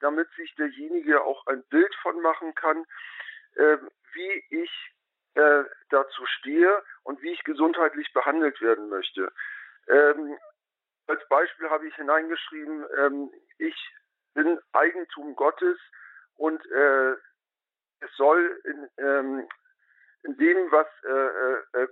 damit 0.00 0.28
sich 0.32 0.54
derjenige 0.56 1.22
auch 1.22 1.46
ein 1.46 1.62
Bild 1.64 1.94
von 2.02 2.20
machen 2.20 2.54
kann, 2.54 2.84
äh, 3.54 3.78
wie 4.14 4.44
ich 4.50 4.92
äh, 5.34 5.64
dazu 5.90 6.26
stehe 6.26 6.82
und 7.04 7.22
wie 7.22 7.32
ich 7.32 7.44
gesundheitlich 7.44 8.12
behandelt 8.12 8.60
werden 8.60 8.88
möchte. 8.88 9.32
Ähm, 9.88 10.36
als 11.06 11.26
Beispiel 11.28 11.70
habe 11.70 11.86
ich 11.86 11.94
hineingeschrieben, 11.94 12.84
ähm, 12.98 13.30
ich 13.58 13.76
bin 14.34 14.58
Eigentum 14.72 15.36
Gottes 15.36 15.78
und 16.36 16.64
äh, 16.70 17.12
es 18.00 18.16
soll 18.16 18.60
in, 18.64 18.88
ähm, 18.98 19.48
in 20.24 20.36
dem, 20.36 20.70
was 20.70 20.86
äh, 21.04 21.82
äh, 21.82 21.86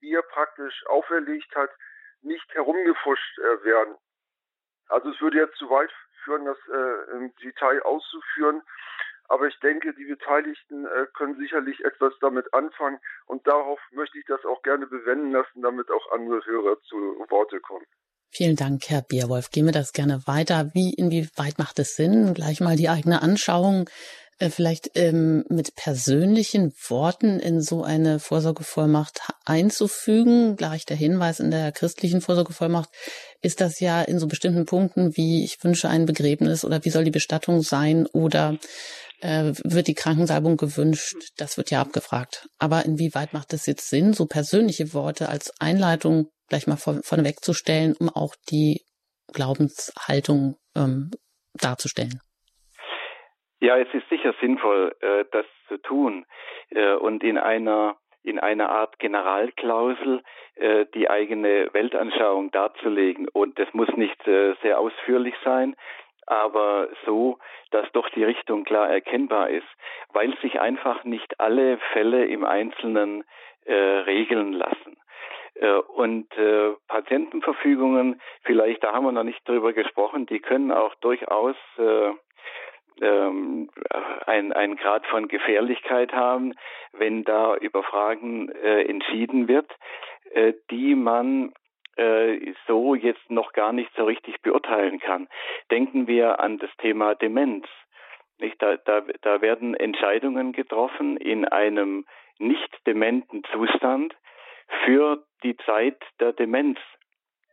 Mir 0.00 0.22
praktisch 0.22 0.84
auferlegt 0.86 1.54
hat, 1.54 1.70
nicht 2.22 2.46
herumgefuscht 2.54 3.38
äh, 3.38 3.64
werden. 3.64 3.96
Also 4.88 5.10
es 5.10 5.20
würde 5.20 5.38
jetzt 5.38 5.56
zu 5.56 5.68
weit 5.70 5.90
führen, 6.24 6.44
das 6.44 6.58
äh, 6.72 7.16
im 7.16 7.34
Detail 7.42 7.82
auszuführen. 7.82 8.62
Aber 9.28 9.46
ich 9.48 9.58
denke, 9.60 9.92
die 9.94 10.04
Beteiligten 10.04 10.86
äh, 10.86 11.06
können 11.14 11.36
sicherlich 11.38 11.84
etwas 11.84 12.12
damit 12.20 12.52
anfangen 12.54 13.00
und 13.26 13.46
darauf 13.46 13.80
möchte 13.90 14.18
ich 14.18 14.24
das 14.26 14.44
auch 14.44 14.62
gerne 14.62 14.86
bewenden 14.86 15.32
lassen, 15.32 15.62
damit 15.62 15.90
auch 15.90 16.12
andere 16.12 16.44
Hörer 16.44 16.80
zu 16.82 16.96
Worte 17.28 17.60
kommen. 17.60 17.86
Vielen 18.30 18.56
Dank, 18.56 18.82
Herr 18.88 19.02
Bierwolf. 19.02 19.50
Gehen 19.50 19.66
wir 19.66 19.72
das 19.72 19.92
gerne 19.92 20.20
weiter. 20.26 20.70
Wie, 20.74 20.92
inwieweit 20.94 21.58
macht 21.58 21.78
es 21.78 21.96
Sinn, 21.96 22.34
gleich 22.34 22.60
mal 22.60 22.76
die 22.76 22.88
eigene 22.88 23.22
Anschauung 23.22 23.88
äh, 24.38 24.50
vielleicht 24.50 24.90
ähm, 24.94 25.44
mit 25.48 25.74
persönlichen 25.76 26.72
Worten 26.88 27.40
in 27.40 27.62
so 27.62 27.82
eine 27.82 28.18
Vorsorgevollmacht 28.18 29.20
einzufügen. 29.44 30.56
Gleich 30.56 30.84
der 30.84 30.96
Hinweis 30.96 31.40
in 31.40 31.50
der 31.50 31.72
christlichen 31.72 32.20
Vorsorgevollmacht 32.20 32.90
ist 33.40 33.60
das 33.60 33.80
ja 33.80 34.02
in 34.02 34.18
so 34.18 34.26
bestimmten 34.26 34.66
Punkten 34.66 35.16
wie 35.16 35.42
ich 35.44 35.62
wünsche 35.64 35.88
ein 35.88 36.04
Begräbnis 36.04 36.64
oder 36.64 36.84
wie 36.84 36.90
soll 36.90 37.04
die 37.04 37.10
Bestattung 37.10 37.62
sein 37.62 38.06
oder 38.06 38.58
äh, 39.20 39.52
wird 39.64 39.86
die 39.86 39.94
Krankensalbung 39.94 40.58
gewünscht? 40.58 41.16
Das 41.36 41.56
wird 41.56 41.70
ja 41.70 41.80
abgefragt. 41.80 42.46
Aber 42.58 42.84
inwieweit 42.84 43.32
macht 43.32 43.54
es 43.54 43.64
jetzt 43.64 43.88
Sinn, 43.88 44.12
so 44.12 44.26
persönliche 44.26 44.92
Worte 44.92 45.28
als 45.30 45.52
Einleitung 45.60 46.28
gleich 46.48 46.66
mal 46.66 46.76
von, 46.76 47.02
von 47.02 47.24
wegzustellen, 47.24 47.94
um 47.94 48.10
auch 48.10 48.34
die 48.50 48.84
Glaubenshaltung 49.32 50.56
ähm, 50.74 51.10
darzustellen? 51.54 52.20
Ja, 53.66 53.76
es 53.78 53.92
ist 53.92 54.08
sicher 54.08 54.32
sinnvoll, 54.40 54.94
äh, 55.00 55.24
das 55.32 55.44
zu 55.66 55.76
tun 55.78 56.24
äh, 56.70 56.92
und 56.92 57.24
in 57.24 57.36
einer 57.36 57.96
in 58.22 58.38
einer 58.38 58.68
Art 58.68 59.00
Generalklausel 59.00 60.22
äh, 60.54 60.86
die 60.94 61.10
eigene 61.10 61.68
Weltanschauung 61.72 62.52
darzulegen. 62.52 63.26
Und 63.28 63.58
das 63.58 63.66
muss 63.72 63.88
nicht 63.96 64.22
sehr 64.24 64.78
ausführlich 64.78 65.34
sein, 65.42 65.74
aber 66.28 66.88
so, 67.06 67.38
dass 67.72 67.90
doch 67.90 68.08
die 68.10 68.22
Richtung 68.22 68.62
klar 68.62 68.88
erkennbar 68.88 69.50
ist, 69.50 69.66
weil 70.12 70.36
sich 70.38 70.60
einfach 70.60 71.02
nicht 71.02 71.40
alle 71.40 71.78
Fälle 71.92 72.24
im 72.26 72.44
Einzelnen 72.44 73.24
äh, 73.64 73.74
regeln 73.74 74.52
lassen. 74.52 74.96
Äh, 75.54 75.72
und 75.72 76.32
äh, 76.38 76.70
Patientenverfügungen, 76.86 78.20
vielleicht 78.44 78.84
da 78.84 78.92
haben 78.92 79.06
wir 79.06 79.12
noch 79.12 79.24
nicht 79.24 79.46
drüber 79.48 79.72
gesprochen, 79.72 80.26
die 80.26 80.38
können 80.38 80.70
auch 80.70 80.94
durchaus 80.96 81.56
äh, 81.78 82.12
ähm, 83.00 83.70
ein, 84.26 84.52
ein 84.52 84.76
Grad 84.76 85.06
von 85.06 85.28
Gefährlichkeit 85.28 86.12
haben, 86.12 86.54
wenn 86.92 87.24
da 87.24 87.56
über 87.56 87.82
Fragen 87.82 88.48
äh, 88.50 88.82
entschieden 88.82 89.48
wird, 89.48 89.70
äh, 90.32 90.54
die 90.70 90.94
man 90.94 91.52
äh, 91.96 92.52
so 92.66 92.94
jetzt 92.94 93.30
noch 93.30 93.52
gar 93.52 93.72
nicht 93.72 93.90
so 93.96 94.04
richtig 94.04 94.40
beurteilen 94.42 95.00
kann. 95.00 95.28
Denken 95.70 96.06
wir 96.06 96.40
an 96.40 96.58
das 96.58 96.70
Thema 96.78 97.14
Demenz. 97.14 97.66
Nicht? 98.38 98.60
Da, 98.60 98.76
da, 98.76 99.02
da 99.22 99.40
werden 99.40 99.74
Entscheidungen 99.74 100.52
getroffen 100.52 101.16
in 101.16 101.46
einem 101.46 102.06
nicht 102.38 102.86
dementen 102.86 103.44
Zustand 103.52 104.14
für 104.84 105.24
die 105.42 105.56
Zeit 105.58 105.96
der 106.20 106.32
Demenz, 106.32 106.78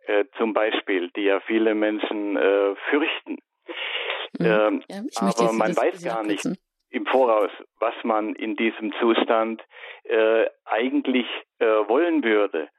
äh, 0.08 0.26
zum 0.38 0.54
Beispiel, 0.54 1.10
die 1.16 1.24
ja 1.24 1.40
viele 1.42 1.74
Menschen 1.76 2.36
äh, 2.36 2.76
fürchten. 2.90 3.38
Mhm. 4.40 4.46
Ähm, 4.46 4.84
ja, 4.90 5.02
aber 5.16 5.54
man 5.54 5.76
weiß 5.76 6.04
gar 6.04 6.24
nicht 6.24 6.48
im 6.90 7.06
Voraus, 7.08 7.52
was 7.80 7.96
man 8.04 8.36
in 8.36 8.56
diesem 8.56 8.94
Zustand 9.00 9.64
äh, 10.04 10.46
eigentlich 10.66 11.26
äh, 11.60 11.66
wollen 11.66 12.24
würde. 12.24 12.70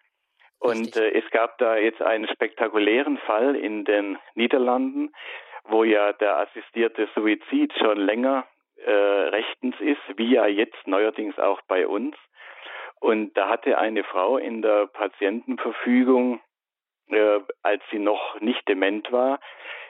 Und 0.58 0.96
äh, 0.96 1.10
es 1.10 1.28
gab 1.30 1.58
da 1.58 1.76
jetzt 1.76 2.00
einen 2.00 2.28
spektakulären 2.28 3.18
Fall 3.18 3.56
in 3.56 3.84
den 3.84 4.18
Niederlanden, 4.34 5.12
wo 5.64 5.84
ja 5.84 6.12
der 6.12 6.38
assistierte 6.38 7.08
Suizid 7.14 7.72
schon 7.78 7.98
länger 7.98 8.46
äh, 8.76 8.90
rechtens 8.90 9.74
ist, 9.80 10.00
wie 10.16 10.32
ja 10.32 10.46
jetzt 10.46 10.86
neuerdings 10.86 11.38
auch 11.38 11.60
bei 11.68 11.86
uns. 11.86 12.16
Und 13.00 13.36
da 13.36 13.48
hatte 13.48 13.78
eine 13.78 14.04
Frau 14.04 14.38
in 14.38 14.62
der 14.62 14.86
Patientenverfügung, 14.86 16.40
äh, 17.08 17.40
als 17.62 17.82
sie 17.90 17.98
noch 17.98 18.40
nicht 18.40 18.66
dement 18.68 19.10
war, 19.12 19.40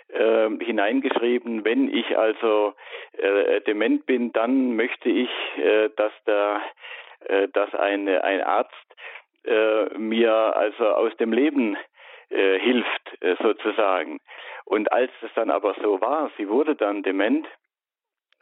äh, 0.08 0.48
hineingeschrieben, 0.64 1.64
wenn 1.64 1.92
ich 1.92 2.16
also 2.16 2.74
äh, 3.12 3.60
dement 3.62 4.06
bin, 4.06 4.32
dann 4.32 4.76
möchte 4.76 5.08
ich, 5.08 5.30
äh, 5.56 5.90
dass 5.96 6.12
der, 6.26 6.60
äh, 7.26 7.48
dass 7.48 7.74
eine, 7.74 8.22
ein 8.24 8.42
Arzt 8.42 8.74
äh, 9.44 9.98
mir 9.98 10.32
also 10.32 10.86
aus 10.88 11.16
dem 11.16 11.32
Leben 11.32 11.76
äh, 12.30 12.58
hilft, 12.58 13.22
äh, 13.22 13.36
sozusagen. 13.42 14.20
Und 14.64 14.90
als 14.92 15.10
es 15.22 15.30
dann 15.34 15.50
aber 15.50 15.74
so 15.82 16.00
war, 16.00 16.30
sie 16.36 16.48
wurde 16.48 16.74
dann 16.74 17.02
dement, 17.02 17.46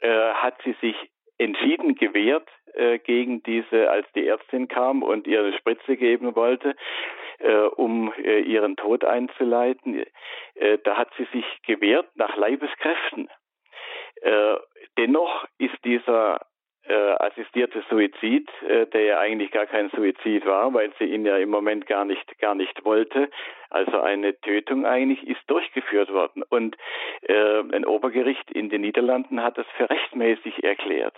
äh, 0.01 0.33
hat 0.35 0.61
sie 0.65 0.75
sich 0.81 0.97
entschieden 1.39 1.95
gewehrt 1.97 2.49
äh, 2.75 2.99
gegen 2.99 3.43
diese, 3.43 3.91
als 3.91 4.07
die 4.15 4.27
Ärztin 4.27 4.69
kam 4.69 5.03
und 5.03 5.27
ihr 5.27 5.41
eine 5.41 5.57
Spritze 5.59 5.97
geben 5.97 6.37
wollte, 6.37 6.77
äh, 7.43 7.67
um 7.77 8.13
äh, 8.15 8.41
ihren 8.41 8.77
Tod 8.77 9.05
einzuleiten. 9.05 10.05
Äh, 10.55 10.79
da 10.85 10.97
hat 10.97 11.11
sie 11.17 11.27
sich 11.33 11.45
gewehrt 11.67 12.09
nach 12.15 12.37
Leibeskräften. 12.37 13.29
Äh, 14.21 14.57
dennoch 14.99 15.47
ist 15.59 15.77
dieser 15.85 16.47
äh, 16.85 16.95
assistierte 16.95 17.83
Suizid, 17.89 18.49
äh, 18.69 18.87
der 18.87 19.03
ja 19.03 19.19
eigentlich 19.19 19.51
gar 19.51 19.67
kein 19.67 19.91
Suizid 19.91 20.47
war, 20.47 20.73
weil 20.75 20.93
sie 20.99 21.05
ihn 21.05 21.25
ja 21.25 21.37
im 21.37 21.51
Moment 21.51 21.87
gar 21.87 22.05
nicht 22.05 22.39
gar 22.39 22.55
nicht 22.55 22.85
wollte. 22.85 23.31
Also 23.71 24.01
eine 24.01 24.39
Tötung 24.41 24.87
eigentlich 24.87 25.27
ist 25.27 25.41
durchgeführt 25.47 26.13
worden 26.13 26.43
und 26.49 26.77
ein 27.29 27.87
Obergericht 27.87 28.51
in 28.51 28.69
den 28.69 28.83
Niederlanden 28.83 29.43
hat 29.43 29.57
das 29.57 29.67
für 29.77 29.89
rechtmäßig 29.89 30.65
erklärt 30.65 31.15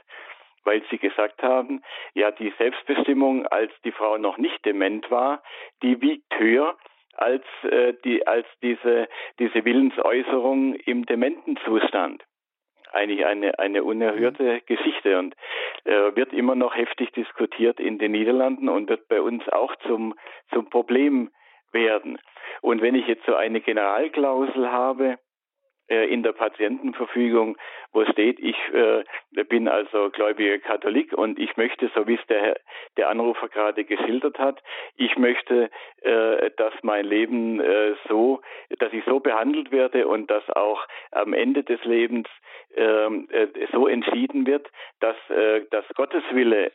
weil 0.64 0.82
sie 0.90 0.98
gesagt 0.98 1.42
haben, 1.42 1.82
ja, 2.14 2.30
die 2.30 2.52
Selbstbestimmung, 2.58 3.46
als 3.46 3.72
die 3.84 3.92
Frau 3.92 4.18
noch 4.18 4.38
nicht 4.38 4.64
dement 4.64 5.10
war, 5.10 5.42
die 5.82 6.00
wiegt 6.00 6.38
höher 6.38 6.76
als 7.16 7.44
äh, 7.70 7.94
die 8.04 8.26
als 8.26 8.46
diese 8.62 9.08
diese 9.38 9.64
Willensäußerung 9.64 10.74
im 10.74 11.06
dementen 11.06 11.56
Zustand. 11.64 12.24
eigentlich 12.94 13.26
eine, 13.26 13.58
eine 13.58 13.84
unerhörte 13.84 14.60
Geschichte 14.66 15.18
und 15.18 15.34
äh, 15.84 16.14
wird 16.14 16.32
immer 16.32 16.54
noch 16.54 16.74
heftig 16.76 17.10
diskutiert 17.12 17.80
in 17.80 17.98
den 17.98 18.12
Niederlanden 18.12 18.68
und 18.68 18.88
wird 18.88 19.08
bei 19.08 19.20
uns 19.20 19.46
auch 19.48 19.74
zum, 19.86 20.14
zum 20.52 20.70
Problem 20.70 21.30
werden. 21.72 22.18
Und 22.62 22.80
wenn 22.82 22.94
ich 22.94 23.06
jetzt 23.06 23.26
so 23.26 23.34
eine 23.34 23.60
Generalklausel 23.60 24.70
habe, 24.70 25.18
in 25.88 26.22
der 26.22 26.32
Patientenverfügung, 26.32 27.56
wo 27.92 28.04
steht, 28.06 28.38
ich 28.40 28.56
äh, 28.72 29.04
bin 29.44 29.68
also 29.68 30.10
gläubiger 30.10 30.58
Katholik 30.58 31.12
und 31.12 31.38
ich 31.38 31.56
möchte, 31.56 31.90
so 31.94 32.06
wie 32.06 32.14
es 32.14 32.26
der, 32.26 32.58
der 32.96 33.08
Anrufer 33.08 33.48
gerade 33.48 33.84
geschildert 33.84 34.38
hat, 34.38 34.62
ich 34.96 35.16
möchte, 35.16 35.70
äh, 36.02 36.50
dass 36.56 36.74
mein 36.82 37.04
Leben 37.04 37.60
äh, 37.60 37.94
so, 38.08 38.40
dass 38.78 38.92
ich 38.92 39.04
so 39.04 39.20
behandelt 39.20 39.70
werde 39.70 40.08
und 40.08 40.30
dass 40.30 40.48
auch 40.50 40.86
am 41.12 41.32
Ende 41.32 41.62
des 41.62 41.82
Lebens 41.84 42.28
ähm, 42.76 43.28
äh, 43.30 43.46
so 43.72 43.86
entschieden 43.86 44.46
wird, 44.46 44.68
dass, 45.00 45.16
äh, 45.30 45.62
dass 45.70 45.84
Gottes 45.94 46.24
Wille 46.32 46.72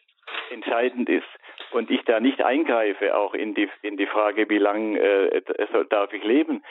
entscheidend 0.51 1.09
ist 1.09 1.27
und 1.71 1.89
ich 1.89 2.03
da 2.05 2.19
nicht 2.19 2.41
eingreife, 2.41 3.17
auch 3.17 3.33
in 3.33 3.55
die 3.55 3.69
in 3.81 3.97
die 3.97 4.05
Frage, 4.05 4.49
wie 4.49 4.57
lang 4.57 4.95
äh, 4.95 5.41
darf 5.89 6.13
ich 6.13 6.23
leben, 6.23 6.63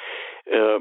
äh, 0.46 0.78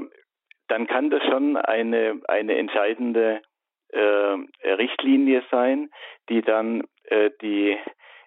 dann 0.67 0.87
kann 0.87 1.09
das 1.09 1.21
schon 1.23 1.57
eine, 1.57 2.19
eine 2.27 2.57
entscheidende 2.57 3.41
äh, 3.89 4.69
Richtlinie 4.69 5.43
sein, 5.49 5.89
die 6.29 6.41
dann 6.41 6.83
äh, 7.05 7.31
die 7.41 7.77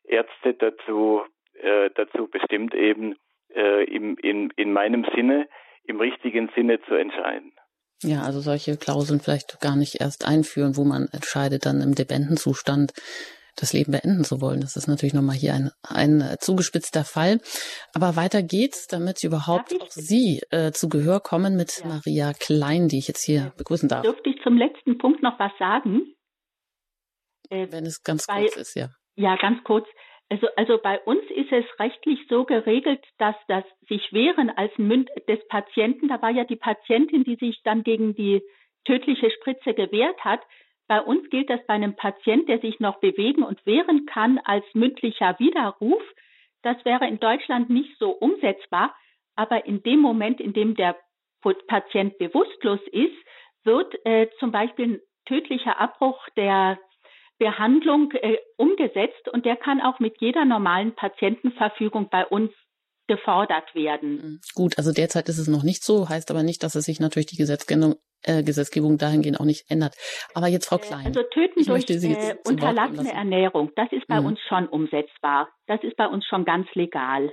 Ärzte 0.04 0.54
dazu, 0.54 1.22
äh, 1.54 1.90
dazu 1.94 2.28
bestimmt, 2.28 2.74
eben 2.74 3.16
äh, 3.54 3.84
im, 3.84 4.16
in, 4.18 4.50
in 4.56 4.72
meinem 4.72 5.06
Sinne, 5.14 5.48
im 5.84 6.00
richtigen 6.00 6.50
Sinne 6.54 6.80
zu 6.82 6.94
entscheiden. 6.94 7.52
Ja, 8.02 8.22
also 8.22 8.40
solche 8.40 8.78
Klauseln 8.78 9.20
vielleicht 9.20 9.60
gar 9.60 9.76
nicht 9.76 10.00
erst 10.00 10.26
einführen, 10.26 10.76
wo 10.76 10.84
man 10.84 11.08
entscheidet 11.12 11.66
dann 11.66 11.82
im 11.82 11.94
Dependenzustand, 11.94 12.92
das 13.56 13.72
Leben 13.72 13.92
beenden 13.92 14.24
zu 14.24 14.40
wollen. 14.40 14.60
Das 14.60 14.76
ist 14.76 14.86
natürlich 14.86 15.14
nochmal 15.14 15.36
hier 15.36 15.54
ein, 15.54 15.70
ein 15.82 16.36
zugespitzter 16.40 17.04
Fall. 17.04 17.40
Aber 17.94 18.16
weiter 18.16 18.42
geht's, 18.42 18.86
damit 18.86 19.22
überhaupt 19.24 19.74
auch 19.80 19.88
Sie 19.90 20.40
äh, 20.50 20.72
zu 20.72 20.88
Gehör 20.88 21.20
kommen 21.20 21.56
mit 21.56 21.80
ja. 21.80 21.86
Maria 21.88 22.32
Klein, 22.32 22.88
die 22.88 22.98
ich 22.98 23.08
jetzt 23.08 23.24
hier 23.24 23.52
begrüßen 23.56 23.88
darf. 23.88 24.02
Dürfte 24.02 24.30
ich 24.30 24.42
zum 24.42 24.56
letzten 24.56 24.98
Punkt 24.98 25.22
noch 25.22 25.38
was 25.38 25.52
sagen? 25.58 26.14
Äh, 27.50 27.68
Wenn 27.70 27.86
es 27.86 28.02
ganz 28.02 28.26
bei, 28.26 28.42
kurz 28.42 28.56
ist, 28.56 28.74
ja. 28.74 28.88
Ja, 29.16 29.36
ganz 29.36 29.62
kurz. 29.64 29.86
Also, 30.30 30.46
also 30.56 30.78
bei 30.80 31.00
uns 31.00 31.22
ist 31.34 31.50
es 31.50 31.64
rechtlich 31.80 32.20
so 32.28 32.44
geregelt, 32.44 33.04
dass 33.18 33.34
das 33.48 33.64
sich 33.88 34.12
wehren 34.12 34.48
als 34.48 34.70
Münd 34.78 35.10
des 35.28 35.40
Patienten, 35.48 36.06
da 36.06 36.22
war 36.22 36.30
ja 36.30 36.44
die 36.44 36.56
Patientin, 36.56 37.24
die 37.24 37.34
sich 37.34 37.60
dann 37.64 37.82
gegen 37.82 38.14
die 38.14 38.40
tödliche 38.84 39.30
Spritze 39.30 39.74
gewehrt 39.74 40.24
hat, 40.24 40.40
bei 40.90 41.00
uns 41.00 41.30
gilt 41.30 41.48
das 41.48 41.64
bei 41.68 41.74
einem 41.74 41.94
Patient, 41.94 42.48
der 42.48 42.58
sich 42.58 42.80
noch 42.80 42.98
bewegen 42.98 43.44
und 43.44 43.64
wehren 43.64 44.06
kann, 44.06 44.40
als 44.42 44.64
mündlicher 44.74 45.38
Widerruf. 45.38 46.02
Das 46.62 46.84
wäre 46.84 47.06
in 47.06 47.20
Deutschland 47.20 47.70
nicht 47.70 47.96
so 48.00 48.10
umsetzbar, 48.10 48.92
aber 49.36 49.66
in 49.66 49.84
dem 49.84 50.00
Moment, 50.00 50.40
in 50.40 50.52
dem 50.52 50.74
der 50.74 50.96
Patient 51.68 52.18
bewusstlos 52.18 52.80
ist, 52.90 53.14
wird 53.62 54.04
äh, 54.04 54.30
zum 54.40 54.50
Beispiel 54.50 54.94
ein 54.94 55.00
tödlicher 55.26 55.78
Abbruch 55.78 56.28
der 56.30 56.76
Behandlung 57.38 58.10
äh, 58.10 58.38
umgesetzt 58.56 59.28
und 59.28 59.44
der 59.46 59.54
kann 59.54 59.80
auch 59.80 60.00
mit 60.00 60.20
jeder 60.20 60.44
normalen 60.44 60.96
Patientenverfügung 60.96 62.08
bei 62.08 62.26
uns 62.26 62.50
gefordert 63.10 63.74
werden. 63.74 64.10
Mhm. 64.12 64.40
Gut, 64.54 64.78
also 64.78 64.92
derzeit 64.92 65.28
ist 65.28 65.38
es 65.38 65.48
noch 65.48 65.64
nicht 65.64 65.82
so, 65.82 66.08
heißt 66.08 66.30
aber 66.30 66.44
nicht, 66.44 66.62
dass 66.62 66.76
es 66.76 66.84
sich 66.84 67.00
natürlich 67.00 67.26
die 67.26 67.36
Gesetzgebung 67.36 67.96
äh, 68.22 68.44
Gesetzgebung 68.44 68.98
dahingehend 68.98 69.40
auch 69.40 69.44
nicht 69.44 69.68
ändert. 69.68 69.96
Aber 70.34 70.46
jetzt 70.46 70.68
Frau 70.68 70.76
äh, 70.76 70.80
Klein. 70.80 71.06
Also 71.06 71.22
töten 71.24 71.64
durch 71.64 71.90
äh, 71.90 72.36
unterlassene 72.46 73.12
Ernährung, 73.12 73.72
das 73.74 73.90
ist 73.90 74.06
bei 74.06 74.20
mhm. 74.20 74.26
uns 74.26 74.40
schon 74.48 74.68
umsetzbar. 74.68 75.48
Das 75.66 75.82
ist 75.82 75.96
bei 75.96 76.06
uns 76.06 76.24
schon 76.26 76.44
ganz 76.44 76.68
legal. 76.74 77.32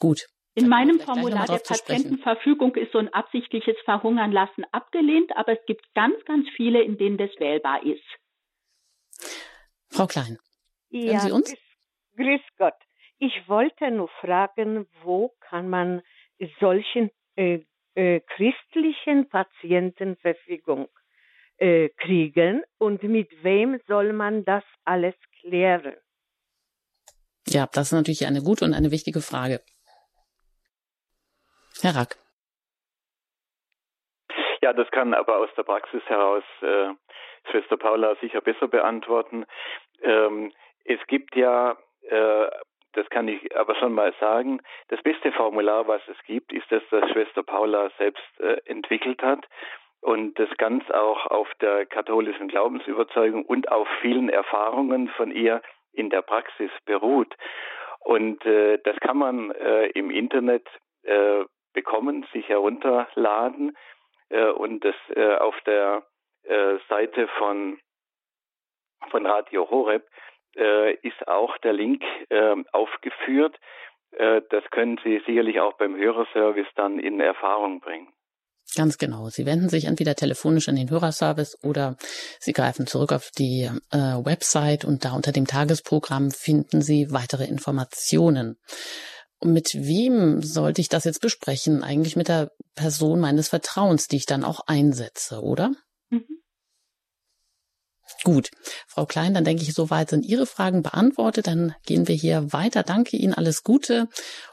Gut. 0.00 0.26
In 0.56 0.68
meinem 0.68 1.00
Formular 1.00 1.46
der 1.46 1.60
Patientenverfügung 1.66 2.76
ist 2.76 2.92
so 2.92 2.98
ein 2.98 3.12
absichtliches 3.12 3.76
Verhungern 3.84 4.32
lassen 4.32 4.64
abgelehnt, 4.70 5.34
aber 5.34 5.52
es 5.52 5.64
gibt 5.66 5.82
ganz, 5.94 6.14
ganz 6.26 6.46
viele, 6.56 6.82
in 6.82 6.98
denen 6.98 7.16
das 7.16 7.30
wählbar 7.38 7.82
ist. 7.84 8.04
Frau 9.90 10.06
Klein, 10.06 10.38
ja, 10.90 11.12
hören 11.12 11.20
Sie 11.20 11.32
uns? 11.32 11.48
Grüß, 11.48 11.58
grüß 12.16 12.40
Gott. 12.58 12.83
Ich 13.26 13.48
wollte 13.48 13.90
nur 13.90 14.08
fragen, 14.20 14.86
wo 15.02 15.30
kann 15.40 15.70
man 15.70 16.02
solchen 16.60 17.10
äh, 17.36 17.60
äh, 17.94 18.20
christlichen 18.20 19.30
Patientenverfügung 19.30 20.88
äh, 21.56 21.88
kriegen 21.88 22.62
und 22.76 23.02
mit 23.02 23.30
wem 23.42 23.80
soll 23.86 24.12
man 24.12 24.44
das 24.44 24.62
alles 24.84 25.14
klären? 25.40 25.96
Ja, 27.46 27.66
das 27.72 27.86
ist 27.86 27.92
natürlich 27.92 28.26
eine 28.26 28.42
gute 28.42 28.66
und 28.66 28.74
eine 28.74 28.90
wichtige 28.90 29.22
Frage. 29.22 29.62
Herr 31.80 31.96
Rack. 31.96 32.18
Ja, 34.60 34.74
das 34.74 34.90
kann 34.90 35.14
aber 35.14 35.38
aus 35.38 35.50
der 35.56 35.62
Praxis 35.62 36.02
heraus 36.08 36.44
äh, 36.60 36.92
Schwester 37.50 37.78
Paula 37.78 38.16
sicher 38.20 38.42
besser 38.42 38.68
beantworten. 38.68 39.46
Ähm, 40.02 40.52
es 40.84 41.00
gibt 41.06 41.34
ja 41.36 41.78
äh, 42.02 42.50
das 42.94 43.08
kann 43.10 43.28
ich 43.28 43.56
aber 43.56 43.74
schon 43.76 43.92
mal 43.92 44.12
sagen. 44.20 44.60
Das 44.88 45.02
beste 45.02 45.32
Formular, 45.32 45.86
was 45.86 46.02
es 46.08 46.16
gibt, 46.24 46.52
ist 46.52 46.70
das, 46.70 46.82
das 46.90 47.10
Schwester 47.10 47.42
Paula 47.42 47.90
selbst 47.98 48.40
äh, 48.40 48.60
entwickelt 48.64 49.22
hat 49.22 49.46
und 50.00 50.38
das 50.38 50.48
ganz 50.58 50.88
auch 50.90 51.26
auf 51.26 51.48
der 51.60 51.86
katholischen 51.86 52.48
Glaubensüberzeugung 52.48 53.44
und 53.44 53.70
auf 53.70 53.88
vielen 54.00 54.28
Erfahrungen 54.28 55.08
von 55.08 55.30
ihr 55.30 55.62
in 55.92 56.10
der 56.10 56.22
Praxis 56.22 56.70
beruht. 56.84 57.34
Und 58.00 58.44
äh, 58.44 58.78
das 58.84 58.98
kann 59.00 59.16
man 59.16 59.50
äh, 59.52 59.86
im 59.88 60.10
Internet 60.10 60.68
äh, 61.04 61.44
bekommen, 61.72 62.26
sich 62.32 62.48
herunterladen 62.48 63.76
äh, 64.28 64.48
und 64.48 64.84
das 64.84 64.94
äh, 65.14 65.36
auf 65.36 65.58
der 65.62 66.02
äh, 66.44 66.76
Seite 66.88 67.28
von 67.38 67.78
von 69.10 69.26
Radio 69.26 69.68
Horeb 69.70 70.06
äh, 70.56 70.94
ist 70.94 71.26
auch 71.28 71.56
der 71.58 71.72
Link 71.72 72.02
äh, 72.28 72.56
aufgeführt. 72.72 73.56
Äh, 74.12 74.42
das 74.50 74.64
können 74.70 74.98
Sie 75.04 75.20
sicherlich 75.26 75.60
auch 75.60 75.74
beim 75.74 75.96
Hörerservice 75.96 76.68
dann 76.76 76.98
in 76.98 77.20
Erfahrung 77.20 77.80
bringen. 77.80 78.08
Ganz 78.76 78.98
genau. 78.98 79.28
Sie 79.28 79.46
wenden 79.46 79.68
sich 79.68 79.84
entweder 79.84 80.14
telefonisch 80.14 80.68
an 80.68 80.76
den 80.76 80.90
Hörerservice 80.90 81.58
oder 81.62 81.96
Sie 82.40 82.52
greifen 82.52 82.86
zurück 82.86 83.12
auf 83.12 83.30
die 83.38 83.70
äh, 83.92 83.96
Website 83.96 84.84
und 84.84 85.04
da 85.04 85.14
unter 85.14 85.32
dem 85.32 85.46
Tagesprogramm 85.46 86.30
finden 86.30 86.80
Sie 86.80 87.08
weitere 87.10 87.44
Informationen. 87.44 88.56
Und 89.38 89.52
mit 89.52 89.74
wem 89.74 90.42
sollte 90.42 90.80
ich 90.80 90.88
das 90.88 91.04
jetzt 91.04 91.20
besprechen? 91.20 91.82
Eigentlich 91.82 92.16
mit 92.16 92.28
der 92.28 92.50
Person 92.74 93.20
meines 93.20 93.48
Vertrauens, 93.48 94.08
die 94.08 94.16
ich 94.16 94.26
dann 94.26 94.42
auch 94.42 94.60
einsetze, 94.66 95.42
oder? 95.42 95.72
Mhm. 96.08 96.40
Gut, 98.22 98.50
Frau 98.86 99.06
Klein, 99.06 99.34
dann 99.34 99.44
denke 99.44 99.62
ich, 99.62 99.74
soweit 99.74 100.08
sind 100.08 100.24
Ihre 100.24 100.46
Fragen 100.46 100.82
beantwortet. 100.82 101.46
Dann 101.46 101.74
gehen 101.86 102.08
wir 102.08 102.14
hier 102.14 102.52
weiter. 102.52 102.82
Danke 102.82 103.16
Ihnen, 103.16 103.34
alles 103.34 103.62
Gute. 103.62 104.08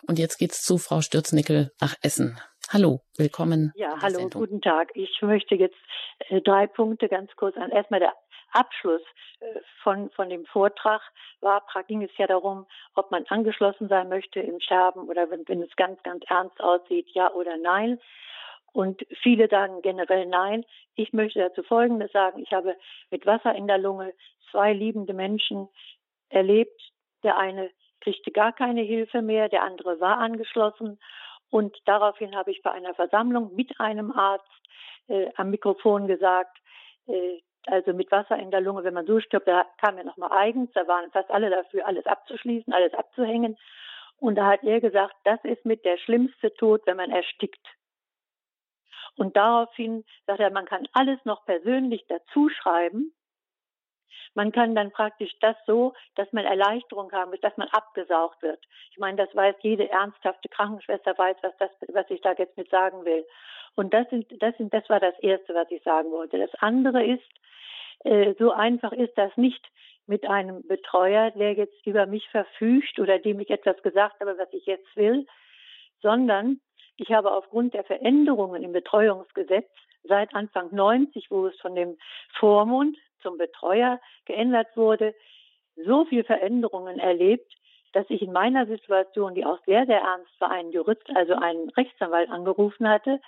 Und 0.08 0.20
jetzt 0.20 0.38
geht's 0.38 0.64
zu 0.64 0.78
Frau 0.78 1.02
Stürznickel 1.02 1.72
nach 1.80 1.96
Essen. 2.02 2.38
Hallo, 2.72 3.02
willkommen. 3.18 3.72
Ja, 3.76 4.02
hallo, 4.02 4.20
Sendung. 4.20 4.42
guten 4.42 4.62
Tag. 4.62 4.92
Ich 4.96 5.22
möchte 5.22 5.56
jetzt 5.56 5.76
äh, 6.30 6.42
drei 6.42 6.68
Punkte 6.68 7.10
ganz 7.10 7.30
kurz 7.36 7.58
an. 7.58 7.72
Erstmal 7.72 8.00
der 8.00 8.14
Abschluss 8.52 9.02
äh, 9.40 9.46
von, 9.84 10.10
von 10.12 10.30
dem 10.30 10.46
Vortrag 10.46 11.02
war, 11.42 11.64
ging 11.88 12.04
es 12.04 12.12
ja 12.18 12.28
darum, 12.28 12.68
ob 12.96 13.12
man 13.12 13.26
angeschlossen 13.28 13.88
sein 13.88 14.10
möchte 14.10 14.40
im 14.40 14.60
Sterben 14.60 15.08
oder 15.10 15.30
wenn, 15.30 15.48
wenn 15.48 15.62
es 15.62 15.76
ganz, 15.76 16.02
ganz 16.04 16.24
ernst 16.28 16.60
aussieht, 16.62 17.08
ja 17.14 17.32
oder 17.34 17.58
nein. 17.58 18.00
Und 18.74 19.06
viele 19.22 19.50
sagen 19.50 19.82
generell 19.82 20.26
nein. 20.26 20.66
Ich 20.96 21.14
möchte 21.14 21.40
dazu 21.40 21.64
Folgendes 21.64 22.12
sagen. 22.12 22.42
Ich 22.42 22.54
habe 22.54 22.76
mit 23.10 23.26
Wasser 23.26 23.54
in 23.54 23.68
der 23.68 23.78
Lunge 23.78 24.14
zwei 24.50 24.74
liebende 24.74 25.14
Menschen 25.14 25.68
erlebt. 26.30 26.82
Der 27.24 27.38
eine 27.38 27.70
kriegte 28.00 28.32
gar 28.32 28.54
keine 28.54 28.82
Hilfe 28.82 29.22
mehr, 29.22 29.50
der 29.50 29.64
andere 29.64 30.00
war 30.00 30.18
angeschlossen. 30.18 31.00
Und 31.50 31.78
daraufhin 31.86 32.36
habe 32.36 32.52
ich 32.52 32.62
bei 32.62 32.72
einer 32.72 32.94
Versammlung 32.94 33.54
mit 33.56 33.80
einem 33.80 34.12
Arzt 34.12 34.48
äh, 35.08 35.30
am 35.36 35.50
Mikrofon 35.50 36.08
gesagt, 36.08 36.58
äh, 37.08 37.40
also 37.68 37.94
mit 37.94 38.10
Wasser 38.10 38.38
in 38.38 38.52
der 38.52 38.62
Lunge, 38.62 38.84
wenn 38.84 38.94
man 38.94 39.06
so 39.06 39.20
stirbt, 39.20 39.48
da 39.48 39.66
kam 39.80 39.98
er 39.98 40.04
nochmal 40.04 40.32
eigens, 40.32 40.72
da 40.74 40.88
waren 40.88 41.12
fast 41.12 41.30
alle 41.30 41.50
dafür, 41.50 41.86
alles 41.86 42.06
abzuschließen, 42.06 42.74
alles 42.74 42.94
abzuhängen. 42.94 43.58
Und 44.18 44.36
da 44.36 44.48
hat 44.48 44.64
er 44.64 44.80
gesagt, 44.80 45.16
das 45.26 45.40
ist 45.44 45.66
mit 45.66 45.84
der 45.86 45.98
schlimmste 45.98 46.54
Tod, 46.56 46.82
wenn 46.86 46.98
man 46.98 47.12
erstickt. 47.12 47.68
Und 49.18 49.36
daraufhin 49.36 50.06
sagt 50.26 50.40
er, 50.40 50.52
man 50.52 50.66
kann 50.66 50.88
alles 50.94 51.20
noch 51.26 51.46
persönlich 51.46 52.06
dazuschreiben. 52.08 53.14
Man 54.34 54.52
kann 54.52 54.76
dann 54.76 54.92
praktisch 54.92 55.34
das 55.42 55.58
so, 55.66 55.94
dass 56.16 56.32
man 56.32 56.46
Erleichterung 56.46 57.12
haben 57.12 57.32
wird, 57.32 57.44
dass 57.44 57.58
man 57.58 57.68
abgesaugt 57.70 58.42
wird. 58.42 58.64
Ich 58.92 58.98
meine, 58.98 59.18
das 59.18 59.36
weiß 59.36 59.56
jede 59.62 59.90
ernsthafte 59.90 60.48
Krankenschwester 60.48 61.18
weiß, 61.18 61.38
was 61.42 61.54
das, 61.58 61.70
was 61.90 62.10
ich 62.10 62.22
da 62.22 62.34
jetzt 62.34 62.56
mit 62.58 62.70
sagen 62.70 63.04
will. 63.04 63.26
Und 63.76 63.94
das 63.94 64.10
sind, 64.10 64.28
das 64.42 64.56
sind, 64.58 64.74
das 64.74 64.88
war 64.90 65.00
das 65.00 65.18
erste, 65.20 65.54
was 65.54 65.70
ich 65.70 65.84
sagen 65.84 66.12
wollte. 66.12 66.38
Das 66.38 66.54
andere 66.56 67.06
ist, 67.06 67.24
äh, 68.04 68.34
so 68.40 68.52
einfach 68.52 68.94
ist 68.94 69.18
das 69.18 69.36
nicht 69.36 69.66
mit 70.08 70.28
einem 70.28 70.66
Betreuer, 70.68 71.32
der 71.32 71.54
jetzt 71.54 71.86
über 71.86 72.06
mich 72.06 72.28
verfügt 72.30 73.00
oder 73.00 73.20
dem 73.20 73.40
ich 73.40 73.50
etwas 73.50 73.82
gesagt 73.82 74.20
habe, 74.20 74.38
was 74.38 74.52
ich 74.52 74.66
jetzt 74.66 74.96
will, 74.96 75.26
sondern 76.02 76.60
ich 76.98 77.12
habe 77.12 77.32
aufgrund 77.32 77.74
der 77.74 77.84
Veränderungen 77.84 78.64
im 78.64 78.72
Betreuungsgesetz 78.72 79.70
seit 80.04 80.34
Anfang 80.34 80.74
90, 80.74 81.30
wo 81.30 81.48
es 81.48 81.60
von 81.60 81.76
dem 81.76 81.98
Vormund 82.40 82.98
zum 83.22 83.38
Betreuer 83.38 84.00
geändert 84.26 84.68
wurde, 84.76 85.14
so 85.76 86.06
viel 86.06 86.24
Veränderungen 86.24 87.00
erlebt, 87.00 87.52
dass 87.94 88.06
ich 88.10 88.22
in 88.22 88.32
meiner 88.32 88.66
Situation, 88.66 89.36
die 89.36 89.46
auch 89.46 89.60
sehr, 89.66 89.86
sehr 89.86 90.00
ernst 90.00 90.32
war, 90.40 90.52
einen 90.52 90.72
Jurist, 90.72 91.08
also 91.16 91.34
einen 91.34 91.70
Rechtsanwalt 91.70 92.30
angerufen 92.30 92.88
hatte, 92.88 93.20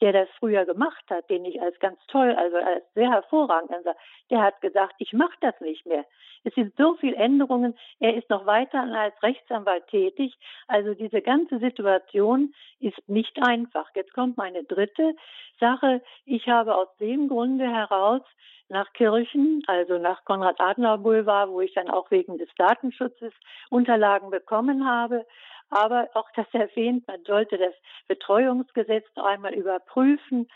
der 0.00 0.12
das 0.12 0.28
früher 0.38 0.64
gemacht 0.64 1.04
hat, 1.10 1.28
den 1.30 1.44
ich 1.44 1.60
als 1.60 1.78
ganz 1.78 1.98
toll, 2.08 2.34
also 2.34 2.56
als 2.56 2.84
sehr 2.94 3.10
hervorragend 3.10 3.70
ansah, 3.70 3.94
der 4.30 4.42
hat 4.42 4.60
gesagt, 4.60 4.94
ich 4.98 5.12
mache 5.12 5.36
das 5.40 5.60
nicht 5.60 5.86
mehr. 5.86 6.04
Es 6.44 6.54
sind 6.54 6.74
so 6.76 6.94
viele 6.94 7.16
Änderungen. 7.16 7.76
Er 8.00 8.16
ist 8.16 8.28
noch 8.28 8.46
weiter 8.46 8.82
als 8.82 9.20
Rechtsanwalt 9.22 9.86
tätig. 9.88 10.34
Also 10.66 10.94
diese 10.94 11.22
ganze 11.22 11.58
Situation 11.58 12.52
ist 12.80 13.08
nicht 13.08 13.38
einfach. 13.40 13.88
Jetzt 13.94 14.12
kommt 14.12 14.36
meine 14.36 14.64
dritte 14.64 15.14
Sache. 15.60 16.02
Ich 16.24 16.48
habe 16.48 16.74
aus 16.74 16.88
dem 16.98 17.28
Grunde 17.28 17.64
heraus 17.64 18.22
nach 18.68 18.92
Kirchen, 18.94 19.62
also 19.66 19.98
nach 19.98 20.24
Konrad-Adenauer-Boulevard, 20.24 21.50
wo 21.50 21.60
ich 21.60 21.74
dann 21.74 21.90
auch 21.90 22.10
wegen 22.10 22.38
des 22.38 22.48
Datenschutzes 22.56 23.32
Unterlagen 23.70 24.30
bekommen 24.30 24.88
habe, 24.88 25.26
aber 25.72 26.08
auch 26.14 26.30
das 26.36 26.46
erwähnt, 26.52 27.06
man 27.06 27.24
sollte 27.24 27.58
das 27.58 27.74
Betreuungsgesetz 28.06 29.06
noch 29.16 29.24
einmal 29.24 29.54
überprüfen. 29.54 30.48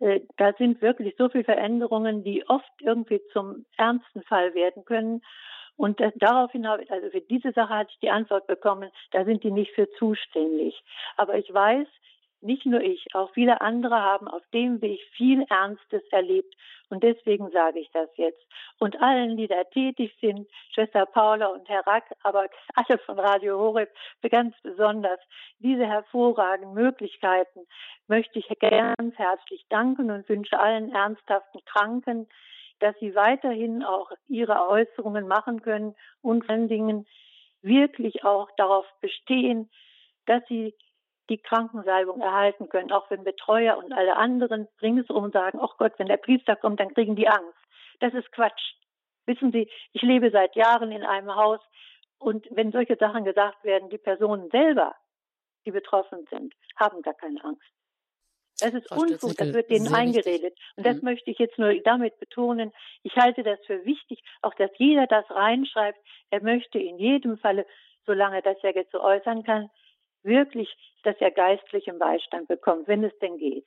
Äh, 0.00 0.20
da 0.36 0.52
sind 0.52 0.82
wirklich 0.82 1.14
so 1.16 1.28
viele 1.28 1.44
Veränderungen, 1.44 2.22
die 2.22 2.48
oft 2.48 2.70
irgendwie 2.80 3.20
zum 3.32 3.64
ernsten 3.76 4.22
Fall 4.22 4.54
werden 4.54 4.84
können. 4.84 5.22
Und 5.76 6.00
daraufhin 6.16 6.66
habe 6.66 6.82
ich, 6.82 6.90
also 6.90 7.08
für 7.10 7.20
diese 7.20 7.52
Sache 7.52 7.72
hatte 7.72 7.90
ich 7.92 8.00
die 8.00 8.10
Antwort 8.10 8.46
bekommen, 8.46 8.90
da 9.12 9.24
sind 9.24 9.44
die 9.44 9.52
nicht 9.52 9.72
für 9.72 9.88
zuständig. 9.92 10.82
Aber 11.16 11.36
ich 11.36 11.52
weiß, 11.54 11.86
nicht 12.40 12.66
nur 12.66 12.80
ich, 12.80 13.06
auch 13.14 13.30
viele 13.32 13.60
andere 13.60 14.00
haben 14.00 14.28
auf 14.28 14.42
dem 14.52 14.80
Weg 14.80 15.00
viel 15.16 15.44
Ernstes 15.48 16.02
erlebt. 16.10 16.54
Und 16.90 17.02
deswegen 17.02 17.50
sage 17.50 17.80
ich 17.80 17.90
das 17.92 18.08
jetzt. 18.16 18.40
Und 18.78 19.00
allen, 19.02 19.36
die 19.36 19.46
da 19.46 19.64
tätig 19.64 20.16
sind, 20.20 20.48
Schwester 20.72 21.04
Paula 21.04 21.48
und 21.48 21.68
Herr 21.68 21.86
Rack, 21.86 22.04
aber 22.22 22.46
alle 22.74 22.98
von 22.98 23.18
Radio 23.18 23.58
Horeb, 23.58 23.90
ganz 24.30 24.54
besonders, 24.62 25.18
diese 25.58 25.86
hervorragenden 25.86 26.74
Möglichkeiten 26.74 27.60
möchte 28.06 28.38
ich 28.38 28.48
ganz 28.60 29.16
herzlich 29.16 29.66
danken 29.68 30.10
und 30.10 30.28
wünsche 30.28 30.58
allen 30.58 30.92
ernsthaften 30.94 31.60
Kranken, 31.64 32.28
dass 32.78 32.96
sie 33.00 33.14
weiterhin 33.14 33.82
auch 33.82 34.10
ihre 34.28 34.68
Äußerungen 34.68 35.26
machen 35.26 35.62
können 35.62 35.94
und 36.22 36.44
vor 36.44 36.54
allen 36.54 36.68
Dingen 36.68 37.06
wirklich 37.62 38.24
auch 38.24 38.48
darauf 38.56 38.86
bestehen, 39.00 39.68
dass 40.26 40.42
sie 40.48 40.74
die 41.28 41.38
Krankensalbung 41.38 42.20
erhalten 42.20 42.68
können, 42.68 42.92
auch 42.92 43.10
wenn 43.10 43.24
Betreuer 43.24 43.76
und 43.78 43.92
alle 43.92 44.16
anderen 44.16 44.68
ringsum 44.80 45.30
sagen, 45.30 45.58
ach 45.60 45.76
Gott, 45.76 45.92
wenn 45.98 46.06
der 46.06 46.16
Priester 46.16 46.56
kommt, 46.56 46.80
dann 46.80 46.94
kriegen 46.94 47.16
die 47.16 47.28
Angst. 47.28 47.58
Das 48.00 48.14
ist 48.14 48.30
Quatsch. 48.32 48.74
Wissen 49.26 49.52
Sie, 49.52 49.70
ich 49.92 50.02
lebe 50.02 50.30
seit 50.30 50.56
Jahren 50.56 50.90
in 50.90 51.04
einem 51.04 51.34
Haus 51.34 51.60
und 52.18 52.46
wenn 52.50 52.72
solche 52.72 52.96
Sachen 52.96 53.24
gesagt 53.24 53.62
werden, 53.64 53.90
die 53.90 53.98
Personen 53.98 54.50
selber, 54.50 54.94
die 55.66 55.70
betroffen 55.70 56.26
sind, 56.30 56.54
haben 56.76 57.02
gar 57.02 57.14
keine 57.14 57.42
Angst. 57.44 57.62
Das 58.60 58.74
ist 58.74 58.90
Unfug, 58.90 59.36
das 59.36 59.52
wird 59.52 59.70
denen 59.70 59.94
eingeredet. 59.94 60.54
Wichtig. 60.54 60.76
Und 60.76 60.86
das 60.86 60.96
mhm. 60.96 61.04
möchte 61.04 61.30
ich 61.30 61.38
jetzt 61.38 61.58
nur 61.58 61.72
damit 61.84 62.18
betonen. 62.18 62.72
Ich 63.04 63.14
halte 63.16 63.44
das 63.44 63.60
für 63.66 63.84
wichtig, 63.84 64.20
auch 64.42 64.54
dass 64.54 64.70
jeder 64.78 65.06
das 65.06 65.30
reinschreibt. 65.30 65.98
Er 66.30 66.42
möchte 66.42 66.78
in 66.78 66.98
jedem 66.98 67.38
Falle, 67.38 67.66
solange 68.04 68.42
das 68.42 68.56
er 68.62 68.74
jetzt 68.74 68.90
so 68.90 69.00
äußern 69.00 69.44
kann, 69.44 69.70
wirklich, 70.28 70.68
dass 71.02 71.16
er 71.20 71.32
geistlichen 71.32 71.98
Beistand 71.98 72.46
bekommt, 72.46 72.86
wenn 72.86 73.02
es 73.02 73.12
denn 73.18 73.38
geht. 73.38 73.66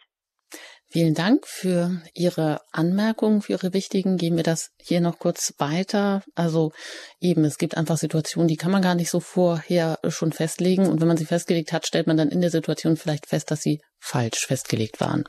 Vielen 0.93 1.14
Dank 1.14 1.47
für 1.47 2.01
Ihre 2.14 2.59
Anmerkungen, 2.74 3.41
für 3.41 3.53
Ihre 3.53 3.74
wichtigen. 3.74 4.18
Gehen 4.18 4.36
wir 4.36 4.43
das 4.43 4.72
hier 4.78 4.99
noch 4.99 5.20
kurz 5.20 5.53
weiter. 5.57 6.22
Also 6.36 6.74
eben, 7.22 7.45
es 7.45 7.57
gibt 7.57 7.78
einfach 7.78 7.95
Situationen, 7.95 8.49
die 8.49 8.57
kann 8.57 8.72
man 8.72 8.82
gar 8.82 8.95
nicht 8.95 9.09
so 9.09 9.22
vorher 9.22 9.99
schon 10.09 10.34
festlegen. 10.34 10.89
Und 10.89 10.99
wenn 10.99 11.07
man 11.07 11.16
sie 11.16 11.24
festgelegt 11.24 11.72
hat, 11.72 11.88
stellt 11.88 12.07
man 12.07 12.18
dann 12.18 12.28
in 12.28 12.41
der 12.41 12.49
Situation 12.49 12.97
vielleicht 12.97 13.28
fest, 13.28 13.51
dass 13.51 13.62
sie 13.62 13.80
falsch 13.99 14.45
festgelegt 14.45 14.99
waren. 14.99 15.24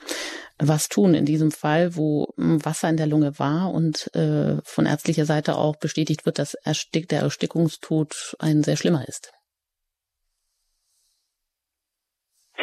Was 0.59 0.89
tun 0.89 1.15
in 1.15 1.27
diesem 1.27 1.53
Fall, 1.53 1.95
wo 1.95 2.35
Wasser 2.37 2.89
in 2.89 2.97
der 2.97 3.07
Lunge 3.07 3.39
war 3.39 3.73
und 3.73 4.13
äh, 4.17 4.57
von 4.65 4.87
ärztlicher 4.87 5.27
Seite 5.27 5.55
auch 5.55 5.77
bestätigt 5.77 6.27
wird, 6.27 6.41
dass 6.41 6.55
Erstick, 6.55 7.09
der 7.09 7.21
Erstickungstod 7.21 8.35
ein 8.41 8.65
sehr 8.65 8.77
schlimmer 8.77 9.07
ist? 9.07 9.31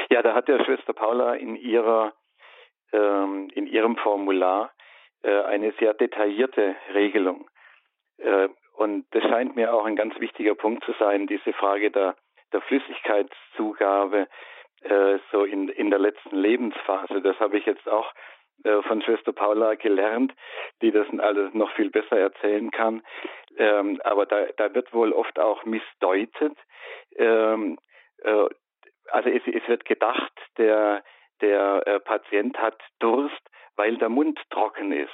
Ja, 0.10 0.22
da 0.22 0.34
hat 0.34 0.47
der 0.47 0.64
Schwester 0.64 0.93
Paula 0.93 1.36
in 1.36 1.55
ihrer 1.55 2.14
ähm, 2.91 3.49
in 3.53 3.68
ihrem 3.68 3.95
Formular 3.97 4.72
äh, 5.24 5.41
eine 5.41 5.72
sehr 5.80 5.93
detaillierte 5.93 6.76
Regelung. 6.93 7.49
Äh, 8.18 8.49
und 8.76 9.05
das 9.12 9.24
scheint 9.24 9.55
mir 9.55 9.74
auch 9.74 9.86
ein 9.86 9.95
ganz 9.95 10.20
wichtiger 10.20 10.55
Punkt 10.55 10.84
zu 10.86 10.93
sein, 10.99 11.28
diese 11.28 11.53
Frage 11.53 11.91
der, 11.91 12.16
der 12.53 12.62
Flüssigkeitszugabe 12.62 14.28
äh, 14.82 15.20
so 15.32 15.43
in, 15.43 15.70
in 15.70 15.89
der 15.89 15.99
letzten 15.99 16.36
Lebensphase. 16.36 17.22
Das 17.22 17.39
habe 17.39 17.57
ich 17.57 17.66
jetzt 17.66 17.88
auch 17.88 18.14
äh, 18.64 18.82
von 18.84 19.01
Schwester 19.01 19.34
Paula 19.34 19.76
gelernt, 19.76 20.34
die 20.82 20.91
das 20.91 21.07
alles 21.20 21.53
noch 21.53 21.72
viel 21.74 21.89
besser 21.89 22.18
erzählen 22.18 22.72
kann. 22.72 23.03
Ähm, 23.57 23.99
aber 24.03 24.26
da, 24.26 24.45
da 24.57 24.74
wird 24.74 24.93
wohl 24.93 25.12
oft 25.12 25.38
auch 25.38 25.66
missdeutet. 25.66 26.57
Ähm, 27.18 27.78
äh, 28.24 28.45
also 29.12 29.30
es, 29.30 29.41
es 29.45 29.68
wird 29.68 29.86
gedacht, 29.86 30.32
der, 30.57 31.03
der 31.41 31.84
äh, 31.86 31.99
Patient 31.99 32.57
hat 32.57 32.80
Durst, 32.99 33.41
weil 33.76 33.97
der 33.97 34.10
Mund 34.10 34.39
trocken 34.49 34.91
ist. 34.91 35.14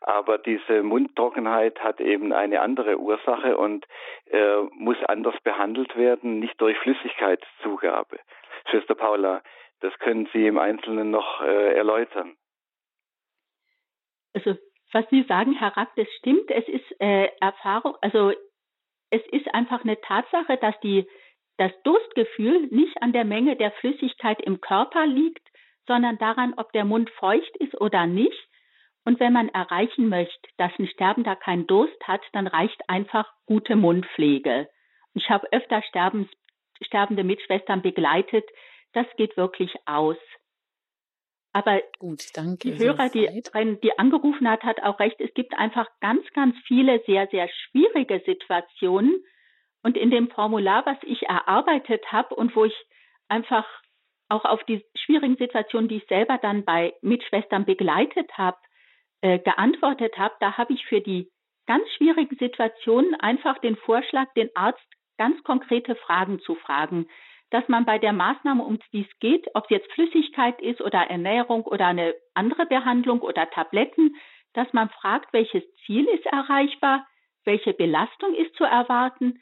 Aber 0.00 0.36
diese 0.36 0.82
Mundtrockenheit 0.82 1.80
hat 1.80 2.00
eben 2.00 2.32
eine 2.32 2.60
andere 2.60 2.98
Ursache 2.98 3.56
und 3.56 3.86
äh, 4.26 4.58
muss 4.72 5.02
anders 5.04 5.34
behandelt 5.42 5.96
werden, 5.96 6.40
nicht 6.40 6.60
durch 6.60 6.76
Flüssigkeitszugabe. 6.78 8.18
Schwester 8.70 8.94
Paula, 8.94 9.42
das 9.80 9.98
können 10.00 10.28
Sie 10.32 10.46
im 10.46 10.58
Einzelnen 10.58 11.10
noch 11.10 11.40
äh, 11.40 11.74
erläutern. 11.74 12.36
Also 14.34 14.56
was 14.92 15.08
Sie 15.10 15.22
sagen, 15.22 15.52
Herr 15.54 15.76
Rack, 15.76 15.90
das 15.96 16.08
stimmt. 16.18 16.50
Es 16.50 16.68
ist 16.68 17.00
äh, 17.00 17.28
Erfahrung, 17.40 17.96
also 18.00 18.32
es 19.10 19.22
ist 19.32 19.52
einfach 19.54 19.84
eine 19.84 20.00
Tatsache, 20.00 20.56
dass 20.58 20.78
die 20.80 21.08
das 21.56 21.72
Durstgefühl 21.82 22.68
nicht 22.70 23.00
an 23.02 23.12
der 23.12 23.24
Menge 23.24 23.56
der 23.56 23.72
Flüssigkeit 23.72 24.40
im 24.42 24.60
Körper 24.60 25.06
liegt, 25.06 25.46
sondern 25.86 26.18
daran, 26.18 26.54
ob 26.56 26.72
der 26.72 26.84
Mund 26.84 27.10
feucht 27.10 27.56
ist 27.58 27.80
oder 27.80 28.06
nicht. 28.06 28.48
Und 29.04 29.20
wenn 29.20 29.32
man 29.32 29.50
erreichen 29.50 30.08
möchte, 30.08 30.48
dass 30.56 30.72
ein 30.78 30.88
Sterbender 30.88 31.36
keinen 31.36 31.66
Durst 31.66 32.00
hat, 32.06 32.22
dann 32.32 32.46
reicht 32.46 32.88
einfach 32.88 33.30
gute 33.46 33.76
Mundpflege. 33.76 34.68
Ich 35.12 35.28
habe 35.28 35.46
öfter 35.52 35.82
Sterbens, 35.82 36.28
sterbende 36.80 37.22
Mitschwestern 37.22 37.82
begleitet. 37.82 38.44
Das 38.92 39.06
geht 39.16 39.36
wirklich 39.36 39.74
aus. 39.84 40.16
Aber 41.52 41.80
Gut, 41.98 42.36
danke. 42.36 42.72
Die 42.72 42.78
Hörer, 42.78 43.10
die, 43.10 43.28
die 43.80 43.98
angerufen 43.98 44.48
hat, 44.50 44.64
hat 44.64 44.82
auch 44.82 44.98
recht. 44.98 45.20
Es 45.20 45.32
gibt 45.34 45.56
einfach 45.56 45.86
ganz, 46.00 46.26
ganz 46.32 46.56
viele 46.66 47.00
sehr, 47.06 47.28
sehr 47.28 47.48
schwierige 47.48 48.20
Situationen, 48.26 49.24
und 49.84 49.96
in 49.96 50.10
dem 50.10 50.28
Formular, 50.30 50.84
was 50.86 50.96
ich 51.02 51.22
erarbeitet 51.22 52.10
habe 52.10 52.34
und 52.34 52.56
wo 52.56 52.64
ich 52.64 52.74
einfach 53.28 53.66
auch 54.28 54.44
auf 54.44 54.64
die 54.64 54.82
schwierigen 54.96 55.36
Situationen, 55.36 55.88
die 55.88 55.98
ich 55.98 56.06
selber 56.06 56.38
dann 56.38 56.64
bei 56.64 56.94
Mitschwestern 57.02 57.66
begleitet 57.66 58.36
habe, 58.36 58.56
äh, 59.20 59.38
geantwortet 59.38 60.16
habe, 60.18 60.34
da 60.40 60.56
habe 60.56 60.72
ich 60.72 60.84
für 60.86 61.00
die 61.00 61.30
ganz 61.66 61.86
schwierigen 61.96 62.36
Situationen 62.36 63.14
einfach 63.20 63.58
den 63.58 63.76
Vorschlag, 63.76 64.32
den 64.34 64.50
Arzt 64.56 64.84
ganz 65.18 65.42
konkrete 65.44 65.94
Fragen 65.94 66.40
zu 66.40 66.54
fragen, 66.54 67.06
dass 67.50 67.68
man 67.68 67.84
bei 67.84 67.98
der 67.98 68.12
Maßnahme, 68.12 68.64
um 68.64 68.78
die 68.92 69.02
es 69.02 69.18
geht, 69.20 69.46
ob 69.54 69.64
es 69.64 69.70
jetzt 69.70 69.92
Flüssigkeit 69.92 70.60
ist 70.62 70.80
oder 70.80 71.10
Ernährung 71.10 71.62
oder 71.64 71.86
eine 71.86 72.14
andere 72.32 72.66
Behandlung 72.66 73.20
oder 73.20 73.48
Tabletten, 73.50 74.16
dass 74.54 74.72
man 74.72 74.88
fragt, 74.88 75.32
welches 75.32 75.62
Ziel 75.84 76.06
ist 76.06 76.26
erreichbar, 76.26 77.06
welche 77.44 77.74
Belastung 77.74 78.34
ist 78.34 78.56
zu 78.56 78.64
erwarten, 78.64 79.40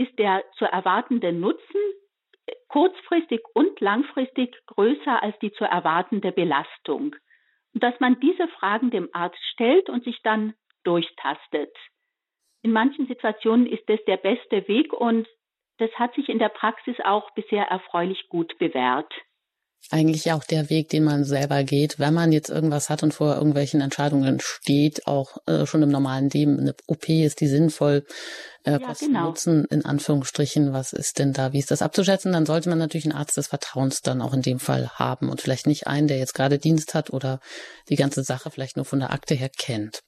ist 0.00 0.18
der 0.18 0.42
zu 0.56 0.64
erwartende 0.64 1.32
Nutzen 1.32 1.80
kurzfristig 2.68 3.42
und 3.54 3.78
langfristig 3.80 4.56
größer 4.66 5.22
als 5.22 5.38
die 5.40 5.52
zu 5.52 5.64
erwartende 5.64 6.32
Belastung. 6.32 7.14
Und 7.74 7.82
dass 7.82 7.98
man 8.00 8.18
diese 8.20 8.48
Fragen 8.48 8.90
dem 8.90 9.08
Arzt 9.12 9.42
stellt 9.52 9.90
und 9.90 10.04
sich 10.04 10.20
dann 10.22 10.54
durchtastet. 10.84 11.76
In 12.62 12.72
manchen 12.72 13.06
Situationen 13.06 13.66
ist 13.66 13.88
das 13.88 14.02
der 14.06 14.16
beste 14.16 14.66
Weg 14.68 14.92
und 14.92 15.28
das 15.78 15.90
hat 15.92 16.14
sich 16.14 16.28
in 16.28 16.38
der 16.38 16.48
Praxis 16.48 16.96
auch 17.04 17.30
bisher 17.32 17.66
erfreulich 17.66 18.28
gut 18.28 18.56
bewährt. 18.58 19.12
Eigentlich 19.90 20.24
ja 20.24 20.36
auch 20.36 20.44
der 20.44 20.70
Weg, 20.70 20.88
den 20.90 21.04
man 21.04 21.24
selber 21.24 21.64
geht, 21.64 21.98
wenn 21.98 22.14
man 22.14 22.32
jetzt 22.32 22.48
irgendwas 22.48 22.90
hat 22.90 23.02
und 23.02 23.12
vor 23.12 23.34
irgendwelchen 23.34 23.80
Entscheidungen 23.80 24.38
steht, 24.40 25.06
auch 25.06 25.38
äh, 25.46 25.66
schon 25.66 25.82
im 25.82 25.88
normalen 25.88 26.30
Leben. 26.30 26.60
Eine 26.60 26.74
OP 26.86 27.08
ist 27.08 27.40
die 27.40 27.48
sinnvoll, 27.48 28.04
äh, 28.64 28.72
ja, 28.72 28.78
Kosten 28.78 29.06
genau. 29.06 29.26
Nutzen 29.26 29.64
in 29.64 29.84
Anführungsstrichen, 29.84 30.72
was 30.72 30.92
ist 30.92 31.18
denn 31.18 31.32
da, 31.32 31.52
wie 31.52 31.58
ist 31.58 31.70
das 31.70 31.82
abzuschätzen? 31.82 32.32
Dann 32.32 32.46
sollte 32.46 32.68
man 32.68 32.78
natürlich 32.78 33.06
einen 33.06 33.16
Arzt 33.16 33.36
des 33.36 33.48
Vertrauens 33.48 34.00
dann 34.00 34.22
auch 34.22 34.32
in 34.32 34.42
dem 34.42 34.60
Fall 34.60 34.90
haben 34.94 35.28
und 35.28 35.40
vielleicht 35.40 35.66
nicht 35.66 35.86
einen, 35.86 36.06
der 36.06 36.18
jetzt 36.18 36.34
gerade 36.34 36.58
Dienst 36.58 36.94
hat 36.94 37.10
oder 37.10 37.40
die 37.88 37.96
ganze 37.96 38.22
Sache 38.22 38.50
vielleicht 38.50 38.76
nur 38.76 38.84
von 38.84 39.00
der 39.00 39.12
Akte 39.12 39.34
her 39.34 39.50
kennt. 39.56 40.00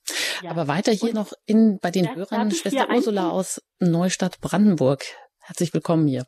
Ja. 0.43 0.51
Aber 0.51 0.69
weiter 0.69 0.93
hier 0.93 1.11
und 1.11 1.15
noch 1.15 1.33
in 1.47 1.79
bei 1.81 1.91
den 1.91 2.15
Hörern 2.15 2.51
Schwester 2.51 2.89
Ursula 2.89 3.31
aus 3.31 3.61
Neustadt 3.81 4.41
Brandenburg. 4.41 5.05
Herzlich 5.41 5.75
willkommen 5.75 6.07
hier. 6.07 6.25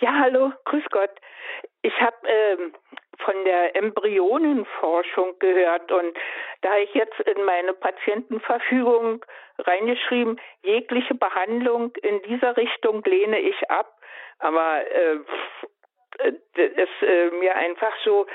Ja, 0.00 0.10
hallo, 0.20 0.50
grüß 0.64 0.82
Gott. 0.90 1.10
Ich 1.82 2.00
habe 2.00 2.16
ähm, 2.26 2.74
von 3.18 3.44
der 3.44 3.76
Embryonenforschung 3.76 5.38
gehört 5.38 5.90
und 5.92 6.16
da 6.62 6.76
ich 6.78 6.92
jetzt 6.94 7.18
in 7.20 7.44
meine 7.44 7.72
Patientenverfügung 7.74 9.24
reingeschrieben, 9.58 10.40
jegliche 10.62 11.14
Behandlung 11.14 11.94
in 12.02 12.22
dieser 12.22 12.56
Richtung 12.56 13.02
lehne 13.04 13.40
ich 13.40 13.70
ab, 13.70 13.98
aber 14.38 14.82
äh, 14.90 15.18
es 16.54 16.88
äh, 17.02 17.30
mir 17.30 17.54
einfach 17.56 17.94
so 18.04 18.26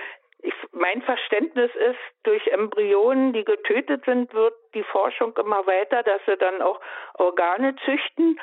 ich, 0.43 0.53
mein 0.71 1.01
Verständnis 1.01 1.71
ist, 1.75 1.99
durch 2.23 2.45
Embryonen, 2.47 3.33
die 3.33 3.43
getötet 3.43 4.05
sind, 4.05 4.33
wird 4.33 4.53
die 4.73 4.83
Forschung 4.83 5.35
immer 5.37 5.65
weiter, 5.65 6.03
dass 6.03 6.21
sie 6.25 6.37
dann 6.37 6.61
auch 6.61 6.79
Organe 7.15 7.75
züchten. 7.85 8.39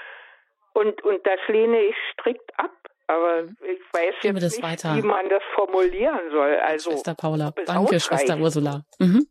Und, 0.72 1.02
und 1.02 1.24
das 1.26 1.38
lehne 1.46 1.84
ich 1.84 1.96
strikt 2.12 2.58
ab. 2.58 2.72
Aber 3.06 3.42
mhm. 3.42 3.56
ich 3.60 3.80
weiß 3.92 4.14
jetzt 4.22 4.42
nicht, 4.42 4.62
weiter. 4.62 4.96
wie 4.96 5.02
man 5.02 5.28
das 5.28 5.42
formulieren 5.54 6.30
soll. 6.30 6.56
Also, 6.56 6.90
Schwester 6.90 7.14
Paula. 7.14 7.52
Danke, 7.66 8.00
Schwester 8.00 8.38
Ursula. 8.38 8.84
Mhm. 8.98 9.26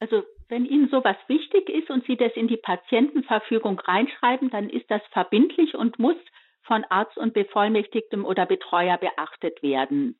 Also, 0.00 0.22
wenn 0.48 0.66
Ihnen 0.66 0.88
sowas 0.88 1.16
wichtig 1.28 1.68
ist 1.68 1.90
und 1.90 2.06
Sie 2.06 2.16
das 2.16 2.32
in 2.34 2.48
die 2.48 2.56
Patientenverfügung 2.56 3.78
reinschreiben, 3.78 4.50
dann 4.50 4.68
ist 4.68 4.90
das 4.90 5.02
verbindlich 5.12 5.74
und 5.74 5.98
muss 5.98 6.16
von 6.62 6.84
Arzt 6.84 7.16
und 7.16 7.34
Bevollmächtigtem 7.34 8.24
oder 8.24 8.46
Betreuer 8.46 8.98
beachtet 8.98 9.62
werden. 9.62 10.18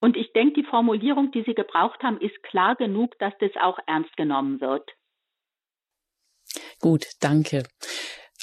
Und 0.00 0.16
ich 0.16 0.32
denke, 0.32 0.62
die 0.62 0.66
Formulierung, 0.66 1.30
die 1.30 1.42
Sie 1.42 1.54
gebraucht 1.54 2.02
haben, 2.02 2.20
ist 2.20 2.42
klar 2.42 2.74
genug, 2.74 3.18
dass 3.18 3.34
das 3.38 3.50
auch 3.60 3.78
ernst 3.86 4.16
genommen 4.16 4.60
wird. 4.60 4.90
Gut, 6.80 7.04
danke. 7.20 7.64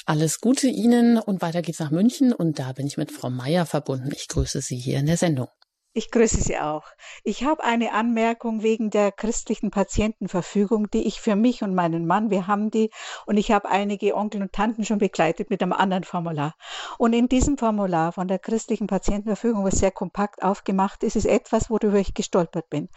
Alles 0.08 0.40
Gute 0.40 0.68
Ihnen 0.68 1.18
und 1.18 1.42
weiter 1.42 1.60
geht's 1.60 1.80
nach 1.80 1.90
München 1.90 2.32
und 2.32 2.58
da 2.58 2.72
bin 2.72 2.86
ich 2.86 2.96
mit 2.96 3.12
Frau 3.12 3.28
Meier 3.28 3.66
verbunden. 3.66 4.08
Ich 4.14 4.26
grüße 4.28 4.62
Sie 4.62 4.78
hier 4.78 5.00
in 5.00 5.04
der 5.04 5.18
Sendung. 5.18 5.48
Ich 5.92 6.10
grüße 6.10 6.40
Sie 6.40 6.58
auch. 6.58 6.86
Ich 7.24 7.44
habe 7.44 7.62
eine 7.62 7.92
Anmerkung 7.92 8.62
wegen 8.62 8.88
der 8.88 9.12
christlichen 9.12 9.70
Patientenverfügung, 9.70 10.88
die 10.88 11.06
ich 11.06 11.20
für 11.20 11.36
mich 11.36 11.62
und 11.62 11.74
meinen 11.74 12.06
Mann, 12.06 12.30
wir 12.30 12.46
haben 12.46 12.70
die, 12.70 12.88
und 13.26 13.36
ich 13.36 13.50
habe 13.50 13.68
einige 13.68 14.16
Onkel 14.16 14.40
und 14.40 14.54
Tanten 14.54 14.86
schon 14.86 14.96
begleitet 14.96 15.50
mit 15.50 15.62
einem 15.62 15.74
anderen 15.74 16.04
Formular. 16.04 16.54
Und 16.96 17.12
in 17.12 17.28
diesem 17.28 17.58
Formular 17.58 18.12
von 18.12 18.28
der 18.28 18.38
christlichen 18.38 18.86
Patientenverfügung, 18.86 19.62
was 19.62 19.78
sehr 19.78 19.90
kompakt 19.90 20.42
aufgemacht 20.42 21.02
ist, 21.02 21.16
ist 21.16 21.26
etwas, 21.26 21.68
worüber 21.68 21.98
ich 21.98 22.14
gestolpert 22.14 22.70
bin. 22.70 22.88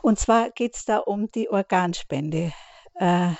Und 0.00 0.18
zwar 0.18 0.50
geht 0.50 0.76
es 0.76 0.86
da 0.86 0.96
um 0.96 1.30
die 1.30 1.50
Organspende. 1.50 2.54
Äh, 2.94 3.32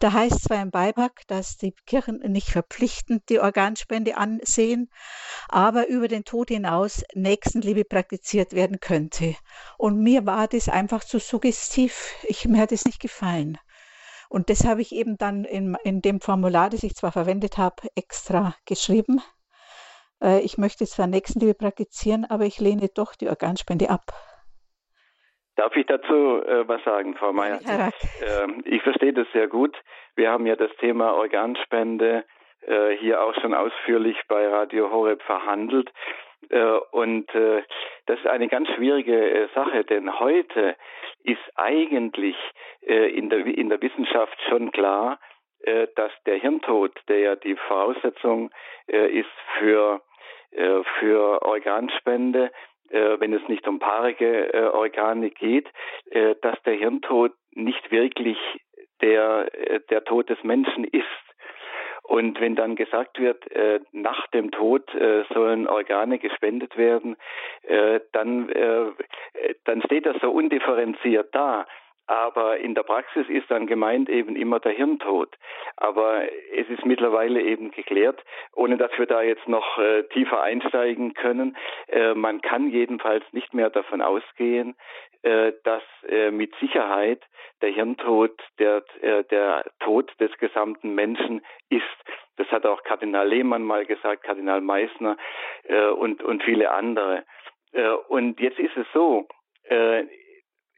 da 0.00 0.12
heißt 0.12 0.44
zwar 0.44 0.62
im 0.62 0.70
Beipack, 0.70 1.22
dass 1.26 1.56
die 1.56 1.74
Kirchen 1.86 2.18
nicht 2.18 2.50
verpflichtend 2.50 3.28
die 3.28 3.40
Organspende 3.40 4.16
ansehen, 4.16 4.90
aber 5.48 5.88
über 5.88 6.08
den 6.08 6.24
Tod 6.24 6.48
hinaus 6.48 7.04
Nächstenliebe 7.14 7.84
praktiziert 7.84 8.52
werden 8.52 8.80
könnte. 8.80 9.36
Und 9.78 10.00
mir 10.00 10.26
war 10.26 10.48
das 10.48 10.68
einfach 10.68 11.04
zu 11.04 11.18
suggestiv. 11.18 12.14
Ich, 12.24 12.46
mir 12.46 12.60
hat 12.60 12.72
es 12.72 12.84
nicht 12.84 13.00
gefallen. 13.00 13.58
Und 14.28 14.48
das 14.48 14.64
habe 14.64 14.80
ich 14.80 14.92
eben 14.92 15.18
dann 15.18 15.44
in, 15.44 15.76
in 15.84 16.00
dem 16.00 16.20
Formular, 16.20 16.70
das 16.70 16.82
ich 16.82 16.94
zwar 16.94 17.12
verwendet 17.12 17.58
habe, 17.58 17.88
extra 17.94 18.54
geschrieben. 18.64 19.20
Äh, 20.22 20.40
ich 20.40 20.56
möchte 20.56 20.86
zwar 20.86 21.06
Nächstenliebe 21.06 21.54
praktizieren, 21.54 22.24
aber 22.24 22.46
ich 22.46 22.58
lehne 22.58 22.88
doch 22.88 23.14
die 23.14 23.28
Organspende 23.28 23.90
ab. 23.90 24.31
Darf 25.56 25.76
ich 25.76 25.86
dazu 25.86 26.42
äh, 26.42 26.66
was 26.66 26.82
sagen, 26.84 27.14
Frau 27.14 27.32
Mayer? 27.32 27.60
Ähm, 28.22 28.62
ich 28.64 28.82
verstehe 28.82 29.12
das 29.12 29.26
sehr 29.32 29.48
gut. 29.48 29.76
Wir 30.14 30.30
haben 30.30 30.46
ja 30.46 30.56
das 30.56 30.70
Thema 30.76 31.14
Organspende 31.14 32.24
äh, 32.66 32.96
hier 32.96 33.22
auch 33.22 33.34
schon 33.40 33.54
ausführlich 33.54 34.16
bei 34.28 34.46
Radio 34.46 34.90
Horeb 34.90 35.22
verhandelt. 35.22 35.90
Äh, 36.50 36.78
und 36.90 37.32
äh, 37.34 37.62
das 38.06 38.18
ist 38.18 38.26
eine 38.26 38.48
ganz 38.48 38.68
schwierige 38.70 39.30
äh, 39.30 39.48
Sache, 39.54 39.84
denn 39.84 40.18
heute 40.18 40.76
ist 41.24 41.40
eigentlich 41.56 42.36
äh, 42.82 43.10
in, 43.10 43.30
der, 43.30 43.46
in 43.46 43.68
der 43.68 43.80
Wissenschaft 43.80 44.38
schon 44.48 44.72
klar, 44.72 45.18
dass 45.94 46.10
der 46.26 46.38
Hirntod, 46.38 46.90
der 47.06 47.18
ja 47.20 47.36
die 47.36 47.54
Voraussetzung 47.54 48.50
ist 48.88 49.30
für, 49.56 50.02
für 50.98 51.40
Organspende, 51.42 52.50
äh, 52.92 53.18
wenn 53.20 53.32
es 53.32 53.46
nicht 53.48 53.66
um 53.66 53.78
paarige 53.78 54.52
äh, 54.52 54.64
Organe 54.66 55.30
geht, 55.30 55.68
äh, 56.10 56.34
dass 56.42 56.60
der 56.62 56.74
Hirntod 56.74 57.32
nicht 57.52 57.90
wirklich 57.90 58.38
der, 59.00 59.48
äh, 59.52 59.80
der 59.90 60.04
Tod 60.04 60.28
des 60.30 60.42
Menschen 60.42 60.84
ist. 60.84 61.04
Und 62.02 62.40
wenn 62.40 62.56
dann 62.56 62.76
gesagt 62.76 63.18
wird, 63.18 63.50
äh, 63.52 63.80
nach 63.92 64.26
dem 64.28 64.50
Tod 64.50 64.92
äh, 64.94 65.24
sollen 65.32 65.66
Organe 65.68 66.18
gespendet 66.18 66.76
werden, 66.76 67.16
äh, 67.62 68.00
dann, 68.12 68.48
äh, 68.50 68.86
dann 69.64 69.82
steht 69.82 70.06
das 70.06 70.16
so 70.20 70.30
undifferenziert 70.30 71.34
da. 71.34 71.66
Aber 72.12 72.58
in 72.58 72.74
der 72.74 72.82
Praxis 72.82 73.26
ist 73.30 73.50
dann 73.50 73.66
gemeint 73.66 74.10
eben 74.10 74.36
immer 74.36 74.60
der 74.60 74.72
Hirntod. 74.72 75.34
Aber 75.78 76.24
es 76.54 76.68
ist 76.68 76.84
mittlerweile 76.84 77.40
eben 77.40 77.70
geklärt, 77.70 78.22
ohne 78.54 78.76
dass 78.76 78.90
wir 78.98 79.06
da 79.06 79.22
jetzt 79.22 79.48
noch 79.48 79.78
äh, 79.78 80.02
tiefer 80.12 80.42
einsteigen 80.42 81.14
können. 81.14 81.56
Äh, 81.88 82.12
man 82.12 82.42
kann 82.42 82.68
jedenfalls 82.68 83.24
nicht 83.32 83.54
mehr 83.54 83.70
davon 83.70 84.02
ausgehen, 84.02 84.76
äh, 85.22 85.52
dass 85.64 85.82
äh, 86.06 86.30
mit 86.30 86.54
Sicherheit 86.56 87.22
der 87.62 87.70
Hirntod 87.70 88.38
der, 88.58 88.84
äh, 89.00 89.24
der 89.24 89.64
Tod 89.80 90.12
des 90.20 90.36
gesamten 90.36 90.94
Menschen 90.94 91.40
ist. 91.70 91.82
Das 92.36 92.46
hat 92.48 92.66
auch 92.66 92.82
Kardinal 92.82 93.26
Lehmann 93.26 93.62
mal 93.62 93.86
gesagt, 93.86 94.24
Kardinal 94.24 94.60
Meissner 94.60 95.16
äh, 95.64 95.86
und, 95.86 96.22
und 96.22 96.42
viele 96.42 96.72
andere. 96.72 97.24
und 98.08 98.38
jetzt 98.38 98.58
ist 98.58 98.76
es 98.76 98.86
so, 98.92 99.26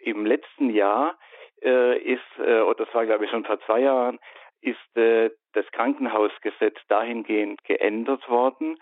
im 0.04 0.26
letzten 0.26 0.70
Jahr 0.70 1.18
äh, 1.62 1.98
ist, 1.98 2.22
äh, 2.38 2.60
oder 2.60 2.84
das 2.84 2.94
war 2.94 3.06
glaube 3.06 3.24
ich 3.24 3.30
schon 3.30 3.44
vor 3.44 3.60
zwei 3.60 3.80
Jahren, 3.80 4.18
ist 4.60 4.96
äh, 4.96 5.30
das 5.52 5.66
Krankenhausgesetz 5.72 6.76
dahingehend 6.88 7.62
geändert 7.64 8.28
worden, 8.28 8.78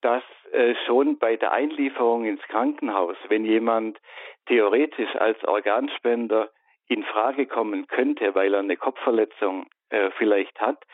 dass 0.00 0.22
äh, 0.52 0.74
schon 0.86 1.18
bei 1.18 1.36
der 1.36 1.52
Einlieferung 1.52 2.24
ins 2.24 2.42
Krankenhaus, 2.42 3.16
wenn 3.28 3.44
jemand 3.44 3.98
theoretisch 4.46 5.14
als 5.16 5.42
Organspender 5.44 6.50
in 6.86 7.02
Frage 7.02 7.46
kommen 7.46 7.86
könnte, 7.86 8.34
weil 8.34 8.54
er 8.54 8.60
eine 8.60 8.76
Kopfverletzung 8.76 9.66
äh, 9.90 10.10
vielleicht 10.16 10.58
hat, 10.60 10.84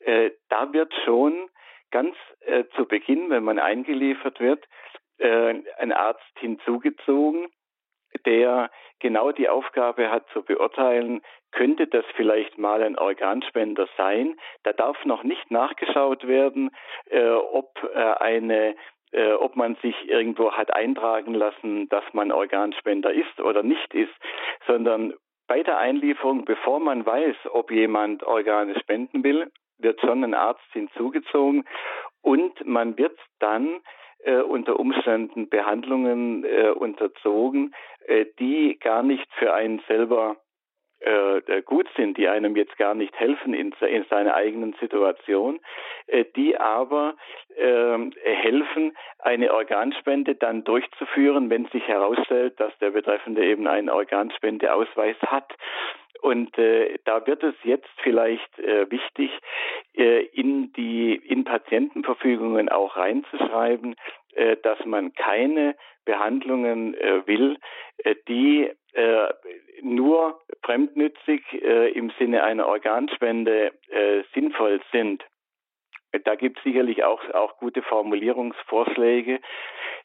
äh, 0.00 0.30
da 0.48 0.72
wird 0.72 0.92
schon 1.04 1.48
ganz 1.90 2.16
äh, 2.40 2.64
zu 2.74 2.86
Beginn, 2.86 3.30
wenn 3.30 3.44
man 3.44 3.58
eingeliefert 3.58 4.40
wird, 4.40 4.64
äh, 5.18 5.54
ein 5.78 5.92
Arzt 5.92 6.38
hinzugezogen, 6.38 7.48
der 8.26 8.70
genau 9.00 9.32
die 9.32 9.48
Aufgabe 9.48 10.10
hat 10.10 10.28
zu 10.32 10.42
beurteilen, 10.42 11.22
könnte 11.50 11.86
das 11.86 12.04
vielleicht 12.16 12.58
mal 12.58 12.82
ein 12.82 12.98
Organspender 12.98 13.88
sein. 13.96 14.36
Da 14.62 14.72
darf 14.72 15.04
noch 15.04 15.22
nicht 15.22 15.50
nachgeschaut 15.50 16.26
werden, 16.26 16.70
äh, 17.10 17.30
ob 17.30 17.78
äh, 17.94 17.98
eine 17.98 18.74
äh, 19.12 19.32
ob 19.32 19.56
man 19.56 19.76
sich 19.82 20.08
irgendwo 20.08 20.52
hat 20.52 20.74
eintragen 20.74 21.34
lassen, 21.34 21.88
dass 21.90 22.04
man 22.12 22.32
Organspender 22.32 23.12
ist 23.12 23.40
oder 23.40 23.62
nicht 23.62 23.92
ist, 23.92 24.14
sondern 24.66 25.12
bei 25.46 25.62
der 25.62 25.78
Einlieferung, 25.78 26.46
bevor 26.46 26.80
man 26.80 27.04
weiß, 27.04 27.36
ob 27.52 27.70
jemand 27.70 28.22
Organe 28.22 28.78
spenden 28.80 29.22
will, 29.22 29.50
wird 29.76 30.00
schon 30.00 30.24
ein 30.24 30.32
Arzt 30.32 30.64
hinzugezogen 30.72 31.64
und 32.22 32.64
man 32.64 32.96
wird 32.96 33.18
dann 33.38 33.80
äh, 34.24 34.40
unter 34.40 34.78
Umständen 34.78 35.48
Behandlungen 35.48 36.44
äh, 36.44 36.70
unterzogen, 36.70 37.74
äh, 38.06 38.26
die 38.38 38.78
gar 38.78 39.02
nicht 39.02 39.26
für 39.38 39.52
einen 39.54 39.80
selber 39.88 40.36
äh, 41.02 41.62
gut 41.62 41.88
sind, 41.96 42.16
die 42.16 42.28
einem 42.28 42.56
jetzt 42.56 42.76
gar 42.78 42.94
nicht 42.94 43.14
helfen 43.18 43.54
in, 43.54 43.74
in 43.80 44.04
seiner 44.04 44.34
eigenen 44.34 44.74
Situation, 44.80 45.60
äh, 46.06 46.24
die 46.36 46.56
aber 46.58 47.16
äh, 47.56 47.98
helfen, 48.22 48.96
eine 49.18 49.52
Organspende 49.52 50.36
dann 50.36 50.64
durchzuführen, 50.64 51.50
wenn 51.50 51.66
sich 51.66 51.86
herausstellt, 51.88 52.58
dass 52.60 52.76
der 52.78 52.90
Betreffende 52.90 53.44
eben 53.44 53.66
einen 53.66 53.90
Organspendeausweis 53.90 55.16
hat. 55.26 55.52
Und 56.22 56.56
äh, 56.56 56.98
da 57.04 57.26
wird 57.26 57.42
es 57.42 57.56
jetzt 57.64 57.90
vielleicht 58.00 58.56
äh, 58.60 58.88
wichtig, 58.88 59.32
äh, 59.96 60.24
in 60.26 60.72
die 60.72 61.16
in 61.16 61.42
Patientenverfügungen 61.42 62.68
auch 62.68 62.96
reinzuschreiben, 62.96 63.96
äh, 64.34 64.56
dass 64.62 64.78
man 64.84 65.12
keine 65.14 65.74
Behandlungen 66.04 66.94
äh, 66.94 67.26
will, 67.26 67.58
äh, 68.04 68.14
die 68.28 68.70
äh, 68.92 69.32
nur 69.82 70.40
fremdnützig 70.62 71.42
äh, 71.60 71.90
im 71.90 72.12
Sinne 72.20 72.44
einer 72.44 72.68
Organspende 72.68 73.72
äh, 73.90 74.22
sinnvoll 74.32 74.80
sind. 74.92 75.24
Da 76.24 76.36
gibt 76.36 76.58
es 76.58 76.62
sicherlich 76.62 77.02
auch, 77.02 77.28
auch 77.30 77.56
gute 77.56 77.82
Formulierungsvorschläge, 77.82 79.40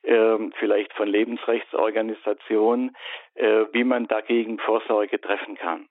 äh, 0.01 0.37
vielleicht 0.57 0.93
von 0.93 1.07
Lebensrechtsorganisationen, 1.09 2.95
äh, 3.35 3.65
wie 3.71 3.83
man 3.83 4.07
dagegen 4.07 4.57
Vorsorge 4.57 5.21
treffen 5.21 5.57
kann. 5.57 5.87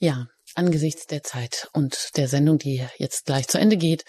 Ja, 0.00 0.26
Angesichts 0.56 1.06
der 1.06 1.22
Zeit 1.22 1.68
und 1.74 2.16
der 2.16 2.26
Sendung, 2.26 2.58
die 2.58 2.82
jetzt 2.98 3.26
gleich 3.26 3.46
zu 3.46 3.58
Ende 3.58 3.76
geht, 3.76 4.04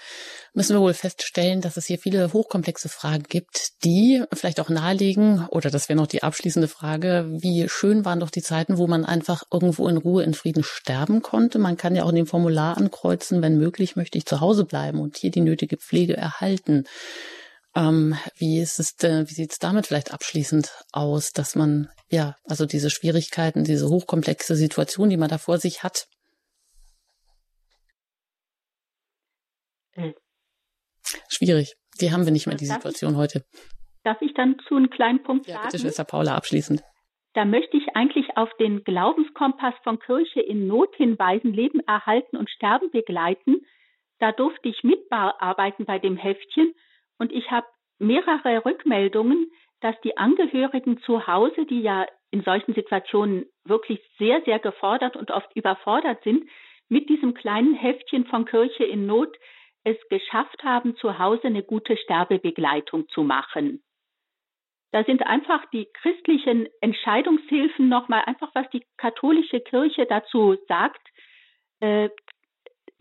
müssen 0.54 0.76
wir 0.76 0.82
wohl 0.82 0.96
feststellen, 0.96 1.62
dass 1.62 1.78
es 1.78 1.86
hier 1.86 2.00
viele 2.00 2.34
hochkomplexe 2.34 2.90
Fragen 2.90 3.26
gibt, 3.30 3.84
die 3.84 4.24
vielleicht 4.34 4.60
auch 4.60 4.70
nahelegen, 4.70 5.46
oder 5.50 5.70
das 5.70 5.88
wäre 5.88 5.98
noch 5.98 6.08
die 6.08 6.24
abschließende 6.24 6.68
Frage, 6.68 7.28
wie 7.30 7.70
schön 7.70 8.06
waren 8.06 8.20
doch 8.20 8.32
die 8.32 8.42
Zeiten, 8.42 8.80
wo 8.80 8.88
man 8.88 9.06
einfach 9.06 9.44
irgendwo 9.52 9.88
in 9.88 9.98
Ruhe, 9.98 10.24
in 10.24 10.34
Frieden 10.34 10.64
sterben 10.64 11.22
konnte. 11.22 11.60
Man 11.60 11.78
kann 11.78 11.96
ja 11.96 12.04
auch 12.04 12.10
in 12.10 12.16
dem 12.16 12.28
Formular 12.28 12.76
ankreuzen, 12.76 13.44
wenn 13.44 13.60
möglich, 13.60 13.96
möchte 13.96 14.18
ich 14.18 14.26
zu 14.26 14.40
Hause 14.42 14.66
bleiben 14.66 15.00
und 15.00 15.18
hier 15.18 15.30
die 15.30 15.42
nötige 15.42 15.78
Pflege 15.78 16.18
erhalten. 16.18 16.86
Ähm, 17.76 18.16
wie 18.38 18.60
ist 18.60 18.80
es, 18.80 19.02
äh, 19.04 19.28
wie 19.28 19.34
sieht 19.34 19.52
es 19.52 19.60
damit 19.60 19.88
vielleicht 19.88 20.14
abschließend 20.14 20.70
aus, 20.92 21.32
dass 21.32 21.56
man 21.56 21.90
ja, 22.10 22.36
also 22.44 22.66
diese 22.66 22.90
Schwierigkeiten, 22.90 23.64
diese 23.64 23.88
hochkomplexe 23.88 24.56
Situation, 24.56 25.10
die 25.10 25.18
man 25.18 25.30
da 25.30 25.38
vor 25.38 25.58
sich 25.58 25.84
hat, 25.84 26.08
Hm. 29.96 30.14
Schwierig. 31.30 31.74
Die 32.00 32.12
haben 32.12 32.26
wir 32.26 32.32
nicht 32.32 32.48
mehr, 32.48 32.56
die 32.56 32.66
Situation 32.66 33.14
ich, 33.14 33.18
heute. 33.18 33.44
Darf 34.04 34.22
ich 34.22 34.34
dann 34.34 34.58
zu 34.68 34.76
einem 34.76 34.90
kleinen 34.90 35.24
Punkt 35.24 35.48
ja, 35.48 35.56
sagen? 35.56 35.68
Bitte, 35.68 35.80
Schwester 35.80 36.04
Paula, 36.04 36.36
abschließend. 36.36 36.82
Da 37.34 37.46
möchte 37.46 37.78
ich 37.78 37.96
eigentlich 37.96 38.36
auf 38.36 38.50
den 38.60 38.84
Glaubenskompass 38.84 39.74
von 39.84 40.00
Kirche 40.00 40.42
in 40.42 40.68
Not 40.68 40.96
hinweisen, 40.96 41.54
Leben 41.54 41.80
erhalten 41.88 42.36
und 42.36 42.50
Sterben 42.50 42.92
begleiten. 42.92 43.62
Da 44.20 44.32
durfte 44.32 44.68
ich 44.68 44.84
mitarbeiten 44.84 45.86
bei 45.86 45.98
dem 46.00 46.18
Heftchen 46.18 46.74
und 47.22 47.32
ich 47.32 47.52
habe 47.52 47.68
mehrere 48.00 48.66
Rückmeldungen, 48.66 49.52
dass 49.80 49.96
die 50.02 50.18
Angehörigen 50.18 51.00
zu 51.04 51.28
Hause, 51.28 51.68
die 51.68 51.82
ja 51.82 52.08
in 52.32 52.42
solchen 52.42 52.74
Situationen 52.74 53.46
wirklich 53.64 54.02
sehr, 54.18 54.42
sehr 54.42 54.58
gefordert 54.58 55.16
und 55.16 55.30
oft 55.30 55.56
überfordert 55.56 56.24
sind, 56.24 56.50
mit 56.90 57.10
diesem 57.10 57.36
kleinen 57.36 57.76
Heftchen 57.76 58.26
von 58.26 58.46
Kirche 58.46 58.86
in 58.86 59.06
Not 59.06 59.38
es 59.84 59.98
geschafft 60.10 60.64
haben, 60.64 60.96
zu 60.96 61.20
Hause 61.20 61.46
eine 61.46 61.62
gute 61.62 61.96
Sterbebegleitung 61.96 63.08
zu 63.10 63.22
machen. 63.22 63.84
Da 64.92 65.04
sind 65.04 65.22
einfach 65.22 65.64
die 65.68 65.88
christlichen 65.94 66.70
Entscheidungshilfen 66.82 67.88
nochmal 67.88 68.24
einfach, 68.26 68.50
was 68.56 68.68
die 68.72 68.84
katholische 68.98 69.60
Kirche 69.60 70.08
dazu 70.08 70.58
sagt, 70.68 71.08
äh, 71.82 72.10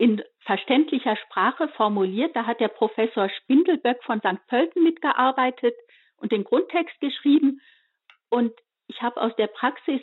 in 0.01 0.23
verständlicher 0.39 1.15
Sprache 1.15 1.67
formuliert. 1.77 2.35
Da 2.35 2.47
hat 2.47 2.59
der 2.59 2.69
Professor 2.69 3.29
Spindelböck 3.29 4.03
von 4.03 4.19
St. 4.19 4.47
Pölten 4.47 4.83
mitgearbeitet 4.83 5.75
und 6.17 6.31
den 6.31 6.43
Grundtext 6.43 6.99
geschrieben. 6.99 7.61
Und 8.29 8.51
ich 8.87 9.03
habe 9.03 9.21
aus 9.21 9.35
der 9.35 9.45
Praxis 9.45 10.01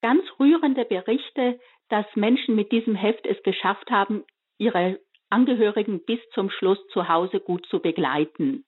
ganz 0.00 0.22
rührende 0.40 0.86
Berichte, 0.86 1.60
dass 1.90 2.06
Menschen 2.14 2.54
mit 2.54 2.72
diesem 2.72 2.94
Heft 2.94 3.26
es 3.26 3.42
geschafft 3.42 3.90
haben, 3.90 4.24
ihre 4.56 4.98
Angehörigen 5.28 6.02
bis 6.06 6.20
zum 6.32 6.48
Schluss 6.48 6.78
zu 6.90 7.06
Hause 7.06 7.40
gut 7.40 7.66
zu 7.66 7.80
begleiten. 7.80 8.64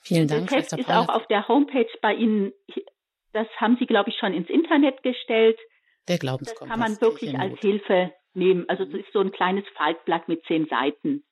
Vielen 0.00 0.28
Dank. 0.28 0.48
Das 0.48 0.58
Heft 0.58 0.72
ist 0.74 0.90
auch 0.90 1.08
auf 1.08 1.26
der 1.26 1.48
Homepage 1.48 1.90
bei 2.02 2.14
Ihnen. 2.14 2.52
Das 3.32 3.48
haben 3.56 3.76
Sie, 3.80 3.86
glaube 3.86 4.10
ich, 4.10 4.16
schon 4.18 4.32
ins 4.32 4.48
Internet 4.48 5.02
gestellt. 5.02 5.58
Der 6.06 6.18
Glaubenskompass. 6.18 6.68
Das 6.68 6.68
kann 6.68 6.78
man 6.78 7.00
wirklich 7.00 7.36
als 7.36 7.58
Hilfe 7.58 8.12
nehmen. 8.38 8.64
Also 8.68 8.84
es 8.84 8.94
ist 8.94 9.12
so 9.12 9.20
ein 9.20 9.32
kleines 9.32 9.64
Faltblatt 9.76 10.28
mit 10.28 10.44
zehn 10.46 10.66
Seiten. 10.66 11.24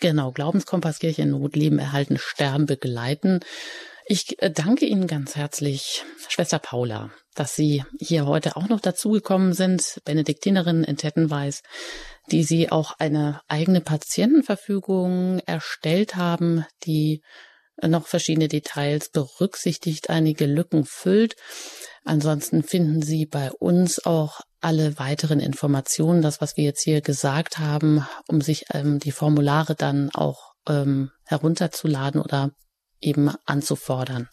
Genau, 0.00 0.30
Glaubenskompass 0.30 1.00
Kirche 1.00 1.22
in 1.22 1.30
Not, 1.30 1.56
Leben 1.56 1.78
erhalten, 1.78 2.18
Sterben 2.18 2.66
begleiten. 2.66 3.40
Ich 4.06 4.40
äh, 4.40 4.50
danke 4.50 4.86
Ihnen 4.86 5.06
ganz 5.06 5.36
herzlich, 5.36 6.04
Schwester 6.28 6.58
Paula, 6.58 7.10
dass 7.34 7.54
Sie 7.54 7.84
hier 8.00 8.26
heute 8.26 8.56
auch 8.56 8.68
noch 8.68 8.80
dazugekommen 8.80 9.52
sind, 9.52 10.00
Benediktinerin 10.04 10.84
in 10.84 10.96
Tettenweiß, 10.96 11.62
die 12.30 12.42
Sie 12.42 12.70
auch 12.70 12.92
eine 12.98 13.42
eigene 13.48 13.80
Patientenverfügung 13.80 15.40
erstellt 15.46 16.16
haben, 16.16 16.64
die 16.84 17.22
noch 17.86 18.06
verschiedene 18.06 18.48
Details 18.48 19.10
berücksichtigt, 19.10 20.10
einige 20.10 20.46
Lücken 20.46 20.84
füllt. 20.84 21.36
Ansonsten 22.04 22.62
finden 22.62 23.02
Sie 23.02 23.26
bei 23.26 23.52
uns 23.52 24.04
auch 24.04 24.40
alle 24.60 24.98
weiteren 24.98 25.40
Informationen, 25.40 26.22
das, 26.22 26.40
was 26.40 26.56
wir 26.56 26.64
jetzt 26.64 26.82
hier 26.82 27.00
gesagt 27.00 27.58
haben, 27.58 28.06
um 28.26 28.40
sich 28.40 28.64
ähm, 28.72 28.98
die 28.98 29.12
Formulare 29.12 29.74
dann 29.74 30.10
auch 30.14 30.54
ähm, 30.68 31.10
herunterzuladen 31.24 32.20
oder 32.20 32.50
eben 33.00 33.30
anzufordern. 33.46 34.28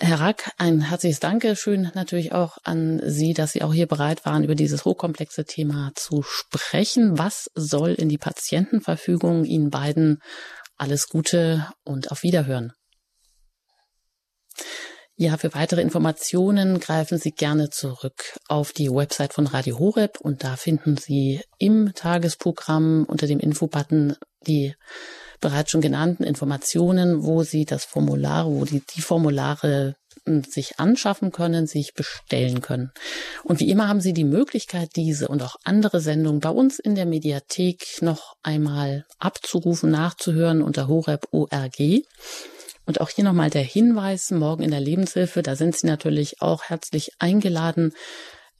Herr 0.00 0.18
Rack, 0.18 0.50
ein 0.58 0.80
herzliches 0.80 1.20
Dankeschön 1.20 1.92
natürlich 1.94 2.32
auch 2.32 2.58
an 2.64 3.00
Sie, 3.04 3.32
dass 3.32 3.52
Sie 3.52 3.62
auch 3.62 3.72
hier 3.72 3.86
bereit 3.86 4.26
waren, 4.26 4.42
über 4.42 4.56
dieses 4.56 4.84
hochkomplexe 4.84 5.44
Thema 5.44 5.92
zu 5.94 6.22
sprechen. 6.22 7.16
Was 7.16 7.48
soll 7.54 7.90
in 7.90 8.08
die 8.08 8.18
Patientenverfügung 8.18 9.44
Ihnen 9.44 9.70
beiden 9.70 10.20
alles 10.76 11.08
Gute 11.08 11.68
und 11.84 12.10
auf 12.10 12.22
Wiederhören? 12.22 12.72
Ja, 15.16 15.36
für 15.36 15.54
weitere 15.54 15.80
Informationen 15.80 16.80
greifen 16.80 17.18
Sie 17.18 17.30
gerne 17.30 17.70
zurück 17.70 18.36
auf 18.48 18.72
die 18.72 18.90
Website 18.90 19.32
von 19.32 19.46
Radio 19.46 19.78
Horeb 19.78 20.18
und 20.20 20.42
da 20.42 20.56
finden 20.56 20.96
Sie 20.96 21.40
im 21.58 21.94
Tagesprogramm 21.94 23.04
unter 23.04 23.28
dem 23.28 23.38
Infobutton 23.38 24.16
die 24.46 24.74
bereits 25.40 25.70
schon 25.70 25.80
genannten 25.80 26.24
Informationen, 26.24 27.22
wo 27.22 27.42
Sie 27.42 27.64
das 27.64 27.84
Formular, 27.84 28.46
wo 28.46 28.64
die, 28.64 28.82
die 28.94 29.02
Formulare 29.02 29.94
sich 30.48 30.78
anschaffen 30.78 31.32
können, 31.32 31.66
sich 31.66 31.94
bestellen 31.94 32.60
können. 32.60 32.92
Und 33.42 33.60
wie 33.60 33.70
immer 33.70 33.88
haben 33.88 34.00
Sie 34.00 34.12
die 34.12 34.24
Möglichkeit, 34.24 34.90
diese 34.96 35.28
und 35.28 35.42
auch 35.42 35.56
andere 35.64 36.00
Sendungen 36.00 36.40
bei 36.40 36.50
uns 36.50 36.78
in 36.78 36.94
der 36.94 37.06
Mediathek 37.06 38.00
noch 38.00 38.36
einmal 38.42 39.06
abzurufen, 39.18 39.90
nachzuhören 39.90 40.62
unter 40.62 40.88
horeb.org. 40.88 41.80
Und 42.86 43.00
auch 43.00 43.08
hier 43.08 43.24
nochmal 43.24 43.50
der 43.50 43.62
Hinweis, 43.62 44.30
morgen 44.30 44.62
in 44.62 44.70
der 44.70 44.80
Lebenshilfe, 44.80 45.42
da 45.42 45.56
sind 45.56 45.76
Sie 45.76 45.86
natürlich 45.86 46.42
auch 46.42 46.64
herzlich 46.64 47.12
eingeladen. 47.18 47.92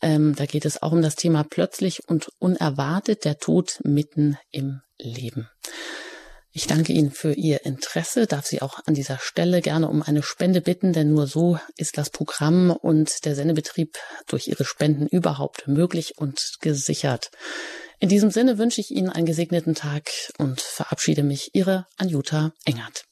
Ähm, 0.01 0.35
da 0.35 0.47
geht 0.47 0.65
es 0.65 0.83
auch 0.83 0.93
um 0.93 1.03
das 1.03 1.17
Thema 1.17 1.45
plötzlich 1.45 2.09
und 2.09 2.31
unerwartet 2.39 3.25
der 3.25 3.39
Tod 3.39 3.81
mitten 3.85 4.39
im 4.51 4.81
Leben. 4.99 5.49
Ich 6.57 6.69
danke 6.69 6.93
Ihnen 6.93 7.11
für 7.11 7.33
Ihr 7.33 7.67
Interesse, 7.67 8.29
darf 8.29 8.47
Sie 8.47 8.63
auch 8.63 8.79
an 8.87 8.95
dieser 8.95 9.19
Stelle 9.19 9.61
gerne 9.61 9.89
um 9.89 10.03
eine 10.03 10.23
Spende 10.23 10.61
bitten, 10.61 10.93
denn 10.93 11.13
nur 11.13 11.27
so 11.27 11.59
ist 11.77 11.99
das 11.99 12.11
Programm 12.11 12.71
und 12.71 13.25
der 13.25 13.35
Sendebetrieb 13.35 13.99
durch 14.29 14.47
Ihre 14.47 14.65
Spenden 14.65 15.09
überhaupt 15.09 15.67
möglich 15.67 16.17
und 16.17 16.59
gesichert. 16.61 17.33
In 17.99 18.09
diesem 18.09 18.31
Sinne 18.31 18.57
wünsche 18.57 18.81
ich 18.81 18.93
Ihnen 18.93 19.11
einen 19.11 19.27
gesegneten 19.27 19.75
Tag 19.75 20.13
und 20.39 20.61
verabschiede 20.61 21.25
mich, 21.25 21.51
Ihre 21.55 21.89
Anjuta 21.97 22.53
Engert. 22.65 23.05